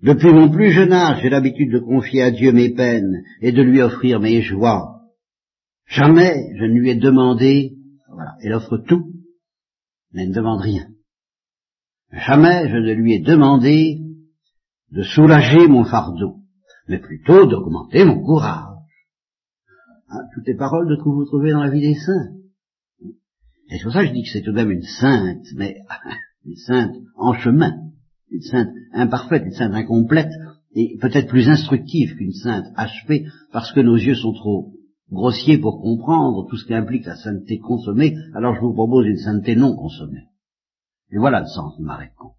Depuis 0.00 0.32
mon 0.32 0.48
plus 0.48 0.70
jeune 0.70 0.92
âge, 0.92 1.20
j'ai 1.22 1.30
l'habitude 1.30 1.72
de 1.72 1.80
confier 1.80 2.22
à 2.22 2.30
Dieu 2.30 2.52
mes 2.52 2.72
peines 2.72 3.24
et 3.40 3.50
de 3.50 3.62
lui 3.62 3.82
offrir 3.82 4.20
mes 4.20 4.42
joies. 4.42 5.02
Jamais 5.86 6.54
je 6.56 6.64
ne 6.64 6.78
lui 6.78 6.90
ai 6.90 6.94
demandé, 6.94 7.72
voilà, 8.08 8.36
elle 8.40 8.52
offre 8.52 8.78
tout, 8.78 9.12
mais 10.12 10.26
ne 10.26 10.34
demande 10.34 10.60
rien. 10.60 10.88
Jamais 12.12 12.68
je 12.68 12.76
ne 12.76 12.92
lui 12.92 13.14
ai 13.14 13.20
demandé 13.20 13.98
de 14.92 15.02
soulager 15.02 15.66
mon 15.66 15.84
fardeau, 15.84 16.36
mais 16.86 16.98
plutôt 16.98 17.46
d'augmenter 17.46 18.04
mon 18.04 18.22
courage. 18.22 18.76
Hein, 20.08 20.20
toutes 20.34 20.46
les 20.46 20.56
paroles 20.56 20.96
que 20.96 21.08
vous 21.08 21.26
trouvez 21.26 21.50
dans 21.50 21.62
la 21.62 21.70
vie 21.70 21.80
des 21.80 21.94
saints. 21.94 22.37
Et 23.70 23.76
c'est 23.76 23.84
pour 23.84 23.92
ça 23.92 24.00
que 24.00 24.08
je 24.08 24.12
dis 24.12 24.22
que 24.22 24.30
c'est 24.30 24.42
tout 24.42 24.52
de 24.52 24.56
même 24.56 24.70
une 24.70 24.82
sainte, 24.82 25.44
mais 25.56 25.76
une 26.46 26.56
sainte 26.56 26.94
en 27.16 27.34
chemin, 27.34 27.74
une 28.30 28.42
sainte 28.42 28.70
imparfaite, 28.92 29.44
une 29.44 29.52
sainte 29.52 29.74
incomplète, 29.74 30.32
et 30.74 30.96
peut-être 31.00 31.28
plus 31.28 31.48
instructive 31.48 32.16
qu'une 32.16 32.32
sainte 32.32 32.66
achevée, 32.76 33.26
parce 33.52 33.72
que 33.72 33.80
nos 33.80 33.96
yeux 33.96 34.14
sont 34.14 34.32
trop 34.32 34.72
grossiers 35.10 35.58
pour 35.58 35.80
comprendre 35.80 36.46
tout 36.48 36.56
ce 36.56 36.66
qui 36.66 36.74
implique 36.74 37.06
la 37.06 37.16
sainteté 37.16 37.58
consommée, 37.58 38.16
alors 38.34 38.54
je 38.54 38.60
vous 38.60 38.74
propose 38.74 39.06
une 39.06 39.16
sainteté 39.16 39.56
non 39.56 39.74
consommée. 39.76 40.28
Et 41.10 41.18
voilà 41.18 41.40
le 41.40 41.46
sens 41.46 41.78
de 41.78 41.84
ma 41.84 41.96
réponse. 41.96 42.34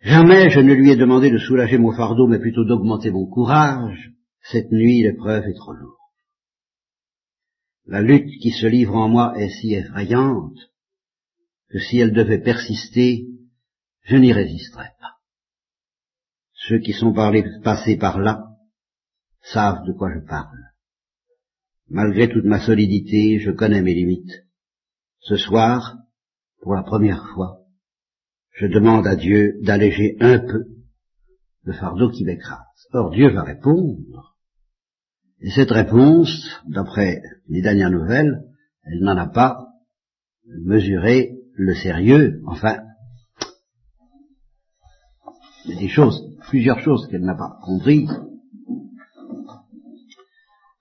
Jamais 0.00 0.50
je 0.50 0.58
ne 0.58 0.74
lui 0.74 0.90
ai 0.90 0.96
demandé 0.96 1.30
de 1.30 1.38
soulager 1.38 1.78
mon 1.78 1.92
fardeau, 1.92 2.26
mais 2.26 2.40
plutôt 2.40 2.64
d'augmenter 2.64 3.12
mon 3.12 3.26
courage. 3.26 4.12
Cette 4.50 4.72
nuit, 4.72 5.02
l'épreuve 5.02 5.46
est 5.46 5.54
trop 5.54 5.72
lourde. 5.72 6.01
La 7.86 8.00
lutte 8.00 8.40
qui 8.40 8.50
se 8.50 8.66
livre 8.66 8.94
en 8.94 9.08
moi 9.08 9.34
est 9.38 9.50
si 9.50 9.74
effrayante 9.74 10.58
que 11.68 11.78
si 11.78 11.98
elle 11.98 12.12
devait 12.12 12.40
persister, 12.40 13.26
je 14.02 14.16
n'y 14.16 14.32
résisterais 14.32 14.92
pas. 15.00 15.16
Ceux 16.52 16.78
qui 16.78 16.92
sont 16.92 17.12
passés 17.62 17.96
par 17.96 18.20
là 18.20 18.44
savent 19.40 19.84
de 19.86 19.92
quoi 19.92 20.12
je 20.14 20.20
parle. 20.20 20.58
Malgré 21.88 22.28
toute 22.28 22.44
ma 22.44 22.64
solidité, 22.64 23.38
je 23.40 23.50
connais 23.50 23.82
mes 23.82 23.94
limites. 23.94 24.46
Ce 25.20 25.36
soir, 25.36 25.96
pour 26.60 26.74
la 26.74 26.82
première 26.82 27.26
fois, 27.34 27.62
je 28.52 28.66
demande 28.66 29.06
à 29.06 29.16
Dieu 29.16 29.58
d'alléger 29.62 30.16
un 30.20 30.38
peu 30.38 30.66
le 31.64 31.72
fardeau 31.72 32.10
qui 32.10 32.24
m'écrase. 32.24 32.58
Or 32.92 33.10
Dieu 33.10 33.30
va 33.30 33.42
répondre 33.42 34.31
et 35.42 35.50
cette 35.50 35.72
réponse, 35.72 36.48
d'après 36.66 37.20
les 37.48 37.62
dernières 37.62 37.90
nouvelles, 37.90 38.44
elle 38.84 39.00
n'en 39.00 39.16
a 39.16 39.26
pas 39.26 39.66
mesuré 40.46 41.32
le 41.54 41.74
sérieux, 41.74 42.40
enfin, 42.46 42.78
il 45.64 45.74
y 45.74 45.76
a 45.76 45.80
des 45.80 45.88
choses, 45.88 46.22
plusieurs 46.48 46.78
choses 46.80 47.08
qu'elle 47.08 47.24
n'a 47.24 47.34
pas 47.34 47.58
comprises. 47.62 48.10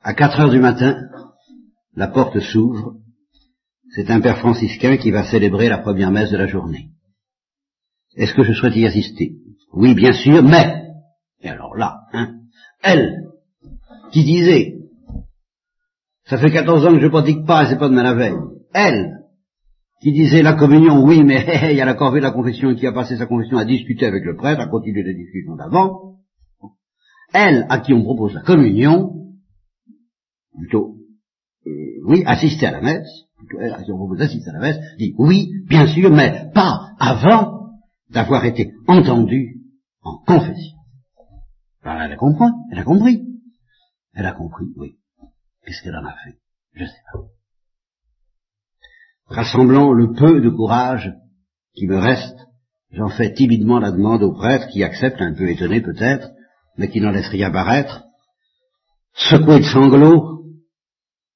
À 0.01 0.13
quatre 0.13 0.39
heures 0.39 0.51
du 0.51 0.59
matin, 0.59 1.09
la 1.95 2.07
porte 2.07 2.39
s'ouvre, 2.39 2.95
c'est 3.95 4.09
un 4.11 4.21
père 4.21 4.37
franciscain 4.37 4.97
qui 4.97 5.11
va 5.11 5.23
célébrer 5.23 5.69
la 5.69 5.79
première 5.79 6.11
messe 6.11 6.31
de 6.31 6.37
la 6.37 6.47
journée. 6.47 6.91
Est-ce 8.15 8.33
que 8.33 8.43
je 8.43 8.53
souhaite 8.53 8.75
y 8.75 8.85
assister? 8.85 9.37
Oui, 9.73 9.95
bien 9.95 10.13
sûr, 10.13 10.43
mais, 10.43 10.87
et 11.41 11.49
alors 11.49 11.75
là, 11.75 12.01
hein, 12.13 12.35
elle, 12.83 13.30
qui 14.11 14.23
disait, 14.23 14.75
ça 16.25 16.37
fait 16.37 16.51
14 16.51 16.85
ans 16.85 16.93
que 16.93 16.99
je 16.99 17.07
pratique 17.07 17.45
pas 17.45 17.67
c'est 17.67 17.77
pas 17.77 17.89
de 17.89 17.95
la 17.95 18.13
veille, 18.13 18.37
elle, 18.73 19.21
qui 20.01 20.11
disait 20.11 20.41
la 20.41 20.53
communion, 20.53 21.03
oui, 21.03 21.23
mais 21.23 21.45
il 21.71 21.77
y 21.77 21.81
a 21.81 21.85
la 21.85 21.93
corvée 21.93 22.19
de 22.19 22.25
la 22.25 22.31
confession 22.31 22.73
qui 22.75 22.87
a 22.87 22.91
passé 22.91 23.17
sa 23.17 23.27
confession 23.27 23.57
à 23.57 23.65
discuter 23.65 24.05
avec 24.05 24.23
le 24.25 24.35
prêtre, 24.35 24.61
à 24.61 24.67
continuer 24.67 25.03
les 25.03 25.13
discussions 25.13 25.55
d'avant. 25.55 26.17
Elle, 27.33 27.65
à 27.69 27.79
qui 27.79 27.93
on 27.93 28.03
propose 28.03 28.33
la 28.33 28.41
communion, 28.41 29.13
plutôt, 30.57 30.95
euh, 31.65 31.71
oui, 32.07 32.23
assister 32.25 32.65
à 32.65 32.71
la 32.71 32.81
messe, 32.81 33.07
plutôt 33.37 33.61
elle, 33.61 33.73
à 33.73 33.83
qui 33.83 33.91
on 33.91 33.97
propose 33.97 34.17
d'assister 34.17 34.49
à 34.49 34.53
la 34.53 34.59
messe, 34.59 34.79
dit 34.97 35.13
oui, 35.17 35.49
bien 35.69 35.87
sûr, 35.87 36.09
mais 36.11 36.51
pas 36.53 36.89
avant 36.99 37.69
d'avoir 38.09 38.43
été 38.45 38.73
entendue 38.87 39.61
en 40.01 40.17
confession. 40.25 40.77
Alors 41.83 42.01
elle 42.01 42.11
a 42.11 42.17
compris, 42.17 42.49
elle 42.71 42.79
a 42.79 42.83
compris. 42.83 43.30
Elle 44.13 44.25
a 44.25 44.33
compris, 44.33 44.65
oui. 44.75 44.97
Qu'est-ce 45.65 45.83
qu'elle 45.83 45.95
en 45.95 46.05
a 46.05 46.15
fait? 46.23 46.37
Je 46.73 46.85
sais 46.85 47.03
pas. 47.13 47.19
Rassemblant 49.27 49.93
le 49.93 50.11
peu 50.13 50.41
de 50.41 50.49
courage 50.49 51.13
qui 51.73 51.87
me 51.87 51.97
reste, 51.97 52.37
j'en 52.91 53.09
fais 53.09 53.33
timidement 53.33 53.79
la 53.79 53.91
demande 53.91 54.23
au 54.23 54.33
prêtre 54.33 54.67
qui 54.67 54.83
accepte, 54.83 55.21
un 55.21 55.33
peu 55.33 55.49
étonné 55.49 55.81
peut-être, 55.81 56.31
mais 56.77 56.89
qui 56.89 56.99
n'en 56.99 57.11
laisse 57.11 57.29
rien 57.29 57.51
paraître. 57.51 58.03
Secoué 59.13 59.59
de 59.59 59.65
sanglots, 59.65 60.45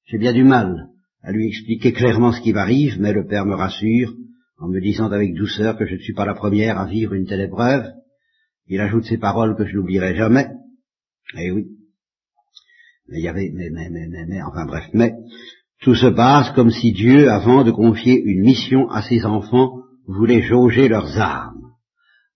j'ai 0.04 0.18
bien 0.18 0.32
du 0.32 0.44
mal 0.44 0.88
à 1.22 1.32
lui 1.32 1.48
expliquer 1.48 1.92
clairement 1.92 2.32
ce 2.32 2.40
qui 2.40 2.52
m'arrive, 2.52 3.00
mais 3.00 3.12
le 3.12 3.26
père 3.26 3.46
me 3.46 3.54
rassure 3.54 4.14
en 4.58 4.68
me 4.68 4.80
disant 4.80 5.10
avec 5.10 5.34
douceur 5.34 5.76
que 5.76 5.86
je 5.86 5.94
ne 5.94 6.00
suis 6.00 6.14
pas 6.14 6.24
la 6.24 6.34
première 6.34 6.78
à 6.78 6.86
vivre 6.86 7.14
une 7.14 7.26
telle 7.26 7.40
épreuve. 7.40 7.84
Il 8.66 8.80
ajoute 8.80 9.04
ces 9.04 9.18
paroles 9.18 9.56
que 9.56 9.66
je 9.66 9.74
n'oublierai 9.74 10.14
jamais. 10.14 10.48
Eh 11.38 11.50
oui. 11.50 11.66
Mais 13.08 13.18
il 13.18 13.24
y 13.24 13.28
avait, 13.28 13.50
mais, 13.54 13.70
mais, 13.70 13.88
mais, 13.90 14.26
mais, 14.26 14.42
enfin 14.42 14.66
bref, 14.66 14.84
mais, 14.92 15.14
tout 15.82 15.94
se 15.94 16.06
passe 16.06 16.50
comme 16.52 16.70
si 16.70 16.92
Dieu, 16.92 17.30
avant 17.30 17.62
de 17.62 17.70
confier 17.70 18.20
une 18.20 18.42
mission 18.42 18.88
à 18.90 19.02
ses 19.02 19.24
enfants, 19.24 19.82
voulait 20.06 20.42
jauger 20.42 20.88
leurs 20.88 21.18
armes. 21.18 21.72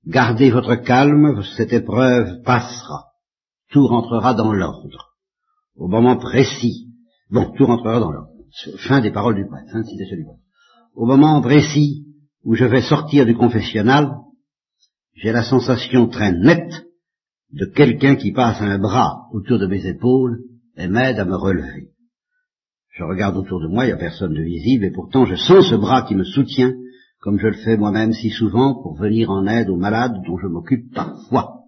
Gardez 0.07 0.51
votre 0.51 0.77
calme, 0.77 1.43
cette 1.57 1.73
épreuve 1.73 2.43
passera. 2.43 3.07
Tout 3.71 3.87
rentrera 3.87 4.35
dans 4.35 4.53
l'ordre. 4.53 5.15
Au 5.77 5.89
moment 5.89 6.17
précis. 6.17 6.89
Bon, 7.31 7.53
tout 7.57 7.67
rentrera 7.67 8.01
dans 8.01 8.11
l'ordre. 8.11 8.31
Fin 8.79 9.01
des 9.01 9.13
paroles 9.13 9.37
du 9.37 9.47
prêtre, 9.47 9.71
fin 9.73 9.81
de 9.81 9.87
citation 9.87 10.17
du. 10.17 10.25
Au 10.95 11.07
moment 11.07 11.41
précis 11.41 12.05
où 12.45 12.55
je 12.55 12.65
vais 12.65 12.83
sortir 12.83 13.27
du 13.27 13.35
confessionnal, 13.35 14.11
j'ai 15.15 15.33
la 15.33 15.45
sensation 15.45 16.09
très 16.09 16.33
nette 16.33 16.87
de 17.53 17.67
quelqu'un 17.67 18.17
qui 18.17 18.33
passe 18.33 18.61
un 18.61 18.79
bras 18.79 19.29
autour 19.33 19.59
de 19.59 19.67
mes 19.67 19.87
épaules 19.87 20.41
et 20.81 20.89
m'aide 20.89 21.19
à 21.19 21.25
me 21.25 21.37
relever. 21.37 21.91
Je 22.97 23.05
regarde 23.05 23.37
autour 23.37 23.61
de 23.61 23.69
moi, 23.69 23.85
il 23.85 23.89
n'y 23.89 23.93
a 23.93 23.99
personne 23.99 24.35
de 24.35 24.43
visible, 24.43 24.85
et 24.85 24.91
pourtant 24.91 25.27
je 25.27 25.37
sens 25.37 25.69
ce 25.69 25.75
bras 25.75 26.03
qui 26.03 26.15
me 26.15 26.25
soutient, 26.25 26.73
comme 27.21 27.39
je 27.39 27.49
le 27.49 27.57
fais 27.65 27.77
moi-même 27.77 28.13
si 28.13 28.31
souvent 28.31 28.75
pour 28.83 28.97
venir 28.97 29.31
en 29.31 29.47
aide 29.47 29.69
aux 29.69 29.77
malades 29.77 30.17
dont 30.27 30.39
je 30.39 30.47
m'occupe 30.47 30.93
parfois. 30.95 31.61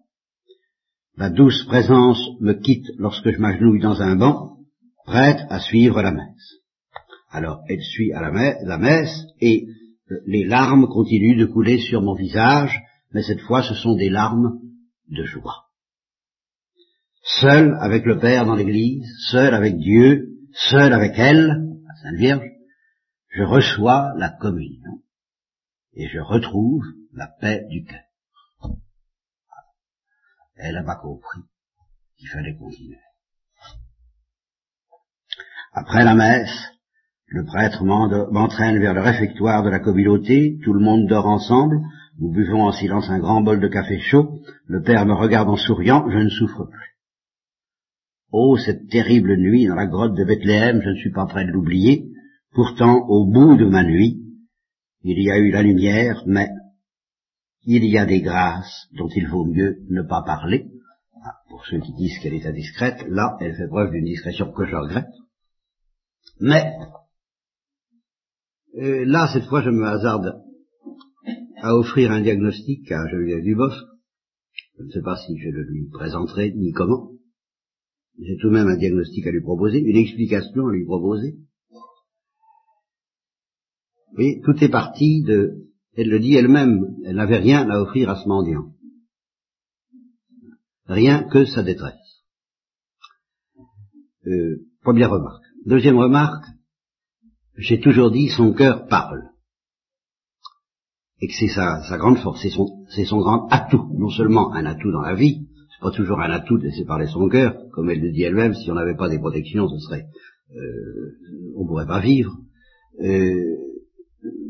La 1.16 1.28
douce 1.28 1.64
présence 1.66 2.20
me 2.40 2.54
quitte 2.54 2.86
lorsque 2.98 3.30
je 3.30 3.38
m'agenouille 3.38 3.80
dans 3.80 4.00
un 4.00 4.16
banc, 4.16 4.56
prête 5.04 5.40
à 5.50 5.60
suivre 5.60 6.00
la 6.00 6.12
messe. 6.12 6.60
Alors 7.30 7.60
elle 7.68 7.82
suit 7.82 8.12
à 8.12 8.22
la, 8.22 8.30
messe, 8.30 8.56
la 8.64 8.78
messe 8.78 9.26
et 9.40 9.66
euh, 10.10 10.16
les 10.26 10.44
larmes 10.44 10.88
continuent 10.88 11.38
de 11.38 11.46
couler 11.46 11.78
sur 11.78 12.00
mon 12.02 12.14
visage, 12.14 12.80
mais 13.12 13.22
cette 13.22 13.40
fois 13.40 13.62
ce 13.62 13.74
sont 13.74 13.94
des 13.94 14.10
larmes 14.10 14.58
de 15.10 15.24
joie. 15.24 15.71
Seul 17.22 17.76
avec 17.80 18.04
le 18.04 18.18
Père 18.18 18.46
dans 18.46 18.56
l'Église, 18.56 19.08
seul 19.30 19.54
avec 19.54 19.76
Dieu, 19.76 20.26
seul 20.52 20.92
avec 20.92 21.12
elle, 21.16 21.46
la 21.86 21.94
Sainte 22.02 22.16
Vierge, 22.16 22.50
je 23.28 23.44
reçois 23.44 24.12
la 24.16 24.28
communion 24.28 25.00
et 25.94 26.08
je 26.08 26.18
retrouve 26.18 26.84
la 27.12 27.28
paix 27.40 27.64
du 27.70 27.84
cœur. 27.84 28.00
Elle 30.56 30.74
n'a 30.74 30.82
pas 30.82 30.96
compris 30.96 31.42
qu'il 32.18 32.28
fallait 32.28 32.56
continuer. 32.56 32.98
Après 35.72 36.04
la 36.04 36.14
messe, 36.14 36.72
le 37.26 37.44
prêtre 37.44 37.84
m'entraîne 37.84 38.80
vers 38.80 38.94
le 38.94 39.00
réfectoire 39.00 39.62
de 39.62 39.70
la 39.70 39.78
communauté, 39.78 40.58
tout 40.64 40.72
le 40.72 40.80
monde 40.80 41.06
dort 41.06 41.26
ensemble, 41.26 41.80
nous 42.18 42.32
buvons 42.32 42.64
en 42.64 42.72
silence 42.72 43.08
un 43.08 43.20
grand 43.20 43.42
bol 43.42 43.60
de 43.60 43.68
café 43.68 44.00
chaud, 44.00 44.40
le 44.66 44.82
père 44.82 45.06
me 45.06 45.14
regarde 45.14 45.48
en 45.48 45.56
souriant, 45.56 46.10
je 46.10 46.18
ne 46.18 46.28
souffre 46.28 46.64
plus. 46.64 46.91
Oh, 48.34 48.56
cette 48.56 48.88
terrible 48.88 49.36
nuit 49.36 49.66
dans 49.66 49.74
la 49.74 49.86
grotte 49.86 50.16
de 50.16 50.24
Bethléem, 50.24 50.80
je 50.82 50.88
ne 50.88 50.96
suis 50.96 51.12
pas 51.12 51.26
prêt 51.26 51.44
de 51.44 51.50
l'oublier. 51.50 52.10
Pourtant, 52.52 53.06
au 53.06 53.30
bout 53.30 53.56
de 53.56 53.66
ma 53.66 53.84
nuit, 53.84 54.22
il 55.02 55.22
y 55.22 55.30
a 55.30 55.38
eu 55.38 55.50
la 55.50 55.62
lumière, 55.62 56.22
mais 56.26 56.48
il 57.64 57.84
y 57.84 57.98
a 57.98 58.06
des 58.06 58.22
grâces 58.22 58.88
dont 58.96 59.08
il 59.14 59.28
vaut 59.28 59.44
mieux 59.44 59.80
ne 59.90 60.00
pas 60.00 60.22
parler. 60.22 60.66
Ah, 61.22 61.34
pour 61.50 61.66
ceux 61.66 61.80
qui 61.80 61.92
disent 61.92 62.18
qu'elle 62.20 62.32
est 62.32 62.46
indiscrète, 62.46 63.04
là, 63.06 63.36
elle 63.40 63.54
fait 63.54 63.68
preuve 63.68 63.90
d'une 63.90 64.06
discrétion 64.06 64.50
que 64.50 64.64
je 64.64 64.76
regrette. 64.76 65.12
Mais, 66.40 66.72
euh, 68.78 69.04
là, 69.04 69.28
cette 69.30 69.44
fois, 69.44 69.60
je 69.60 69.70
me 69.70 69.84
hasarde 69.84 70.42
à 71.60 71.74
offrir 71.74 72.10
un 72.10 72.22
diagnostic 72.22 72.90
à 72.90 73.06
Geneviève 73.08 73.42
Dubosc. 73.42 73.76
Je 74.78 74.84
ne 74.84 74.90
sais 74.90 75.02
pas 75.02 75.16
si 75.18 75.36
je 75.38 75.50
le 75.50 75.64
lui 75.64 75.90
présenterai, 75.90 76.52
ni 76.52 76.72
comment. 76.72 77.10
J'ai 78.18 78.36
tout 78.36 78.48
de 78.48 78.54
même 78.54 78.68
un 78.68 78.76
diagnostic 78.76 79.26
à 79.26 79.30
lui 79.30 79.40
proposer, 79.40 79.78
une 79.78 79.96
explication 79.96 80.66
à 80.68 80.72
lui 80.72 80.84
proposer. 80.84 81.36
Oui, 84.16 84.40
tout 84.44 84.62
est 84.62 84.68
parti 84.68 85.22
de, 85.22 85.68
elle 85.94 86.08
le 86.08 86.20
dit 86.20 86.34
elle-même, 86.34 86.96
elle 87.04 87.16
n'avait 87.16 87.38
rien 87.38 87.68
à 87.70 87.80
offrir 87.80 88.10
à 88.10 88.16
ce 88.16 88.28
mendiant. 88.28 88.72
Rien 90.86 91.24
que 91.24 91.46
sa 91.46 91.62
détresse. 91.62 92.24
Euh, 94.26 94.66
première 94.82 95.10
remarque. 95.10 95.44
Deuxième 95.64 95.98
remarque, 95.98 96.44
j'ai 97.56 97.80
toujours 97.80 98.10
dit 98.10 98.28
son 98.28 98.52
cœur 98.52 98.86
parle. 98.86 99.30
Et 101.20 101.28
que 101.28 101.34
c'est 101.38 101.48
sa, 101.48 101.82
sa, 101.84 101.96
grande 101.96 102.18
force, 102.18 102.42
c'est 102.42 102.50
son, 102.50 102.84
son 102.88 103.18
grand 103.18 103.48
atout, 103.48 103.88
non 103.96 104.10
seulement 104.10 104.52
un 104.52 104.66
atout 104.66 104.90
dans 104.90 105.02
la 105.02 105.14
vie, 105.14 105.46
pas 105.80 105.90
toujours 105.90 106.20
un 106.20 106.30
atout 106.30 106.58
de 106.58 106.64
laisser 106.64 106.84
parler 106.84 107.06
son 107.06 107.28
cœur, 107.28 107.61
comme 107.72 107.90
elle 107.90 108.00
le 108.00 108.12
dit 108.12 108.22
elle-même, 108.22 108.54
si 108.54 108.70
on 108.70 108.74
n'avait 108.74 108.96
pas 108.96 109.08
des 109.08 109.18
protections, 109.18 109.68
ce 109.68 109.78
serait, 109.78 110.06
euh, 110.54 111.16
on 111.56 111.66
pourrait 111.66 111.86
pas 111.86 112.00
vivre. 112.00 112.36
Euh, 113.00 113.56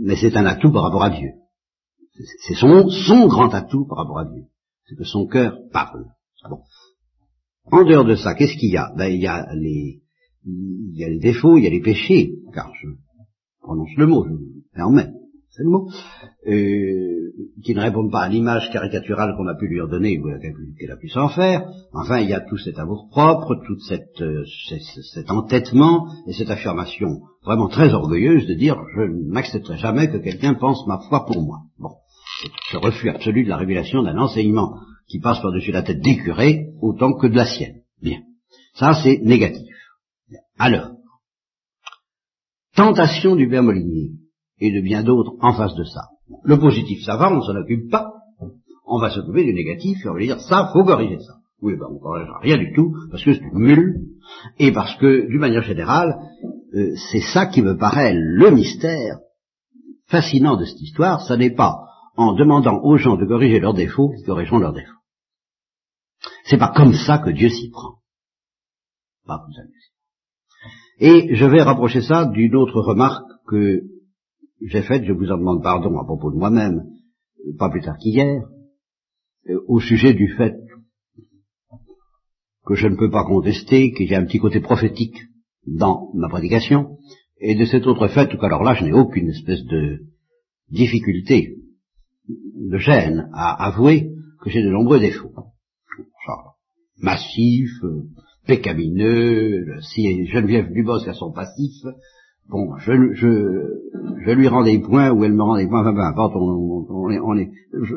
mais 0.00 0.16
c'est 0.20 0.36
un 0.36 0.44
atout 0.44 0.72
par 0.72 0.82
rapport 0.84 1.04
à 1.04 1.10
Dieu. 1.10 1.30
C'est 2.46 2.54
son, 2.54 2.88
son 2.88 3.26
grand 3.26 3.52
atout 3.54 3.86
par 3.86 3.98
rapport 3.98 4.18
à 4.18 4.24
Dieu. 4.24 4.44
C'est 4.86 4.96
que 4.96 5.04
son 5.04 5.26
cœur 5.26 5.56
parle. 5.72 6.06
Bon. 6.48 6.60
En 7.70 7.84
dehors 7.84 8.04
de 8.04 8.16
ça, 8.16 8.34
qu'est-ce 8.34 8.58
qu'il 8.58 8.72
y 8.72 8.76
a? 8.76 8.92
Ben 8.96 9.06
il 9.06 9.20
y 9.20 9.26
a 9.26 9.46
les, 9.54 10.02
il 10.44 10.96
y 10.96 11.04
a 11.04 11.08
les 11.08 11.20
défauts, 11.20 11.56
il 11.56 11.64
y 11.64 11.66
a 11.68 11.70
les 11.70 11.80
péchés, 11.80 12.34
car 12.52 12.72
je 12.74 12.88
prononce 13.60 13.94
le 13.96 14.06
mot, 14.06 14.24
je 14.26 14.32
me 14.32 14.40
permets 14.74 15.21
c'est 15.54 15.64
le 15.64 15.68
mot, 15.68 15.86
qui 17.62 17.74
ne 17.74 17.80
répondent 17.80 18.10
pas 18.10 18.22
à 18.22 18.28
l'image 18.28 18.70
caricaturale 18.72 19.34
qu'on 19.36 19.46
a 19.46 19.54
pu 19.54 19.68
lui 19.68 19.82
redonner 19.82 20.18
ou 20.18 20.30
qu'elle 20.78 20.90
a 20.90 20.96
pu 20.96 21.10
s'en 21.10 21.28
faire. 21.28 21.68
Enfin, 21.92 22.20
il 22.20 22.30
y 22.30 22.34
a 22.34 22.40
tout 22.40 22.56
cet 22.56 22.78
amour 22.78 23.08
propre, 23.10 23.56
tout 23.66 23.78
cette, 23.80 24.22
euh, 24.22 24.44
cet 25.12 25.30
entêtement 25.30 26.08
et 26.26 26.32
cette 26.32 26.48
affirmation 26.48 27.20
vraiment 27.44 27.68
très 27.68 27.92
orgueilleuse 27.92 28.46
de 28.46 28.54
dire 28.54 28.82
je 28.96 29.02
n'accepterai 29.02 29.76
jamais 29.76 30.10
que 30.10 30.16
quelqu'un 30.16 30.54
pense 30.54 30.86
ma 30.86 31.00
foi 31.08 31.26
pour 31.26 31.42
moi. 31.42 31.58
Bon, 31.78 31.90
ce 32.70 32.78
refus 32.78 33.10
absolu 33.10 33.44
de 33.44 33.50
la 33.50 33.58
révélation 33.58 34.02
d'un 34.02 34.16
enseignement 34.16 34.78
qui 35.06 35.20
passe 35.20 35.42
par-dessus 35.42 35.72
la 35.72 35.82
tête 35.82 36.00
des 36.00 36.16
curés 36.16 36.68
autant 36.80 37.12
que 37.12 37.26
de 37.26 37.36
la 37.36 37.44
sienne. 37.44 37.82
Bien, 38.00 38.20
ça 38.74 38.94
c'est 39.02 39.18
négatif. 39.18 39.68
Alors, 40.58 40.92
tentation 42.74 43.36
du 43.36 43.46
Molinier 43.48 44.21
et 44.58 44.72
de 44.72 44.80
bien 44.80 45.02
d'autres 45.02 45.32
en 45.40 45.52
face 45.54 45.74
de 45.74 45.84
ça. 45.84 46.02
Le 46.44 46.58
positif, 46.58 47.02
ça 47.04 47.16
va, 47.16 47.32
on 47.32 47.42
s'en 47.42 47.56
occupe 47.56 47.90
pas. 47.90 48.12
On 48.86 48.98
va 48.98 49.10
s'occuper 49.10 49.44
du 49.44 49.54
négatif 49.54 50.04
et 50.04 50.08
on 50.08 50.14
va 50.14 50.20
dire 50.20 50.40
ça, 50.40 50.70
faut 50.72 50.84
corriger 50.84 51.18
ça. 51.18 51.34
Oui, 51.60 51.74
ben 51.78 51.86
on 51.90 51.98
corrigera 51.98 52.40
rien 52.40 52.58
du 52.58 52.72
tout, 52.74 52.92
parce 53.10 53.24
que 53.24 53.34
c'est 53.34 53.54
nul, 53.54 54.00
et 54.58 54.72
parce 54.72 54.96
que, 54.96 55.28
d'une 55.28 55.38
manière 55.38 55.62
générale, 55.62 56.16
euh, 56.74 56.94
c'est 57.10 57.20
ça 57.20 57.46
qui 57.46 57.62
me 57.62 57.76
paraît 57.76 58.14
le 58.14 58.50
mystère 58.50 59.18
fascinant 60.06 60.56
de 60.56 60.64
cette 60.64 60.80
histoire, 60.80 61.22
ça 61.22 61.36
n'est 61.36 61.54
pas 61.54 61.78
en 62.16 62.34
demandant 62.34 62.80
aux 62.82 62.96
gens 62.96 63.16
de 63.16 63.26
corriger 63.26 63.60
leurs 63.60 63.74
défauts 63.74 64.10
qu'ils 64.10 64.26
corrigeront 64.26 64.58
leurs 64.58 64.72
défauts. 64.72 65.00
C'est 66.44 66.58
pas 66.58 66.72
comme 66.74 66.94
ça 66.94 67.18
que 67.18 67.30
Dieu 67.30 67.48
s'y 67.48 67.70
prend. 67.70 67.96
Pas 69.26 69.38
comme 69.38 69.52
ça 69.52 69.62
Et 70.98 71.34
je 71.34 71.44
vais 71.46 71.62
rapprocher 71.62 72.02
ça 72.02 72.26
d'une 72.26 72.56
autre 72.56 72.80
remarque 72.80 73.24
que 73.48 73.82
j'ai 74.66 74.82
faite, 74.82 75.04
je 75.04 75.12
vous 75.12 75.30
en 75.30 75.38
demande 75.38 75.62
pardon 75.62 75.98
à 75.98 76.04
propos 76.04 76.30
de 76.30 76.36
moi-même, 76.36 76.84
pas 77.58 77.70
plus 77.70 77.82
tard 77.82 77.96
qu'hier, 77.98 78.42
euh, 79.48 79.60
au 79.66 79.80
sujet 79.80 80.14
du 80.14 80.28
fait 80.36 80.54
que 82.64 82.74
je 82.74 82.86
ne 82.86 82.96
peux 82.96 83.10
pas 83.10 83.24
contester 83.24 83.92
qu'il 83.92 84.08
y 84.08 84.14
a 84.14 84.20
un 84.20 84.24
petit 84.24 84.38
côté 84.38 84.60
prophétique 84.60 85.16
dans 85.66 86.10
ma 86.14 86.28
prédication, 86.28 86.98
Et 87.38 87.56
de 87.56 87.64
cet 87.64 87.86
autre 87.86 88.06
fait, 88.06 88.30
alors 88.40 88.62
là, 88.62 88.74
je 88.74 88.84
n'ai 88.84 88.92
aucune 88.92 89.30
espèce 89.30 89.64
de 89.64 90.02
difficulté, 90.70 91.56
de 92.28 92.78
gêne 92.78 93.28
à 93.32 93.66
avouer 93.66 94.12
que 94.40 94.50
j'ai 94.50 94.62
de 94.62 94.70
nombreux 94.70 95.00
défauts. 95.00 95.32
Massif, 96.98 97.70
euh, 97.82 98.04
pécamineux, 98.46 99.80
si 99.80 100.26
Geneviève 100.26 100.72
Dubosc 100.72 101.08
a 101.08 101.14
son 101.14 101.32
passif, 101.32 101.82
bon, 102.48 102.76
je, 102.78 103.12
je, 103.14 103.82
je 104.24 104.30
lui 104.32 104.48
rends 104.48 104.64
des 104.64 104.78
points 104.80 105.10
ou 105.10 105.24
elle 105.24 105.34
me 105.34 105.42
rend 105.42 105.56
des 105.56 105.66
points, 105.66 105.80
enfin 105.80 105.94
peu 105.94 106.00
importe, 106.00 106.34
on, 106.36 107.36
est, 107.36 107.50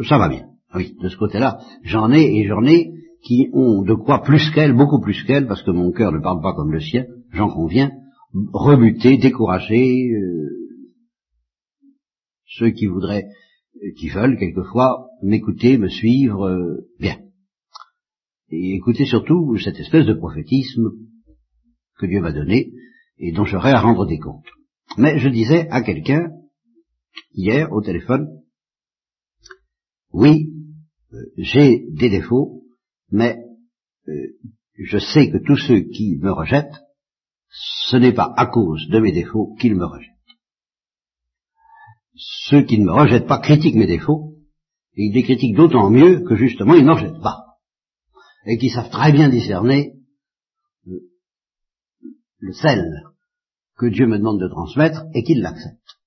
ça 0.08 0.18
va 0.18 0.30
bien. 0.30 0.46
Oui, 0.74 0.96
de 1.02 1.10
ce 1.10 1.18
côté-là, 1.18 1.60
j'en 1.84 2.12
ai 2.12 2.40
et 2.40 2.48
j'en 2.48 2.64
ai 2.66 2.92
qui 3.24 3.50
ont 3.54 3.84
de 3.84 3.94
quoi 3.94 4.22
plus 4.22 4.52
qu'elle, 4.54 4.74
beaucoup 4.74 5.00
plus 5.00 5.24
qu'elle, 5.24 5.48
parce 5.48 5.64
que 5.64 5.72
mon 5.72 5.92
cœur 5.92 6.12
ne 6.12 6.20
parle 6.20 6.42
pas 6.42 6.54
comme 6.54 6.72
le 6.72 6.80
sien, 6.80 7.06
j'en 7.32 7.50
conviens, 7.50 7.92
rebuté, 8.54 9.18
découragé, 9.18 10.12
euh, 10.12 10.50
ceux 12.46 12.70
qui 12.70 12.86
voudraient, 12.86 13.26
qui 13.98 14.10
veulent 14.10 14.38
quelquefois 14.38 15.08
m'écouter, 15.24 15.78
me 15.78 15.90
suivre, 15.90 16.48
euh, 16.48 16.88
bien. 17.00 17.18
Et 18.50 18.76
écouter 18.76 19.06
surtout 19.06 19.58
cette 19.58 19.80
espèce 19.80 20.06
de 20.06 20.14
prophétisme 20.14 20.92
que 21.98 22.06
Dieu 22.06 22.22
m'a 22.22 22.32
donné 22.32 22.72
et 23.18 23.32
dont 23.32 23.46
j'aurai 23.46 23.72
à 23.72 23.82
rendre 23.82 24.06
des 24.06 24.20
comptes. 24.20 24.50
Mais 24.98 25.20
je 25.20 25.30
disais 25.30 25.68
à 25.70 25.82
quelqu'un, 25.82 26.30
hier 27.34 27.72
au 27.72 27.82
téléphone, 27.82 28.28
oui, 30.12 30.52
j'ai 31.38 31.86
des 31.92 32.10
défauts, 32.10 32.64
mais 33.12 33.38
je 34.78 34.98
sais 34.98 35.30
que 35.30 35.38
tous 35.38 35.58
ceux 35.58 35.82
qui 35.82 36.18
me 36.18 36.32
rejettent 36.32 36.86
ce 37.88 37.98
n'est 37.98 38.14
pas 38.14 38.34
à 38.36 38.48
cause 38.48 38.88
de 38.90 39.00
mes 39.00 39.12
défauts 39.12 39.56
qu'ils 39.60 39.76
me 39.76 39.86
rejettent. 39.86 40.12
Ceux 42.50 42.64
qui 42.64 42.80
ne 42.80 42.86
me 42.86 42.92
rejettent 42.92 43.28
pas 43.28 43.40
critiquent 43.40 43.76
mes 43.76 43.88
défauts, 43.88 44.34
et 44.96 45.06
ils 45.06 45.14
les 45.14 45.24
critiquent 45.24 45.56
d'autant 45.56 45.90
mieux 45.90 46.22
que 46.22 46.36
justement 46.36 46.74
ils 46.74 46.84
ne 46.84 46.88
me 46.88 46.94
rejettent 46.94 47.22
pas, 47.22 47.58
et 48.46 48.58
qui 48.58 48.70
savent 48.70 48.90
très 48.90 49.12
bien 49.12 49.30
discerner 49.30 49.94
le, 52.46 52.54
sel 52.54 53.04
que 53.78 53.88
Dieu 53.88 54.08
me 54.08 54.18
demande 54.18 54.40
de 54.40 54.48
transmettre 54.48 55.04
et 55.14 55.24
qu'ils 55.24 55.42
l'acceptent. 55.42 56.00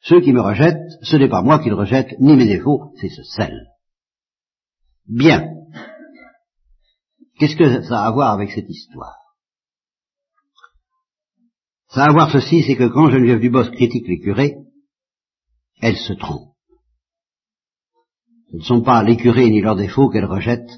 Ceux 0.00 0.20
qui 0.20 0.32
me 0.32 0.40
rejettent, 0.40 0.92
ce 1.02 1.16
n'est 1.16 1.28
pas 1.28 1.42
moi 1.42 1.58
qui 1.58 1.70
le 1.70 1.76
rejette, 1.76 2.14
ni 2.20 2.36
mes 2.36 2.46
défauts, 2.46 2.92
c'est 3.00 3.08
ce 3.08 3.22
sel. 3.22 3.68
Bien. 5.06 5.50
Qu'est-ce 7.38 7.56
que 7.56 7.82
ça 7.82 8.02
a 8.02 8.06
à 8.06 8.10
voir 8.12 8.32
avec 8.32 8.50
cette 8.50 8.68
histoire? 8.68 9.16
Ça 11.88 12.04
à 12.04 12.12
voir 12.12 12.30
ceci, 12.30 12.62
c'est 12.62 12.76
que 12.76 12.88
quand 12.88 13.10
Geneviève 13.10 13.40
Dubos 13.40 13.70
critique 13.70 14.08
les 14.08 14.20
curés, 14.20 14.56
elle 15.80 15.96
se 15.96 16.12
trompe. 16.12 16.54
Ce 18.50 18.56
ne 18.56 18.62
sont 18.62 18.82
pas 18.82 19.02
les 19.02 19.16
curés 19.16 19.50
ni 19.50 19.60
leurs 19.60 19.76
défauts 19.76 20.10
qu'elle 20.10 20.24
rejette, 20.24 20.68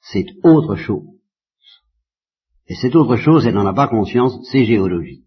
c'est 0.00 0.26
autre 0.42 0.76
chose. 0.76 1.17
Et 2.68 2.74
cette 2.74 2.96
autre 2.96 3.16
chose, 3.16 3.46
elle 3.46 3.54
n'en 3.54 3.66
a 3.66 3.72
pas 3.72 3.88
conscience, 3.88 4.38
c'est 4.50 4.64
géologique. 4.64 5.24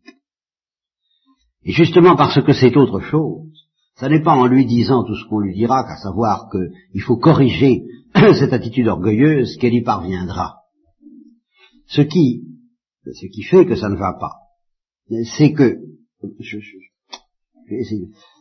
Et 1.64 1.72
justement 1.72 2.16
parce 2.16 2.42
que 2.42 2.54
c'est 2.54 2.76
autre 2.78 3.00
chose, 3.00 3.48
ça 3.96 4.10
n'est 4.10 4.24
pas 4.24 4.36
en 4.36 4.46
lui 4.46 4.66
disant 4.66 5.04
tout 5.04 5.16
ce 5.16 5.28
qu'on 5.28 5.39
lui 5.39 5.54
dira, 5.54 5.84
qu'à 5.84 5.98
savoir 5.98 6.50
qu'il 6.50 7.02
faut 7.02 7.18
corriger 7.18 7.84
cette 8.16 8.54
attitude 8.54 8.88
orgueilleuse 8.88 9.58
qu'elle 9.58 9.74
y 9.74 9.84
parviendra. 9.84 10.58
Ce 11.88 12.02
qui, 12.02 12.44
ce 13.06 13.26
qui 13.28 13.44
fait 13.44 13.66
que 13.66 13.76
ça 13.76 13.89
ne 13.89 13.98
va 13.98 14.14
pas, 14.20 14.34
c'est 15.38 15.54
que, 15.54 15.78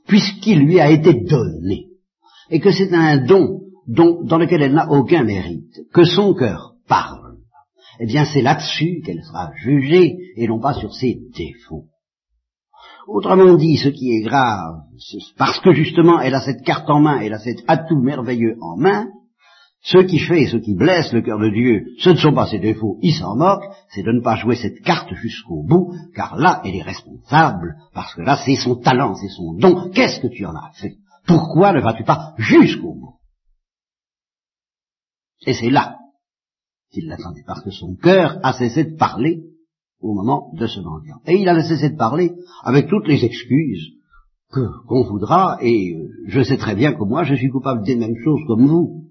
puisqu'il 0.07 0.61
lui 0.61 0.79
a 0.79 0.91
été 0.91 1.15
donné, 1.25 1.89
et 2.51 2.61
que 2.61 2.73
c'est 2.73 2.93
un 2.93 3.25
don 3.25 3.61
dont, 3.87 4.23
dans 4.25 4.39
lequel 4.39 4.63
elle 4.63 4.75
n'a 4.75 4.91
aucun 4.91 5.25
mérite, 5.25 5.75
que 5.93 6.05
son 6.05 6.35
cœur 6.35 6.75
parle, 6.87 7.20
eh 8.01 8.07
bien 8.07 8.25
c'est 8.25 8.41
là-dessus 8.41 9.03
qu'elle 9.05 9.23
sera 9.23 9.53
jugée, 9.57 10.17
et 10.37 10.49
non 10.49 10.59
pas 10.59 10.75
sur 10.75 10.93
ses 10.95 11.19
défauts. 11.37 11.85
Autrement 13.07 13.55
dit, 13.57 13.77
ce 13.77 13.89
qui 13.89 14.13
est 14.13 14.23
grave, 14.23 14.81
parce 15.37 15.61
que 15.61 15.73
justement 15.73 16.21
elle 16.21 16.35
a 16.35 16.41
cette 16.41 16.63
carte 16.63 16.89
en 16.89 17.01
main, 17.01 17.21
elle 17.21 17.35
a 17.35 17.39
cet 17.39 17.59
atout 17.69 18.01
merveilleux 18.01 18.57
en 18.61 18.77
main, 18.77 19.09
ce 19.83 19.99
qui 19.99 20.19
fait, 20.19 20.47
ce 20.47 20.57
qui 20.57 20.75
blesse 20.75 21.13
le 21.13 21.23
cœur 21.23 21.39
de 21.39 21.51
Dieu, 21.51 21.87
ce 21.99 22.11
ne 22.11 22.17
sont 22.17 22.35
pas 22.35 22.47
ses 22.47 22.59
défauts, 22.59 22.99
il 23.03 23.13
s'en 23.13 23.37
moque, 23.37 23.65
c'est 23.91 24.03
de 24.03 24.13
ne 24.13 24.21
pas 24.21 24.37
jouer 24.37 24.57
cette 24.57 24.81
carte 24.83 25.13
jusqu'au 25.15 25.63
bout, 25.63 25.95
car 26.15 26.37
là, 26.37 26.63
elle 26.65 26.77
est 26.77 26.83
responsable, 26.83 27.77
parce 27.95 28.15
que 28.15 28.23
là, 28.23 28.39
c'est 28.45 28.57
son 28.57 28.77
talent, 28.77 29.15
c'est 29.15 29.29
son 29.29 29.55
don. 29.55 29.91
Qu'est-ce 29.91 30.21
que 30.21 30.29
tu 30.29 30.45
en 30.45 30.55
as 30.55 30.73
fait? 30.75 30.97
Pourquoi 31.27 31.73
ne 31.73 31.81
vas-tu 31.81 32.05
pas 32.05 32.35
jusqu'au 32.37 32.95
bout? 32.95 33.17
Et 35.47 35.55
c'est 35.55 35.71
là 35.71 36.00
qu'il 36.93 37.09
l'attendait, 37.09 37.45
parce 37.47 37.63
que 37.63 37.71
son 37.71 37.95
cœur 37.97 38.39
a 38.43 38.53
cessé 38.53 38.85
de 38.85 38.97
parler 38.97 39.43
au 40.01 40.15
moment 40.15 40.51
de 40.55 40.67
ce 40.67 40.81
mendiant. 40.81 41.21
Et 41.27 41.37
il 41.37 41.49
a 41.49 41.63
cessé 41.63 41.91
de 41.91 41.97
parler 41.97 42.33
avec 42.65 42.89
toutes 42.89 43.07
les 43.07 43.25
excuses 43.25 43.93
qu'on 44.89 45.05
voudra, 45.05 45.59
et 45.63 45.97
je 46.27 46.43
sais 46.43 46.57
très 46.57 46.75
bien 46.75 46.93
que 46.93 47.05
moi, 47.05 47.23
je 47.23 47.35
suis 47.35 47.51
coupable 47.51 47.85
des 47.85 47.95
mêmes 47.95 48.17
choses 48.25 48.41
comme 48.49 48.67
vous. 48.67 49.05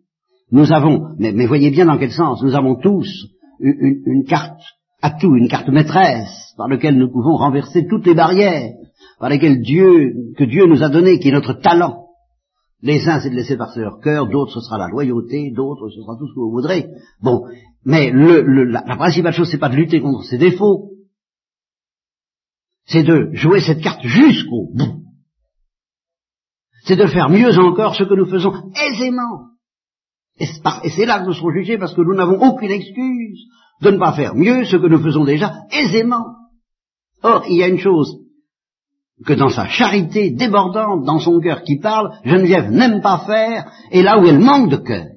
Nous 0.52 0.74
avons, 0.74 1.16
mais, 1.18 1.46
voyez 1.46 1.70
bien 1.70 1.86
dans 1.86 1.98
quel 1.98 2.12
sens, 2.12 2.42
nous 2.44 2.56
avons 2.56 2.76
tous 2.76 3.08
une, 3.60 4.26
carte 4.26 4.60
à 5.02 5.12
tout, 5.12 5.36
une 5.36 5.48
carte 5.48 5.70
maîtresse 5.70 6.54
par 6.58 6.68
laquelle 6.68 6.98
nous 6.98 7.10
pouvons 7.10 7.38
renverser 7.38 7.88
toutes 7.88 8.06
les 8.06 8.16
barrières, 8.16 8.74
par 9.20 9.30
lesquelles 9.30 9.62
Dieu, 9.62 10.34
que 10.38 10.44
Dieu 10.44 10.66
nous 10.66 10.84
a 10.84 10.90
donné, 10.90 11.20
qui 11.20 11.30
est 11.30 11.34
notre 11.34 11.54
talent. 11.54 12.09
Les 12.82 13.08
uns, 13.10 13.20
c'est 13.20 13.30
de 13.30 13.36
laisser 13.36 13.58
passer 13.58 13.82
leur 13.82 14.00
cœur, 14.00 14.28
d'autres, 14.28 14.54
ce 14.54 14.62
sera 14.62 14.78
la 14.78 14.88
loyauté, 14.88 15.52
d'autres, 15.52 15.90
ce 15.90 16.02
sera 16.02 16.16
tout 16.18 16.28
ce 16.28 16.34
que 16.34 16.40
vous 16.40 16.52
voudrez. 16.52 16.88
Bon, 17.22 17.46
mais 17.84 18.12
la, 18.12 18.84
la, 18.86 18.96
principale 18.96 19.34
chose, 19.34 19.50
c'est 19.52 19.58
pas 19.58 19.70
de 19.70 19.76
lutter 19.76 20.00
contre 20.00 20.24
ses 20.24 20.38
défauts, 20.38 20.92
c'est 22.86 23.04
de 23.04 23.32
jouer 23.34 23.60
cette 23.62 23.82
carte 23.82 24.02
jusqu'au 24.04 24.70
bout. 24.74 25.04
C'est 26.86 26.96
de 26.96 27.06
faire 27.06 27.30
mieux 27.30 27.58
encore 27.60 27.96
ce 27.96 28.04
que 28.04 28.14
nous 28.14 28.26
faisons 28.26 28.54
aisément. 28.74 29.50
Et 30.40 30.46
c'est 30.90 31.06
là 31.06 31.20
que 31.20 31.26
nous 31.26 31.34
serons 31.34 31.52
jugés 31.52 31.78
parce 31.78 31.94
que 31.94 32.02
nous 32.02 32.16
n'avons 32.16 32.40
aucune 32.42 32.72
excuse 32.72 33.46
de 33.82 33.92
ne 33.92 33.98
pas 33.98 34.14
faire 34.14 34.36
mieux 34.36 34.64
ce 34.66 34.78
que 34.78 34.88
nous 34.88 35.04
faisons 35.04 35.26
déjà 35.26 35.54
aisément. 35.72 36.26
Or, 37.22 37.44
il 37.50 37.58
y 37.58 37.64
a 37.64 37.68
une 37.68 37.80
chose 37.80 38.18
que 39.26 39.34
dans 39.34 39.49
sa 39.49 39.67
charité 39.67 40.32
débordante, 40.32 41.03
dans 41.03 41.20
son 41.20 41.39
cœur 41.39 41.63
qui 41.63 41.78
parle, 41.78 42.17
Geneviève 42.24 42.72
n'aime 42.72 43.01
pas 43.01 43.26
faire, 43.26 43.72
et 43.91 44.01
là 44.01 44.20
où 44.20 44.26
elle 44.26 44.39
manque 44.39 44.70
de 44.70 44.78
cœur, 44.78 45.07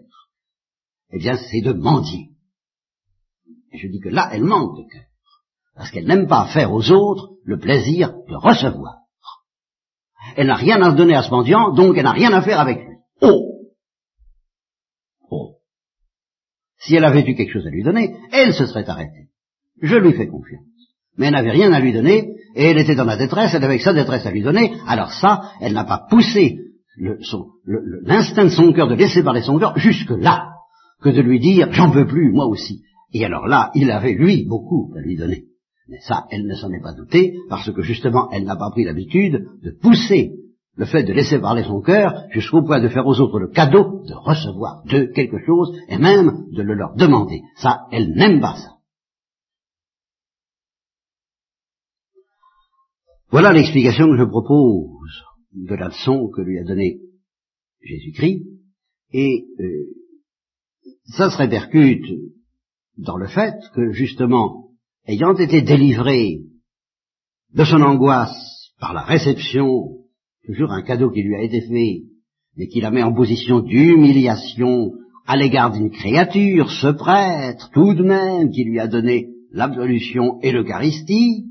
eh 1.12 1.18
bien, 1.18 1.36
c'est 1.36 1.60
de 1.60 1.72
mendier. 1.72 2.30
Et 3.72 3.78
je 3.78 3.88
dis 3.88 4.00
que 4.00 4.08
là, 4.08 4.28
elle 4.32 4.44
manque 4.44 4.76
de 4.76 4.90
cœur, 4.90 5.04
parce 5.76 5.90
qu'elle 5.90 6.06
n'aime 6.06 6.26
pas 6.26 6.46
faire 6.46 6.72
aux 6.72 6.90
autres 6.90 7.30
le 7.44 7.58
plaisir 7.58 8.12
de 8.28 8.34
recevoir. 8.34 8.96
Elle 10.36 10.46
n'a 10.48 10.54
rien 10.54 10.80
à 10.82 10.92
donner 10.92 11.14
à 11.14 11.22
ce 11.22 11.30
mendiant, 11.30 11.72
donc 11.72 11.96
elle 11.96 12.04
n'a 12.04 12.12
rien 12.12 12.32
à 12.32 12.42
faire 12.42 12.60
avec 12.60 12.78
lui. 12.78 12.96
Oh 13.20 13.52
Si 16.78 16.96
elle 16.96 17.04
avait 17.04 17.22
eu 17.22 17.34
quelque 17.36 17.52
chose 17.52 17.66
à 17.66 17.70
lui 17.70 17.84
donner, 17.84 18.16
elle 18.32 18.52
se 18.52 18.66
serait 18.66 18.88
arrêtée. 18.88 19.28
Je 19.80 19.96
lui 19.96 20.12
fais 20.12 20.26
confiance. 20.26 20.71
Mais 21.16 21.26
elle 21.26 21.32
n'avait 21.32 21.50
rien 21.50 21.72
à 21.72 21.80
lui 21.80 21.92
donner, 21.92 22.34
et 22.54 22.64
elle 22.64 22.78
était 22.78 22.94
dans 22.94 23.04
la 23.04 23.16
détresse, 23.16 23.54
elle 23.54 23.64
avait 23.64 23.78
que 23.78 23.84
sa 23.84 23.92
détresse 23.92 24.26
à 24.26 24.30
lui 24.30 24.42
donner, 24.42 24.72
alors 24.86 25.12
ça, 25.12 25.42
elle 25.60 25.72
n'a 25.72 25.84
pas 25.84 26.06
poussé 26.08 26.58
l'instinct 28.04 28.44
de 28.44 28.50
son 28.50 28.72
cœur 28.72 28.88
de 28.88 28.94
laisser 28.94 29.22
parler 29.22 29.42
son 29.42 29.58
cœur 29.58 29.76
jusque 29.78 30.10
là, 30.10 30.50
que 31.02 31.08
de 31.08 31.20
lui 31.20 31.40
dire 31.40 31.68
j'en 31.72 31.90
veux 31.90 32.06
plus, 32.06 32.32
moi 32.32 32.46
aussi. 32.46 32.82
Et 33.12 33.24
alors 33.24 33.46
là, 33.46 33.70
il 33.74 33.90
avait 33.90 34.14
lui 34.14 34.46
beaucoup 34.46 34.92
à 34.96 35.00
lui 35.00 35.16
donner. 35.16 35.44
Mais 35.88 35.98
ça, 36.00 36.24
elle 36.30 36.46
ne 36.46 36.54
s'en 36.54 36.70
est 36.70 36.82
pas 36.82 36.94
doutée, 36.94 37.34
parce 37.48 37.70
que 37.70 37.82
justement, 37.82 38.28
elle 38.30 38.44
n'a 38.44 38.56
pas 38.56 38.70
pris 38.70 38.84
l'habitude 38.84 39.44
de 39.62 39.70
pousser 39.82 40.32
le 40.76 40.86
fait 40.86 41.02
de 41.02 41.12
laisser 41.12 41.38
parler 41.38 41.64
son 41.64 41.80
cœur 41.82 42.24
jusqu'au 42.30 42.62
point 42.62 42.80
de 42.80 42.88
faire 42.88 43.06
aux 43.06 43.20
autres 43.20 43.38
le 43.38 43.48
cadeau 43.48 44.02
de 44.08 44.14
recevoir 44.14 44.82
d'eux 44.86 45.10
quelque 45.14 45.38
chose 45.44 45.76
et 45.88 45.98
même 45.98 46.46
de 46.50 46.62
le 46.62 46.74
leur 46.74 46.94
demander. 46.96 47.42
Ça, 47.56 47.82
elle 47.90 48.12
n'aime 48.14 48.40
pas 48.40 48.56
ça. 48.56 48.71
Voilà 53.32 53.54
l'explication 53.54 54.10
que 54.10 54.18
je 54.18 54.24
propose 54.24 55.24
de 55.54 55.74
la 55.74 55.88
leçon 55.88 56.28
que 56.28 56.42
lui 56.42 56.58
a 56.58 56.64
donnée 56.64 56.98
Jésus-Christ, 57.82 58.44
et 59.14 59.46
euh, 59.58 59.86
ça 61.16 61.30
se 61.30 61.38
répercute 61.38 62.04
dans 62.98 63.16
le 63.16 63.26
fait 63.28 63.54
que 63.74 63.90
justement, 63.92 64.68
ayant 65.06 65.34
été 65.34 65.62
délivré 65.62 66.40
de 67.54 67.64
son 67.64 67.80
angoisse 67.80 68.74
par 68.78 68.92
la 68.92 69.00
réception 69.00 70.02
toujours 70.44 70.72
un 70.72 70.82
cadeau 70.82 71.10
qui 71.10 71.22
lui 71.22 71.34
a 71.34 71.42
été 71.42 71.62
fait, 71.62 72.02
mais 72.58 72.66
qui 72.66 72.82
la 72.82 72.90
met 72.90 73.02
en 73.02 73.14
position 73.14 73.60
d'humiliation 73.60 74.92
à 75.26 75.38
l'égard 75.38 75.72
d'une 75.72 75.90
créature, 75.90 76.70
ce 76.70 76.88
prêtre, 76.88 77.70
tout 77.72 77.94
de 77.94 78.02
même, 78.02 78.50
qui 78.50 78.64
lui 78.64 78.78
a 78.78 78.88
donné 78.88 79.28
l'absolution 79.52 80.38
et 80.42 80.52
l'Eucharistie, 80.52 81.46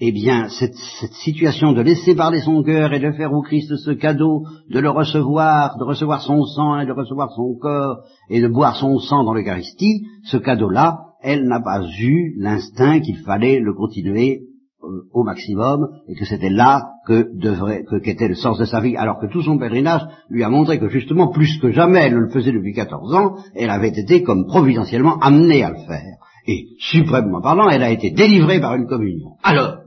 eh 0.00 0.12
bien, 0.12 0.48
cette, 0.48 0.76
situation 1.24 1.72
de 1.72 1.80
laisser 1.80 2.14
parler 2.14 2.40
son 2.40 2.62
cœur 2.62 2.92
et 2.92 3.00
de 3.00 3.10
faire 3.12 3.32
au 3.32 3.42
Christ 3.42 3.76
ce 3.76 3.90
cadeau, 3.90 4.44
de 4.70 4.78
le 4.78 4.90
recevoir, 4.90 5.76
de 5.76 5.84
recevoir 5.84 6.22
son 6.22 6.44
sang 6.44 6.78
et 6.78 6.86
de 6.86 6.92
recevoir 6.92 7.32
son 7.32 7.56
corps 7.60 8.04
et 8.30 8.40
de 8.40 8.48
boire 8.48 8.76
son 8.76 8.98
sang 8.98 9.24
dans 9.24 9.34
l'Eucharistie, 9.34 10.06
ce 10.24 10.36
cadeau-là, 10.36 11.00
elle 11.20 11.48
n'a 11.48 11.60
pas 11.60 11.82
eu 12.00 12.34
l'instinct 12.38 13.00
qu'il 13.00 13.18
fallait 13.18 13.58
le 13.58 13.74
continuer 13.74 14.42
euh, 14.84 15.08
au 15.12 15.24
maximum 15.24 15.88
et 16.06 16.14
que 16.14 16.24
c'était 16.24 16.48
là 16.48 16.90
que 17.08 17.26
devrait, 17.36 17.82
que 17.82 17.96
qu'était 17.96 18.28
le 18.28 18.36
sens 18.36 18.56
de 18.58 18.66
sa 18.66 18.80
vie, 18.80 18.96
alors 18.96 19.18
que 19.18 19.26
tout 19.26 19.42
son 19.42 19.58
pèlerinage 19.58 20.06
lui 20.30 20.44
a 20.44 20.48
montré 20.48 20.78
que 20.78 20.88
justement, 20.88 21.32
plus 21.32 21.58
que 21.58 21.72
jamais, 21.72 22.06
elle 22.06 22.14
le 22.14 22.28
faisait 22.28 22.52
depuis 22.52 22.74
14 22.74 23.14
ans, 23.16 23.34
elle 23.56 23.70
avait 23.70 23.88
été 23.88 24.22
comme 24.22 24.46
providentiellement 24.46 25.18
amenée 25.18 25.64
à 25.64 25.70
le 25.70 25.78
faire 25.88 26.17
et 26.48 26.70
suprêmement 26.78 27.42
parlant, 27.42 27.68
elle 27.68 27.82
a 27.82 27.90
été 27.90 28.10
délivrée 28.10 28.58
par 28.58 28.74
une 28.74 28.88
communion. 28.88 29.36
Alors, 29.42 29.82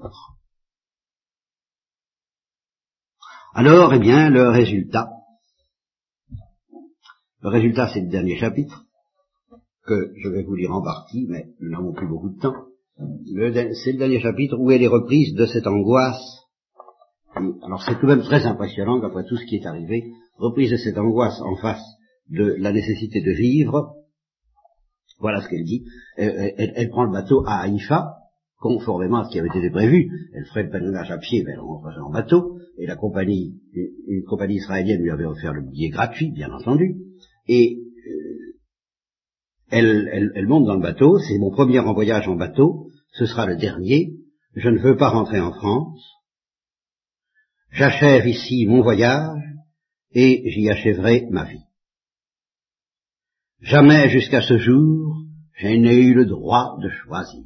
alors, 3.55 3.93
eh 3.95 3.99
bien, 3.99 4.30
le 4.30 4.47
résultat, 4.47 5.09
le 7.41 7.49
résultat, 7.49 7.89
c'est 7.91 8.01
le 8.01 8.09
dernier 8.09 8.38
chapitre, 8.38 8.86
que 9.88 10.14
je 10.24 10.30
vais 10.30 10.43
vous 10.43 10.53
lire 10.53 10.72
en 10.72 10.84
partie, 10.84 11.26
mais 11.28 11.47
nous 11.59 11.72
n'avons 11.72 11.93
plus 11.93 12.07
beaucoup 12.07 12.30
de 12.30 12.39
temps. 12.39 12.53
C'est 12.95 13.93
le 13.93 13.97
dernier 13.97 14.20
chapitre 14.20 14.55
où 14.59 14.70
elle 14.70 14.84
est 14.84 14.88
reprise 14.88 15.34
de 15.34 15.47
cette 15.47 15.66
angoisse. 15.66 16.45
Alors 17.64 17.82
c'est 17.82 17.95
tout 17.95 18.05
de 18.05 18.14
même 18.14 18.22
très 18.22 18.45
impressionnant 18.45 19.01
qu'après 19.01 19.24
tout 19.24 19.38
ce 19.38 19.45
qui 19.45 19.55
est 19.55 19.66
arrivé, 19.66 20.12
reprise 20.38 20.70
de 20.70 20.78
cette 20.78 20.99
angoisse 20.99 21.41
en 21.41 21.55
face 21.55 21.84
de 22.30 22.55
la 22.59 22.72
nécessité 22.72 23.22
de 23.22 23.32
vivre, 23.32 23.95
voilà 25.22 25.41
ce 25.41 25.47
qu'elle 25.47 25.63
dit. 25.63 25.86
Elle, 26.17 26.89
prend 26.89 27.05
le 27.05 27.11
bateau 27.11 27.43
à 27.45 27.61
Haïfa, 27.61 28.17
conformément 28.57 29.19
à 29.19 29.26
ce 29.26 29.32
qui 29.32 29.39
avait 29.39 29.49
été 29.49 29.69
prévu. 29.69 30.09
Elle 30.34 30.45
ferait 30.45 30.63
le 30.63 30.69
pèlerinage 30.69 31.11
à 31.11 31.17
pied, 31.17 31.43
mais 31.45 31.53
elle 31.53 31.59
rentrerait 31.59 32.01
en 32.01 32.11
bateau. 32.11 32.57
Et 32.78 32.88
la 32.88 32.95
compagnie, 32.95 33.55
une, 34.07 34.24
compagnie 34.24 34.55
israélienne 34.55 35.01
lui 35.01 35.11
avait 35.11 35.26
offert 35.26 35.53
le 35.53 35.61
billet 35.61 35.89
gratuit, 35.89 36.32
bien 36.32 36.51
entendu. 36.51 36.97
Et 37.47 37.78
euh, 39.72 39.82
elle, 40.34 40.47
monte 40.47 40.65
dans 40.65 40.76
le 40.76 40.82
bateau. 40.82 41.17
C'est 41.19 41.38
mon 41.38 41.51
premier 41.51 41.80
voyage 41.80 42.28
en 42.28 42.36
bateau. 42.36 42.88
Ce 43.13 43.26
sera 43.26 43.45
le 43.45 43.57
dernier. 43.57 44.15
Je 44.55 44.69
ne 44.69 44.80
veux 44.80 44.97
pas 44.97 45.09
rentrer 45.09 45.39
en 45.39 45.53
France. 45.53 46.01
J'achève 47.72 48.28
ici 48.28 48.65
mon 48.67 48.82
voyage 48.82 49.41
et 50.13 50.43
j'y 50.51 50.69
achèverai 50.69 51.28
ma 51.30 51.45
vie. 51.45 51.63
Jamais 53.62 54.09
jusqu'à 54.09 54.41
ce 54.41 54.57
jour, 54.57 55.24
je 55.53 55.68
n'ai 55.68 55.95
eu 55.95 56.16
le 56.16 56.26
droit 56.26 56.78
de 56.82 56.89
choisir. 56.89 57.43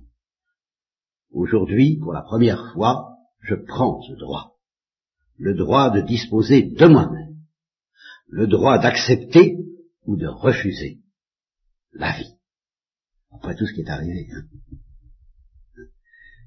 Aujourd'hui, 1.32 1.98
pour 1.98 2.14
la 2.14 2.22
première 2.22 2.72
fois, 2.74 3.18
je 3.42 3.56
prends 3.56 4.02
ce 4.02 4.14
droit. 4.14 4.56
Le 5.38 5.54
droit 5.54 5.90
de 5.90 6.00
disposer 6.00 6.64
de 6.64 6.86
moi-même. 6.86 7.36
Le 8.30 8.48
droit 8.48 8.80
d'accepter 8.80 9.58
ou 10.06 10.16
de 10.16 10.28
refuser 10.28 11.02
la 11.92 12.18
vie. 12.18 12.34
Après 13.32 13.56
tout 13.56 13.66
ce 13.66 13.74
qui 13.74 13.82
est 13.82 13.90
arrivé. 13.90 14.30
Hein. 14.32 14.44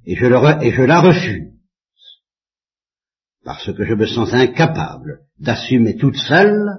Et, 0.06 0.16
je 0.16 0.24
le 0.24 0.64
et 0.64 0.72
je 0.72 0.82
la 0.82 1.02
refuse. 1.02 1.52
Parce 3.44 3.70
que 3.70 3.84
je 3.84 3.94
me 3.94 4.06
sens 4.06 4.32
incapable 4.32 5.26
d'assumer 5.38 5.96
toute 5.96 6.16
seule 6.16 6.78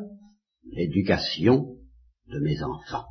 l'éducation 0.72 1.78
de 2.32 2.39
mes 2.39 2.61
enfants. 2.61 3.05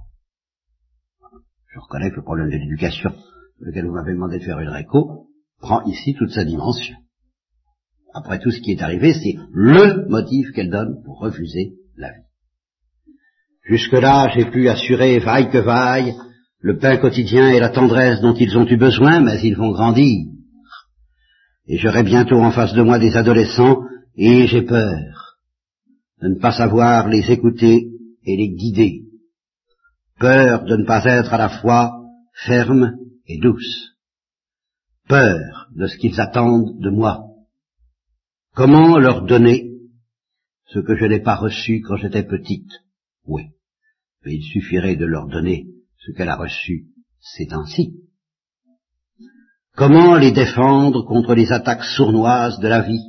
Je 1.74 1.80
reconnais 1.80 2.10
que 2.10 2.16
le 2.16 2.22
problème 2.22 2.50
de 2.50 2.56
l'éducation, 2.56 3.12
lequel 3.60 3.86
vous 3.86 3.94
m'avez 3.94 4.12
demandé 4.12 4.38
de 4.38 4.44
faire 4.44 4.60
une 4.60 4.68
réco, 4.68 5.26
prend 5.60 5.82
ici 5.84 6.14
toute 6.14 6.30
sa 6.30 6.44
dimension. 6.44 6.96
Après 8.14 8.38
tout 8.38 8.50
ce 8.50 8.60
qui 8.60 8.72
est 8.72 8.82
arrivé, 8.82 9.12
c'est 9.12 9.36
le 9.52 10.08
motif 10.08 10.52
qu'elle 10.52 10.70
donne 10.70 11.02
pour 11.04 11.18
refuser 11.18 11.74
la 11.96 12.12
vie. 12.12 12.26
Jusque-là, 13.64 14.30
j'ai 14.34 14.46
pu 14.50 14.68
assurer, 14.68 15.18
vaille 15.18 15.50
que 15.50 15.58
vaille, 15.58 16.14
le 16.60 16.78
pain 16.78 16.96
quotidien 16.96 17.50
et 17.50 17.60
la 17.60 17.68
tendresse 17.68 18.20
dont 18.20 18.34
ils 18.34 18.56
ont 18.56 18.66
eu 18.66 18.76
besoin, 18.76 19.20
mais 19.20 19.40
ils 19.42 19.56
vont 19.56 19.72
grandir. 19.72 20.26
Et 21.66 21.76
j'aurai 21.76 22.02
bientôt 22.02 22.40
en 22.40 22.50
face 22.50 22.72
de 22.72 22.82
moi 22.82 22.98
des 22.98 23.16
adolescents, 23.16 23.82
et 24.16 24.46
j'ai 24.46 24.62
peur 24.62 25.36
de 26.22 26.28
ne 26.28 26.40
pas 26.40 26.52
savoir 26.52 27.08
les 27.08 27.30
écouter 27.30 27.88
et 28.24 28.36
les 28.36 28.48
guider 28.48 29.07
peur 30.18 30.64
de 30.64 30.76
ne 30.76 30.84
pas 30.84 31.04
être 31.04 31.32
à 31.32 31.38
la 31.38 31.60
fois 31.60 31.92
ferme 32.44 32.96
et 33.26 33.38
douce, 33.38 33.96
peur 35.08 35.68
de 35.74 35.86
ce 35.86 35.96
qu'ils 35.96 36.20
attendent 36.20 36.78
de 36.80 36.90
moi. 36.90 37.24
Comment 38.54 38.98
leur 38.98 39.24
donner 39.24 39.70
ce 40.66 40.80
que 40.80 40.96
je 40.96 41.04
n'ai 41.04 41.20
pas 41.20 41.36
reçu 41.36 41.80
quand 41.80 41.96
j'étais 41.96 42.24
petite? 42.24 42.70
Oui, 43.24 43.44
mais 44.24 44.34
il 44.34 44.42
suffirait 44.42 44.96
de 44.96 45.06
leur 45.06 45.28
donner 45.28 45.66
ce 45.98 46.12
qu'elle 46.12 46.28
a 46.28 46.36
reçu 46.36 46.88
c'est 47.20 47.52
ainsi. 47.52 47.94
Comment 49.74 50.16
les 50.16 50.32
défendre 50.32 51.04
contre 51.04 51.34
les 51.34 51.52
attaques 51.52 51.84
sournoises 51.84 52.58
de 52.58 52.68
la 52.68 52.82
vie, 52.82 53.04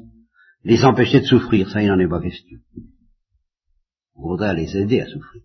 les 0.64 0.84
empêcher 0.84 1.22
de 1.22 1.26
souffrir? 1.26 1.70
Ça, 1.70 1.82
il 1.82 1.88
n'en 1.88 2.00
est 2.00 2.08
pas 2.08 2.22
question. 2.22 2.60
On 4.16 4.30
voudrait 4.30 4.56
les 4.56 4.78
aider 4.78 5.02
à 5.02 5.08
souffrir. 5.08 5.42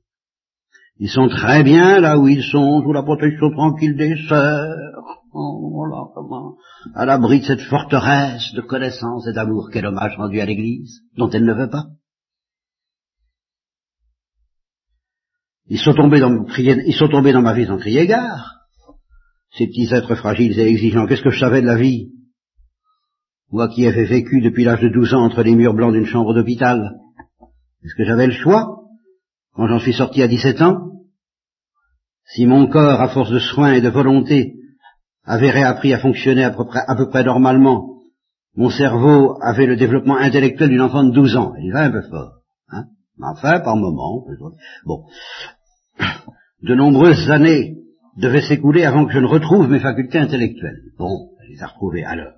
Ils 0.99 1.11
sont 1.11 1.29
très 1.29 1.65
bien 1.65 2.01
là 2.01 2.19
où 2.19 2.29
ils 2.29 2.45
sont, 2.45 2.83
sous 2.83 2.93
la 2.93 3.03
protection 3.03 3.51
tranquille 3.51 3.97
des 3.97 4.17
sœurs, 4.29 5.23
oh, 5.33 5.85
à 6.95 7.05
l'abri 7.05 7.41
de 7.41 7.47
cette 7.47 7.63
forteresse 7.63 8.53
de 8.55 8.61
connaissance 8.61 9.27
et 9.27 9.33
d'amour 9.33 9.71
quel 9.73 9.87
hommage 9.87 10.17
rendu 10.17 10.41
à 10.41 10.47
l'Église, 10.47 11.01
dont 11.17 11.31
elle 11.31 11.45
ne 11.45 11.55
veut 11.55 11.71
pas. 11.71 11.87
Ils 15.67 15.81
sont 15.81 15.95
tombés 15.95 16.21
dans, 16.21 16.47
ils 16.59 16.95
sont 16.95 17.09
tombés 17.09 17.33
dans 17.33 17.43
ma 17.43 17.55
vie 17.55 17.67
sans 17.67 17.79
crier 17.79 18.07
gare. 18.07 18.53
Ces 19.57 19.67
petits 19.67 19.93
êtres 19.93 20.15
fragiles 20.15 20.59
et 20.59 20.69
exigeants, 20.69 21.07
qu'est-ce 21.07 21.23
que 21.23 21.31
je 21.31 21.41
savais 21.41 21.63
de 21.63 21.67
la 21.67 21.77
vie? 21.77 22.13
Moi 23.51 23.69
qui 23.69 23.87
avais 23.87 24.05
vécu 24.05 24.41
depuis 24.41 24.65
l'âge 24.65 24.83
de 24.83 24.89
douze 24.89 25.15
ans 25.15 25.25
entre 25.25 25.43
les 25.43 25.55
murs 25.55 25.75
blancs 25.75 25.93
d'une 25.93 26.07
chambre 26.07 26.35
d'hôpital, 26.35 26.93
est-ce 27.83 27.95
que 27.97 28.05
j'avais 28.05 28.27
le 28.27 28.33
choix? 28.33 28.84
Quand 29.55 29.67
j'en 29.67 29.79
suis 29.79 29.95
sorti 29.95 30.23
à 30.23 30.29
17 30.29 30.63
ans, 30.63 30.91
si 32.27 32.47
mon 32.47 32.67
corps, 32.67 33.01
à 33.01 33.09
force 33.09 33.31
de 33.31 33.39
soins 33.39 33.75
et 33.75 33.81
de 33.81 33.89
volonté, 33.89 34.55
avait 35.25 35.51
réappris 35.51 35.93
à 35.93 35.99
fonctionner 35.99 36.45
à 36.45 36.51
peu 36.51 36.65
près, 36.65 36.81
à 36.87 36.97
peu 36.97 37.09
près 37.09 37.25
normalement, 37.25 37.95
mon 38.57 38.71
cerveau 38.71 39.37
avait 39.43 39.67
le 39.67 39.77
développement 39.77 40.17
intellectuel 40.17 40.71
d'une 40.71 40.81
enfant 40.81 41.05
de 41.05 41.13
12 41.13 41.37
ans. 41.37 41.55
Il 41.61 41.73
va 41.73 41.85
un 41.85 41.91
peu 41.91 42.03
fort. 42.03 42.41
Hein 42.69 42.85
enfin, 43.21 43.61
par 43.61 43.77
moment. 43.77 44.25
Bon. 44.85 45.05
De 46.63 46.75
nombreuses 46.75 47.31
années 47.31 47.77
devaient 48.17 48.47
s'écouler 48.47 48.85
avant 48.85 49.07
que 49.07 49.13
je 49.13 49.19
ne 49.19 49.27
retrouve 49.27 49.69
mes 49.69 49.81
facultés 49.81 50.19
intellectuelles. 50.19 50.83
Bon, 50.99 51.31
je 51.43 51.53
les 51.53 51.63
a 51.63 51.67
retrouvées 51.67 52.05
alors. 52.05 52.35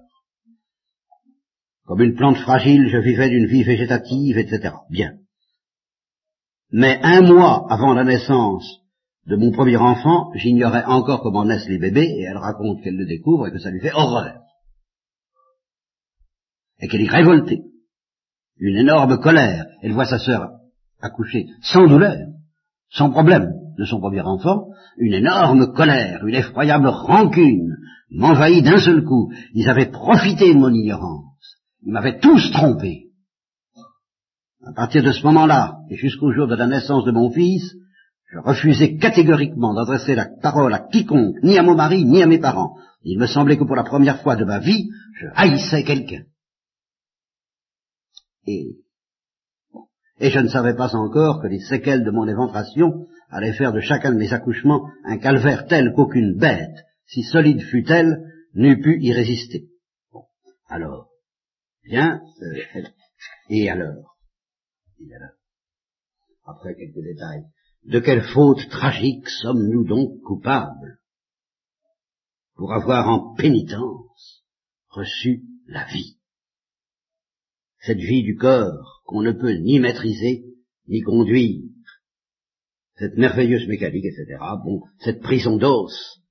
Comme 1.85 2.03
une 2.03 2.17
plante 2.17 2.39
fragile, 2.39 2.89
je 2.89 2.99
vivais 2.99 3.29
d'une 3.29 3.47
vie 3.47 3.63
végétative, 3.63 4.39
etc. 4.39 4.75
Bien. 4.91 5.13
Mais 6.71 6.99
un 7.03 7.23
mois 7.23 7.67
avant 7.71 7.95
la 7.95 8.05
naissance 8.05 8.81
de 9.27 9.37
mon 9.37 9.51
premier 9.53 9.77
enfant, 9.77 10.31
j'ignorais 10.35 10.85
encore 10.85 11.23
comment 11.23 11.45
naissent 11.45 11.69
les 11.69 11.79
bébés, 11.79 12.07
et 12.07 12.23
elle 12.23 12.37
raconte 12.37 12.83
qu'elle 12.83 12.97
le 12.97 13.07
découvre 13.07 13.47
et 13.47 13.53
que 13.53 13.59
ça 13.59 13.71
lui 13.71 13.81
fait 13.81 13.93
horreur. 13.93 14.41
Et 16.81 16.89
qu'elle 16.89 17.03
est 17.03 17.11
révoltée. 17.11 17.63
Une 18.59 18.77
énorme 18.77 19.19
colère. 19.19 19.67
Elle 19.83 19.93
voit 19.93 20.07
sa 20.07 20.19
sœur 20.19 20.51
accoucher 21.01 21.47
sans 21.63 21.87
douleur, 21.87 22.27
sans 22.91 23.11
problème 23.11 23.53
de 23.79 23.85
son 23.85 24.01
premier 24.01 24.23
enfant. 24.23 24.69
Une 24.97 25.15
énorme 25.15 25.73
colère, 25.73 26.27
une 26.27 26.35
effroyable 26.35 26.89
rancune 26.89 27.77
m'envahit 28.11 28.65
d'un 28.65 28.79
seul 28.79 29.05
coup. 29.05 29.31
Ils 29.55 29.69
avaient 29.69 29.91
profité 29.91 30.55
de 30.55 30.59
mon 30.59 30.73
ignorance. 30.73 31.59
Ils 31.83 31.93
m'avaient 31.93 32.19
tous 32.19 32.51
trompé. 32.53 33.06
À 34.67 34.73
partir 34.73 35.05
de 35.05 35.13
ce 35.13 35.23
moment-là, 35.23 35.79
et 35.91 35.97
jusqu'au 35.97 36.33
jour 36.33 36.49
de 36.49 36.57
la 36.57 36.67
naissance 36.67 37.05
de 37.05 37.13
mon 37.13 37.31
fils, 37.31 37.77
je 38.33 38.39
refusais 38.39 38.97
catégoriquement 38.97 39.75
d'adresser 39.75 40.17
la 40.17 40.29
parole 40.43 40.75
à 40.75 40.81
quiconque, 40.81 41.37
ni 41.45 41.57
à 41.57 41.63
mon 41.63 41.77
mari, 41.77 42.05
ni 42.05 42.21
à 42.21 42.27
mes 42.27 42.41
parents. 42.41 42.77
Il 43.05 43.21
me 43.21 43.27
semblait 43.27 43.57
que 43.57 43.63
pour 43.63 43.77
la 43.77 43.85
première 43.85 44.21
fois 44.23 44.35
de 44.35 44.45
ma 44.45 44.59
vie, 44.59 44.89
je 45.21 45.29
haïssais 45.35 45.85
quelqu'un. 45.85 46.25
Et, 48.49 48.79
je 50.21 50.39
ne 50.41 50.49
savais 50.49 50.75
pas 50.75 50.97
encore 50.97 51.41
que 51.41 51.47
les 51.47 51.61
séquelles 51.61 52.05
de 52.05 52.11
mon 52.11 52.27
éventration 52.27 53.07
allaient 53.31 53.53
faire 53.53 53.73
de 53.73 53.81
chacun 53.81 54.13
de 54.13 54.19
mes 54.19 54.33
accouchements 54.33 54.89
un 55.05 55.19
calvaire 55.19 55.67
tel 55.67 55.93
qu'aucune 55.93 56.37
bête, 56.37 56.85
si 57.07 57.23
solide 57.23 57.61
fût-elle, 57.61 58.19
n'eût 58.55 58.81
pu 58.81 58.99
y 59.01 59.13
résister. 59.13 59.69
Bon, 60.13 60.25
alors, 60.69 61.09
bien, 61.85 62.21
euh, 62.43 62.83
et 63.49 63.71
alors? 63.71 64.16
Après 66.47 66.75
quelques 66.77 67.03
détails, 67.03 67.45
de 67.85 68.01
quelle 68.01 68.23
faute 68.23 68.69
tragique 68.71 69.29
sommes-nous 69.29 69.85
donc 69.85 70.21
coupables 70.23 70.99
pour 72.55 72.73
avoir 72.73 73.09
en 73.09 73.35
pénitence 73.35 74.45
reçu 74.89 75.43
la 75.67 75.85
vie? 75.87 76.19
Cette 77.81 77.99
vie 77.99 78.23
du 78.23 78.37
corps 78.37 79.03
qu'on 79.07 79.23
ne 79.23 79.33
peut 79.33 79.53
ni 79.53 79.79
maîtriser, 79.79 80.45
ni 80.89 81.01
conduire. 81.03 81.63
Cette 82.97 83.17
merveilleuse 83.17 83.69
mécanique, 83.69 84.07
etc. 84.07 84.39
Bon, 84.65 84.83
cette 85.01 85.21
prison 85.21 85.57
d'os, 85.57 86.23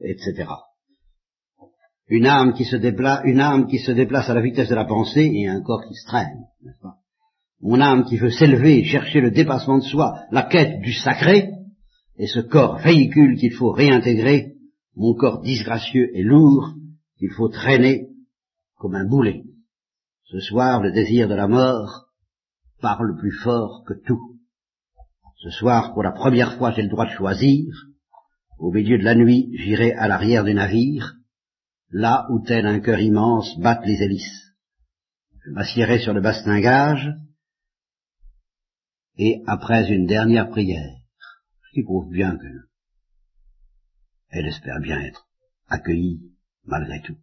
etc. 0.00 0.48
Une 2.06 2.26
âme 2.26 2.54
qui 2.54 2.64
se 2.64 2.76
déplace, 2.76 3.20
une 3.24 3.40
âme 3.40 3.66
qui 3.66 3.78
se 3.78 3.92
déplace 3.92 4.30
à 4.30 4.34
la 4.34 4.40
vitesse 4.40 4.70
de 4.70 4.74
la 4.74 4.86
pensée 4.86 5.30
et 5.32 5.46
un 5.46 5.60
corps 5.62 5.84
qui 5.86 5.94
se 5.94 6.06
traîne, 6.06 6.46
n'est-ce 6.62 6.80
pas? 6.80 6.98
Mon 7.60 7.80
âme 7.80 8.04
qui 8.04 8.16
veut 8.16 8.30
s'élever, 8.30 8.84
chercher 8.84 9.20
le 9.20 9.30
dépassement 9.30 9.78
de 9.78 9.84
soi, 9.84 10.20
la 10.30 10.44
quête 10.44 10.80
du 10.80 10.92
sacré, 10.92 11.50
et 12.16 12.26
ce 12.26 12.40
corps 12.40 12.78
véhicule 12.78 13.36
qu'il 13.36 13.52
faut 13.52 13.70
réintégrer, 13.70 14.54
mon 14.94 15.14
corps 15.14 15.40
disgracieux 15.42 16.10
et 16.14 16.22
lourd, 16.22 16.74
qu'il 17.18 17.30
faut 17.36 17.48
traîner 17.48 18.08
comme 18.76 18.94
un 18.94 19.08
boulet. 19.08 19.42
Ce 20.24 20.40
soir, 20.40 20.82
le 20.82 20.92
désir 20.92 21.28
de 21.28 21.34
la 21.34 21.48
mort 21.48 22.06
parle 22.80 23.16
plus 23.16 23.32
fort 23.32 23.82
que 23.86 23.94
tout. 24.06 24.36
Ce 25.36 25.50
soir, 25.50 25.94
pour 25.94 26.02
la 26.02 26.12
première 26.12 26.56
fois, 26.58 26.72
j'ai 26.72 26.82
le 26.82 26.88
droit 26.88 27.06
de 27.06 27.12
choisir. 27.12 27.64
Au 28.58 28.72
milieu 28.72 28.98
de 28.98 29.04
la 29.04 29.14
nuit, 29.14 29.50
j'irai 29.54 29.92
à 29.92 30.08
l'arrière 30.08 30.44
du 30.44 30.54
navire, 30.54 31.14
là 31.90 32.26
où 32.30 32.40
tel 32.44 32.66
un 32.66 32.80
cœur 32.80 33.00
immense 33.00 33.56
battent 33.58 33.86
les 33.86 34.02
hélices. 34.02 34.52
Je 35.44 35.50
m'assierai 35.52 36.00
sur 36.00 36.12
le 36.12 36.20
bastingage, 36.20 37.08
et 39.18 39.42
après 39.46 39.92
une 39.92 40.06
dernière 40.06 40.48
prière, 40.48 40.94
ce 41.66 41.74
qui 41.74 41.82
prouve 41.82 42.08
bien 42.10 42.36
que 42.36 42.46
elle 44.30 44.46
espère 44.46 44.80
bien 44.80 45.00
être 45.00 45.28
accueillie 45.68 46.22
malgré 46.64 47.00
tout. 47.02 47.16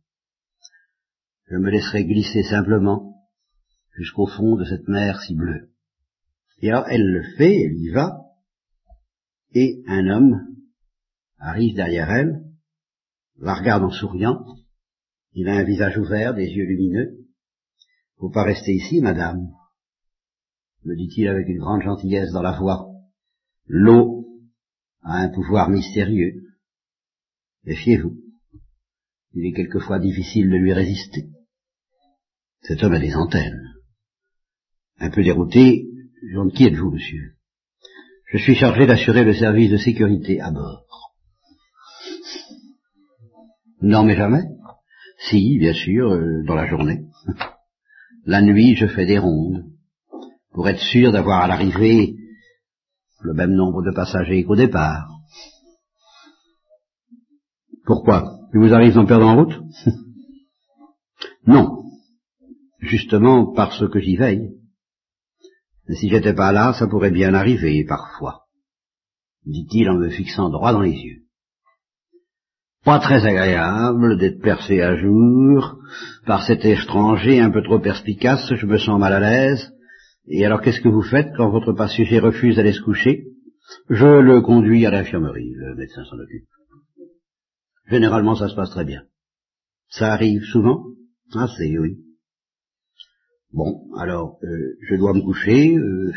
Je 1.48 1.56
me 1.56 1.70
laisserai 1.70 2.04
glisser 2.04 2.44
simplement 2.44 3.16
jusqu'au 3.94 4.28
fond 4.28 4.56
de 4.56 4.66
cette 4.66 4.88
mer 4.88 5.22
si 5.22 5.36
bleue. 5.36 5.72
Et 6.60 6.70
alors 6.70 6.88
elle 6.90 7.06
le 7.06 7.24
fait, 7.38 7.62
elle 7.62 7.78
y 7.78 7.90
va, 7.90 8.26
et 9.54 9.84
un 9.88 10.08
homme 10.08 10.42
arrive 11.38 11.76
derrière 11.76 12.10
elle, 12.10 12.44
la 13.38 13.54
regarde 13.54 13.84
en 13.84 13.92
souriant, 13.92 14.44
il 15.34 15.48
a 15.48 15.56
un 15.56 15.64
visage 15.64 15.98
ouvert, 15.98 16.34
des 16.34 16.48
yeux 16.48 16.66
lumineux. 16.66 17.26
Faut 18.18 18.30
pas 18.30 18.44
rester 18.44 18.72
ici, 18.72 19.02
madame, 19.02 19.50
me 20.86 20.96
dit-il 20.96 21.28
avec 21.28 21.48
une 21.48 21.60
grande 21.60 21.82
gentillesse 21.82 22.32
dans 22.32 22.42
la 22.42 22.58
voix. 22.58 22.88
L'eau 23.68 24.28
a 25.02 25.18
un 25.18 25.30
pouvoir 25.30 25.70
mystérieux. 25.70 26.44
Méfiez-vous. 27.64 28.16
Il 29.34 29.48
est 29.48 29.54
quelquefois 29.54 30.00
difficile 30.00 30.50
de 30.50 30.56
lui 30.56 30.74
résister. 30.74 31.30
Cet 32.62 32.84
homme 32.84 32.94
a 32.94 33.00
des 33.00 33.16
antennes. 33.16 33.74
Un 35.00 35.10
peu 35.10 35.24
dérouté, 35.24 35.88
je 36.24 36.50
qui 36.50 36.66
êtes-vous, 36.66 36.92
monsieur 36.92 37.36
Je 38.32 38.38
suis 38.38 38.56
chargé 38.56 38.86
d'assurer 38.86 39.24
le 39.24 39.34
service 39.34 39.72
de 39.72 39.78
sécurité 39.78 40.40
à 40.40 40.52
bord. 40.52 40.86
Non, 43.82 44.04
mais 44.04 44.16
jamais. 44.16 44.44
Si, 45.30 45.58
bien 45.60 45.74
sûr, 45.74 46.12
euh, 46.12 46.44
dans 46.46 46.56
la 46.56 46.68
journée. 46.68 47.06
La 48.26 48.42
nuit, 48.42 48.76
je 48.76 48.88
fais 48.88 49.06
des 49.06 49.20
rondes, 49.20 49.66
pour 50.56 50.70
être 50.70 50.80
sûr 50.80 51.12
d'avoir 51.12 51.42
à 51.42 51.48
l'arrivée 51.48 52.16
le 53.22 53.34
même 53.34 53.52
nombre 53.52 53.84
de 53.84 53.92
passagers 53.92 54.46
qu'au 54.46 54.56
départ. 54.56 55.10
Pourquoi? 57.86 58.40
Il 58.54 58.62
vous 58.62 58.74
arrive 58.74 58.94
d'en 58.94 59.06
perdre 59.06 59.28
en 59.28 59.36
route? 59.36 59.62
Non. 61.48 61.84
Justement 62.80 63.54
parce 63.54 63.88
que 63.88 64.00
j'y 64.00 64.16
veille. 64.16 64.50
Mais 65.88 65.96
si 65.96 66.10
j'étais 66.10 66.34
pas 66.34 66.52
là, 66.52 66.74
ça 66.74 66.88
pourrait 66.88 67.12
bien 67.12 67.36
arriver 67.36 67.86
parfois, 67.86 68.46
dit-il 69.46 69.88
en 69.90 69.96
me 69.96 70.10
fixant 70.10 70.50
droit 70.50 70.74
dans 70.74 70.82
les 70.82 70.98
yeux. 70.98 71.22
Pas 72.84 73.00
très 73.00 73.24
agréable 73.28 74.18
d'être 74.18 74.42
percé 74.42 74.82
à 74.82 74.96
jour 74.96 75.78
par 76.26 76.44
cet 76.44 76.66
étranger 76.66 77.40
un 77.40 77.52
peu 77.52 77.62
trop 77.62 77.80
perspicace, 77.80 78.52
je 78.52 78.66
me 78.66 78.80
sens 78.80 79.00
mal 79.00 79.14
à 79.14 79.20
l'aise. 79.20 79.75
Et 80.28 80.46
alors 80.46 80.62
qu'est-ce 80.62 80.82
que 80.82 80.90
vous 80.90 81.04
faites 81.04 81.34
quand 81.36 81.50
votre 81.50 81.74
passager 81.74 82.20
refuse 82.20 82.56
d'aller 82.56 82.74
se 82.74 82.82
coucher? 82.82 83.26
Je 83.90 84.20
le 84.20 84.42
conduis 84.42 84.86
à 84.86 84.92
l'infirmerie, 84.92 85.52
le 85.56 85.76
médecin 85.76 86.04
s'en 86.06 86.18
occupe. 86.18 86.48
Généralement 87.90 88.36
ça 88.36 88.50
se 88.50 88.56
passe 88.56 88.72
très 88.72 88.86
bien. 88.86 89.04
Ça 89.90 90.14
arrive 90.14 90.42
souvent? 90.44 90.84
Ah 91.34 91.48
c'est 91.58 91.78
oui. 91.78 91.98
Bon, 93.54 93.84
alors, 93.98 94.38
euh, 94.44 94.76
je 94.82 94.96
dois 94.96 95.14
me 95.14 95.22
coucher. 95.22 95.76
Euh, 95.76 96.12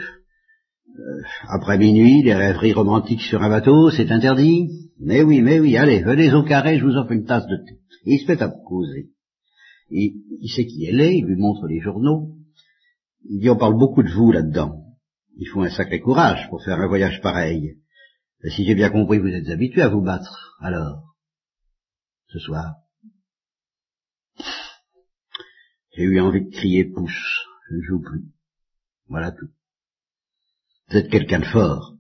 euh, 0.99 1.23
après 1.49 1.79
minuit, 1.79 2.23
les 2.23 2.35
rêveries 2.35 2.73
romantiques 2.73 3.21
sur 3.21 3.43
un 3.43 3.49
bateau, 3.49 3.91
c'est 3.91 4.11
interdit. 4.11 4.69
Mais 4.99 5.23
oui, 5.23 5.41
mais 5.43 5.61
oui, 5.61 5.77
allez, 5.77 6.03
venez 6.03 6.33
au 6.35 6.43
carré, 6.43 6.79
je 6.79 6.85
vous 6.85 6.97
offre 6.97 7.13
une 7.13 7.25
tasse 7.25 7.47
de 7.47 7.57
thé. 7.57 7.79
Il 8.05 8.19
se 8.19 8.27
met 8.27 8.43
à 8.43 8.49
causer. 8.49 9.11
Il 9.91 10.51
sait 10.55 10.67
qui 10.67 10.87
elle 10.87 11.01
est, 11.01 11.19
il 11.19 11.27
lui 11.27 11.37
montre 11.37 11.67
les 11.69 11.81
journaux. 11.81 12.38
Il 13.29 13.41
dit, 13.41 13.51
on 13.51 13.57
parle 13.57 13.79
beaucoup 13.79 14.03
de 14.03 14.11
vous 14.11 14.33
là-dedans. 14.33 14.85
Il 15.37 15.47
faut 15.49 15.63
un 15.63 15.71
sacré 15.71 16.01
courage 16.01 16.49
pour 16.49 16.65
faire 16.65 16.81
un 16.81 16.89
voyage 16.89 17.21
pareil. 17.21 17.79
Et 18.43 18.51
si 18.51 18.65
j'ai 18.65 18.75
bien 18.75 18.91
compris, 18.91 19.19
vous 19.19 19.29
êtes 19.29 19.49
habitué 19.49 19.83
à 19.83 19.89
vous 19.89 20.03
battre. 20.03 20.57
Alors, 20.61 21.15
ce 22.29 22.39
soir, 22.39 22.77
j'ai 25.95 26.05
eu 26.05 26.21
envie 26.21 26.45
de 26.45 26.51
crier 26.51 26.85
pouce, 26.87 27.45
je 27.69 27.77
ne 27.77 27.83
joue 27.83 28.01
plus. 28.01 28.25
Voilà 29.09 29.33
tout. 29.33 29.49
Vous 30.89 30.97
êtes 30.97 31.11
quelqu'un 31.11 31.41
de 31.41 31.45
fort. 31.45 31.97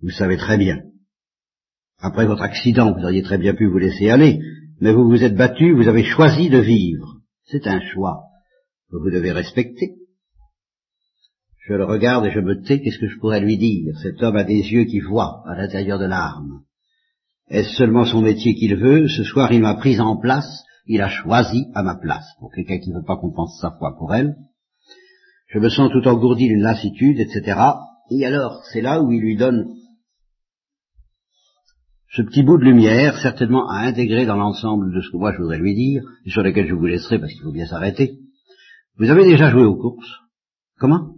Vous 0.00 0.10
savez 0.10 0.36
très 0.36 0.56
bien. 0.56 0.82
Après 1.98 2.26
votre 2.26 2.42
accident, 2.42 2.92
vous 2.92 3.04
auriez 3.04 3.22
très 3.22 3.38
bien 3.38 3.54
pu 3.54 3.66
vous 3.66 3.78
laisser 3.78 4.08
aller, 4.08 4.40
mais 4.80 4.92
vous 4.92 5.08
vous 5.08 5.22
êtes 5.22 5.36
battu, 5.36 5.72
vous 5.72 5.88
avez 5.88 6.04
choisi 6.04 6.48
de 6.48 6.58
vivre. 6.58 7.20
C'est 7.44 7.66
un 7.66 7.80
choix 7.80 8.22
que 8.90 8.96
vous 8.96 9.10
devez 9.10 9.32
respecter. 9.32 10.01
Je 11.64 11.74
le 11.74 11.84
regarde 11.84 12.26
et 12.26 12.32
je 12.32 12.40
me 12.40 12.60
tais, 12.60 12.80
qu'est-ce 12.80 12.98
que 12.98 13.08
je 13.08 13.18
pourrais 13.18 13.40
lui 13.40 13.56
dire? 13.56 13.96
Cet 14.02 14.20
homme 14.22 14.36
a 14.36 14.42
des 14.42 14.72
yeux 14.72 14.84
qui 14.84 14.98
voient 14.98 15.44
à 15.46 15.54
l'intérieur 15.54 15.98
de 15.98 16.06
l'arme. 16.06 16.62
Est-ce 17.48 17.76
seulement 17.76 18.04
son 18.04 18.20
métier 18.20 18.54
qu'il 18.54 18.74
veut? 18.76 19.08
Ce 19.08 19.22
soir, 19.22 19.52
il 19.52 19.60
m'a 19.60 19.74
pris 19.74 20.00
en 20.00 20.16
place, 20.16 20.64
il 20.86 21.00
a 21.00 21.08
choisi 21.08 21.66
à 21.74 21.84
ma 21.84 21.94
place, 21.94 22.26
pour 22.40 22.50
quelqu'un 22.52 22.78
qui 22.78 22.90
ne 22.90 22.96
veut 22.96 23.04
pas 23.06 23.16
qu'on 23.16 23.32
pense 23.32 23.60
sa 23.60 23.70
foi 23.78 23.94
pour 23.96 24.12
elle. 24.12 24.34
Je 25.48 25.60
me 25.60 25.68
sens 25.68 25.92
tout 25.92 26.06
engourdi 26.08 26.48
d'une 26.48 26.62
lassitude, 26.62 27.20
etc. 27.20 27.60
Et 28.10 28.26
alors, 28.26 28.64
c'est 28.72 28.80
là 28.80 29.00
où 29.00 29.12
il 29.12 29.20
lui 29.20 29.36
donne 29.36 29.66
ce 32.10 32.22
petit 32.22 32.42
bout 32.42 32.58
de 32.58 32.64
lumière, 32.64 33.18
certainement 33.18 33.68
à 33.70 33.86
intégrer 33.86 34.26
dans 34.26 34.36
l'ensemble 34.36 34.92
de 34.92 35.00
ce 35.00 35.10
que 35.10 35.16
moi 35.16 35.32
je 35.32 35.38
voudrais 35.38 35.58
lui 35.58 35.74
dire, 35.74 36.02
et 36.26 36.30
sur 36.30 36.42
lequel 36.42 36.66
je 36.66 36.74
vous 36.74 36.86
laisserai 36.86 37.18
parce 37.18 37.32
qu'il 37.32 37.42
faut 37.42 37.52
bien 37.52 37.66
s'arrêter. 37.66 38.18
Vous 38.98 39.08
avez 39.08 39.24
déjà 39.24 39.50
joué 39.50 39.64
aux 39.64 39.76
courses? 39.76 40.18
Comment? 40.78 41.14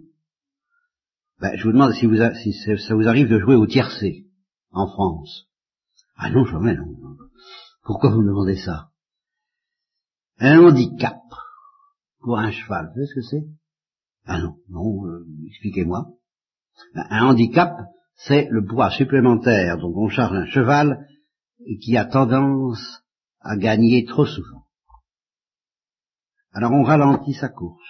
Ben, 1.45 1.59
Je 1.59 1.65
vous 1.65 1.73
demande 1.73 1.93
si, 1.93 2.07
vous 2.07 2.17
si 2.43 2.53
ça 2.55 2.95
vous 2.95 3.07
arrive 3.07 3.29
de 3.29 3.39
jouer 3.39 3.55
au 3.55 3.67
tiercé 3.67 4.25
en 4.71 4.87
France. 4.87 5.47
Ah 6.17 6.31
non, 6.31 6.47
jamais 6.47 6.75
non. 6.75 6.87
Pourquoi 7.83 8.11
vous 8.11 8.23
me 8.23 8.29
demandez 8.29 8.57
ça? 8.57 8.89
Un 10.39 10.59
handicap 10.61 11.21
pour 12.21 12.39
un 12.39 12.51
cheval, 12.51 12.87
vous 12.87 12.95
savez 12.95 13.07
ce 13.07 13.15
que 13.15 13.23
c'est? 13.23 13.47
Ah 14.25 14.41
non, 14.41 14.57
non, 14.71 15.07
euh, 15.07 15.27
expliquez-moi. 15.49 16.07
Un 16.95 17.27
handicap, 17.27 17.77
c'est 18.17 18.49
le 18.51 18.65
poids 18.65 18.91
supplémentaire 18.91 19.77
dont 19.77 19.93
on 19.95 20.09
charge 20.09 20.35
un 20.35 20.47
cheval 20.47 21.07
qui 21.83 21.99
a 21.99 22.07
tendance 22.07 23.03
à 23.41 23.59
gagner 23.59 24.07
trop 24.07 24.25
souvent. 24.25 24.65
Alors 26.53 26.73
on 26.73 26.85
ralentit 26.85 27.35
sa 27.35 27.51
course, 27.51 27.83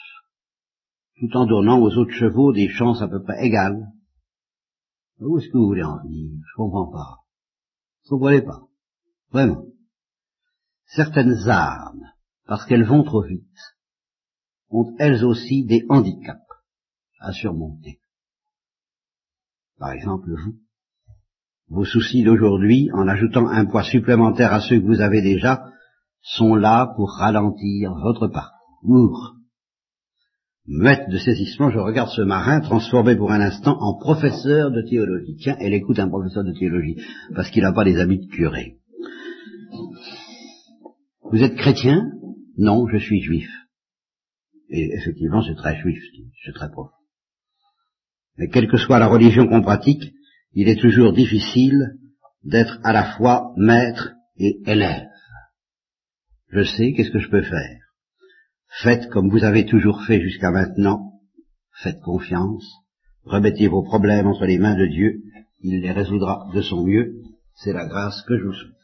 tout 1.18 1.36
en 1.36 1.46
donnant 1.46 1.80
aux 1.80 1.96
autres 1.96 2.12
chevaux 2.12 2.52
des 2.52 2.68
chances 2.68 3.02
à 3.02 3.08
peu 3.08 3.22
près 3.22 3.46
égales. 3.46 3.86
Où 5.20 5.38
est-ce 5.38 5.48
que 5.48 5.58
vous 5.58 5.66
voulez 5.66 5.84
en 5.84 6.02
venir? 6.02 6.30
Je 6.44 6.56
comprends 6.56 6.90
pas. 6.90 7.24
Vous 8.04 8.16
comprenez 8.16 8.42
pas? 8.42 8.62
Vraiment. 9.30 9.64
Certaines 10.86 11.48
armes 11.48 12.10
parce 12.46 12.66
qu'elles 12.66 12.86
vont 12.86 13.04
trop 13.04 13.22
vite, 13.22 13.44
ont 14.70 14.94
elles 14.98 15.24
aussi 15.24 15.64
des 15.64 15.84
handicaps 15.88 16.40
à 17.20 17.32
surmonter. 17.32 18.00
Par 19.78 19.92
exemple, 19.92 20.30
vous, 20.30 20.58
vos 21.68 21.84
soucis 21.84 22.22
d'aujourd'hui, 22.22 22.90
en 22.92 23.08
ajoutant 23.08 23.48
un 23.48 23.64
poids 23.64 23.84
supplémentaire 23.84 24.52
à 24.52 24.60
ceux 24.60 24.80
que 24.80 24.86
vous 24.86 25.00
avez 25.00 25.22
déjà, 25.22 25.64
sont 26.20 26.54
là 26.54 26.92
pour 26.96 27.12
ralentir 27.12 27.94
votre 27.94 28.28
parcours. 28.28 29.36
Maître 30.66 31.10
de 31.10 31.18
saisissement, 31.18 31.70
je 31.70 31.78
regarde 31.78 32.10
ce 32.10 32.22
marin 32.22 32.60
transformé 32.60 33.16
pour 33.16 33.30
un 33.30 33.40
instant 33.40 33.76
en 33.80 33.98
professeur 33.98 34.70
de 34.70 34.80
théologie. 34.80 35.36
Tiens, 35.36 35.56
elle 35.60 35.74
écoute 35.74 35.98
un 35.98 36.08
professeur 36.08 36.42
de 36.42 36.52
théologie, 36.52 36.96
parce 37.34 37.50
qu'il 37.50 37.62
n'a 37.62 37.72
pas 37.72 37.84
les 37.84 37.98
habits 37.98 38.26
de 38.26 38.30
curé. 38.30 38.78
Vous 41.30 41.42
êtes 41.42 41.56
chrétien? 41.56 42.10
Non, 42.56 42.86
je 42.88 42.96
suis 42.96 43.20
juif. 43.20 43.48
Et 44.70 44.90
effectivement, 44.94 45.42
c'est 45.42 45.54
très 45.54 45.76
juif, 45.76 46.02
c'est 46.44 46.52
très 46.52 46.70
profond. 46.70 46.96
Mais 48.38 48.48
quelle 48.48 48.68
que 48.68 48.78
soit 48.78 48.98
la 48.98 49.08
religion 49.08 49.46
qu'on 49.46 49.62
pratique, 49.62 50.14
il 50.52 50.68
est 50.68 50.80
toujours 50.80 51.12
difficile 51.12 51.98
d'être 52.42 52.78
à 52.84 52.92
la 52.92 53.16
fois 53.16 53.52
maître 53.56 54.14
et 54.38 54.60
élève. 54.66 55.08
Je 56.48 56.62
sais, 56.62 56.92
qu'est-ce 56.92 57.10
que 57.10 57.18
je 57.18 57.30
peux 57.30 57.42
faire? 57.42 57.83
Faites 58.82 59.08
comme 59.10 59.30
vous 59.30 59.44
avez 59.44 59.66
toujours 59.66 60.02
fait 60.04 60.20
jusqu'à 60.20 60.50
maintenant, 60.50 61.12
faites 61.82 62.00
confiance, 62.00 62.64
remettez 63.24 63.68
vos 63.68 63.82
problèmes 63.82 64.26
entre 64.26 64.46
les 64.46 64.58
mains 64.58 64.74
de 64.74 64.86
Dieu, 64.86 65.22
il 65.60 65.80
les 65.80 65.92
résoudra 65.92 66.48
de 66.52 66.60
son 66.60 66.84
mieux, 66.84 67.14
c'est 67.54 67.72
la 67.72 67.86
grâce 67.86 68.22
que 68.22 68.36
je 68.36 68.44
vous 68.44 68.52
souhaite. 68.52 68.83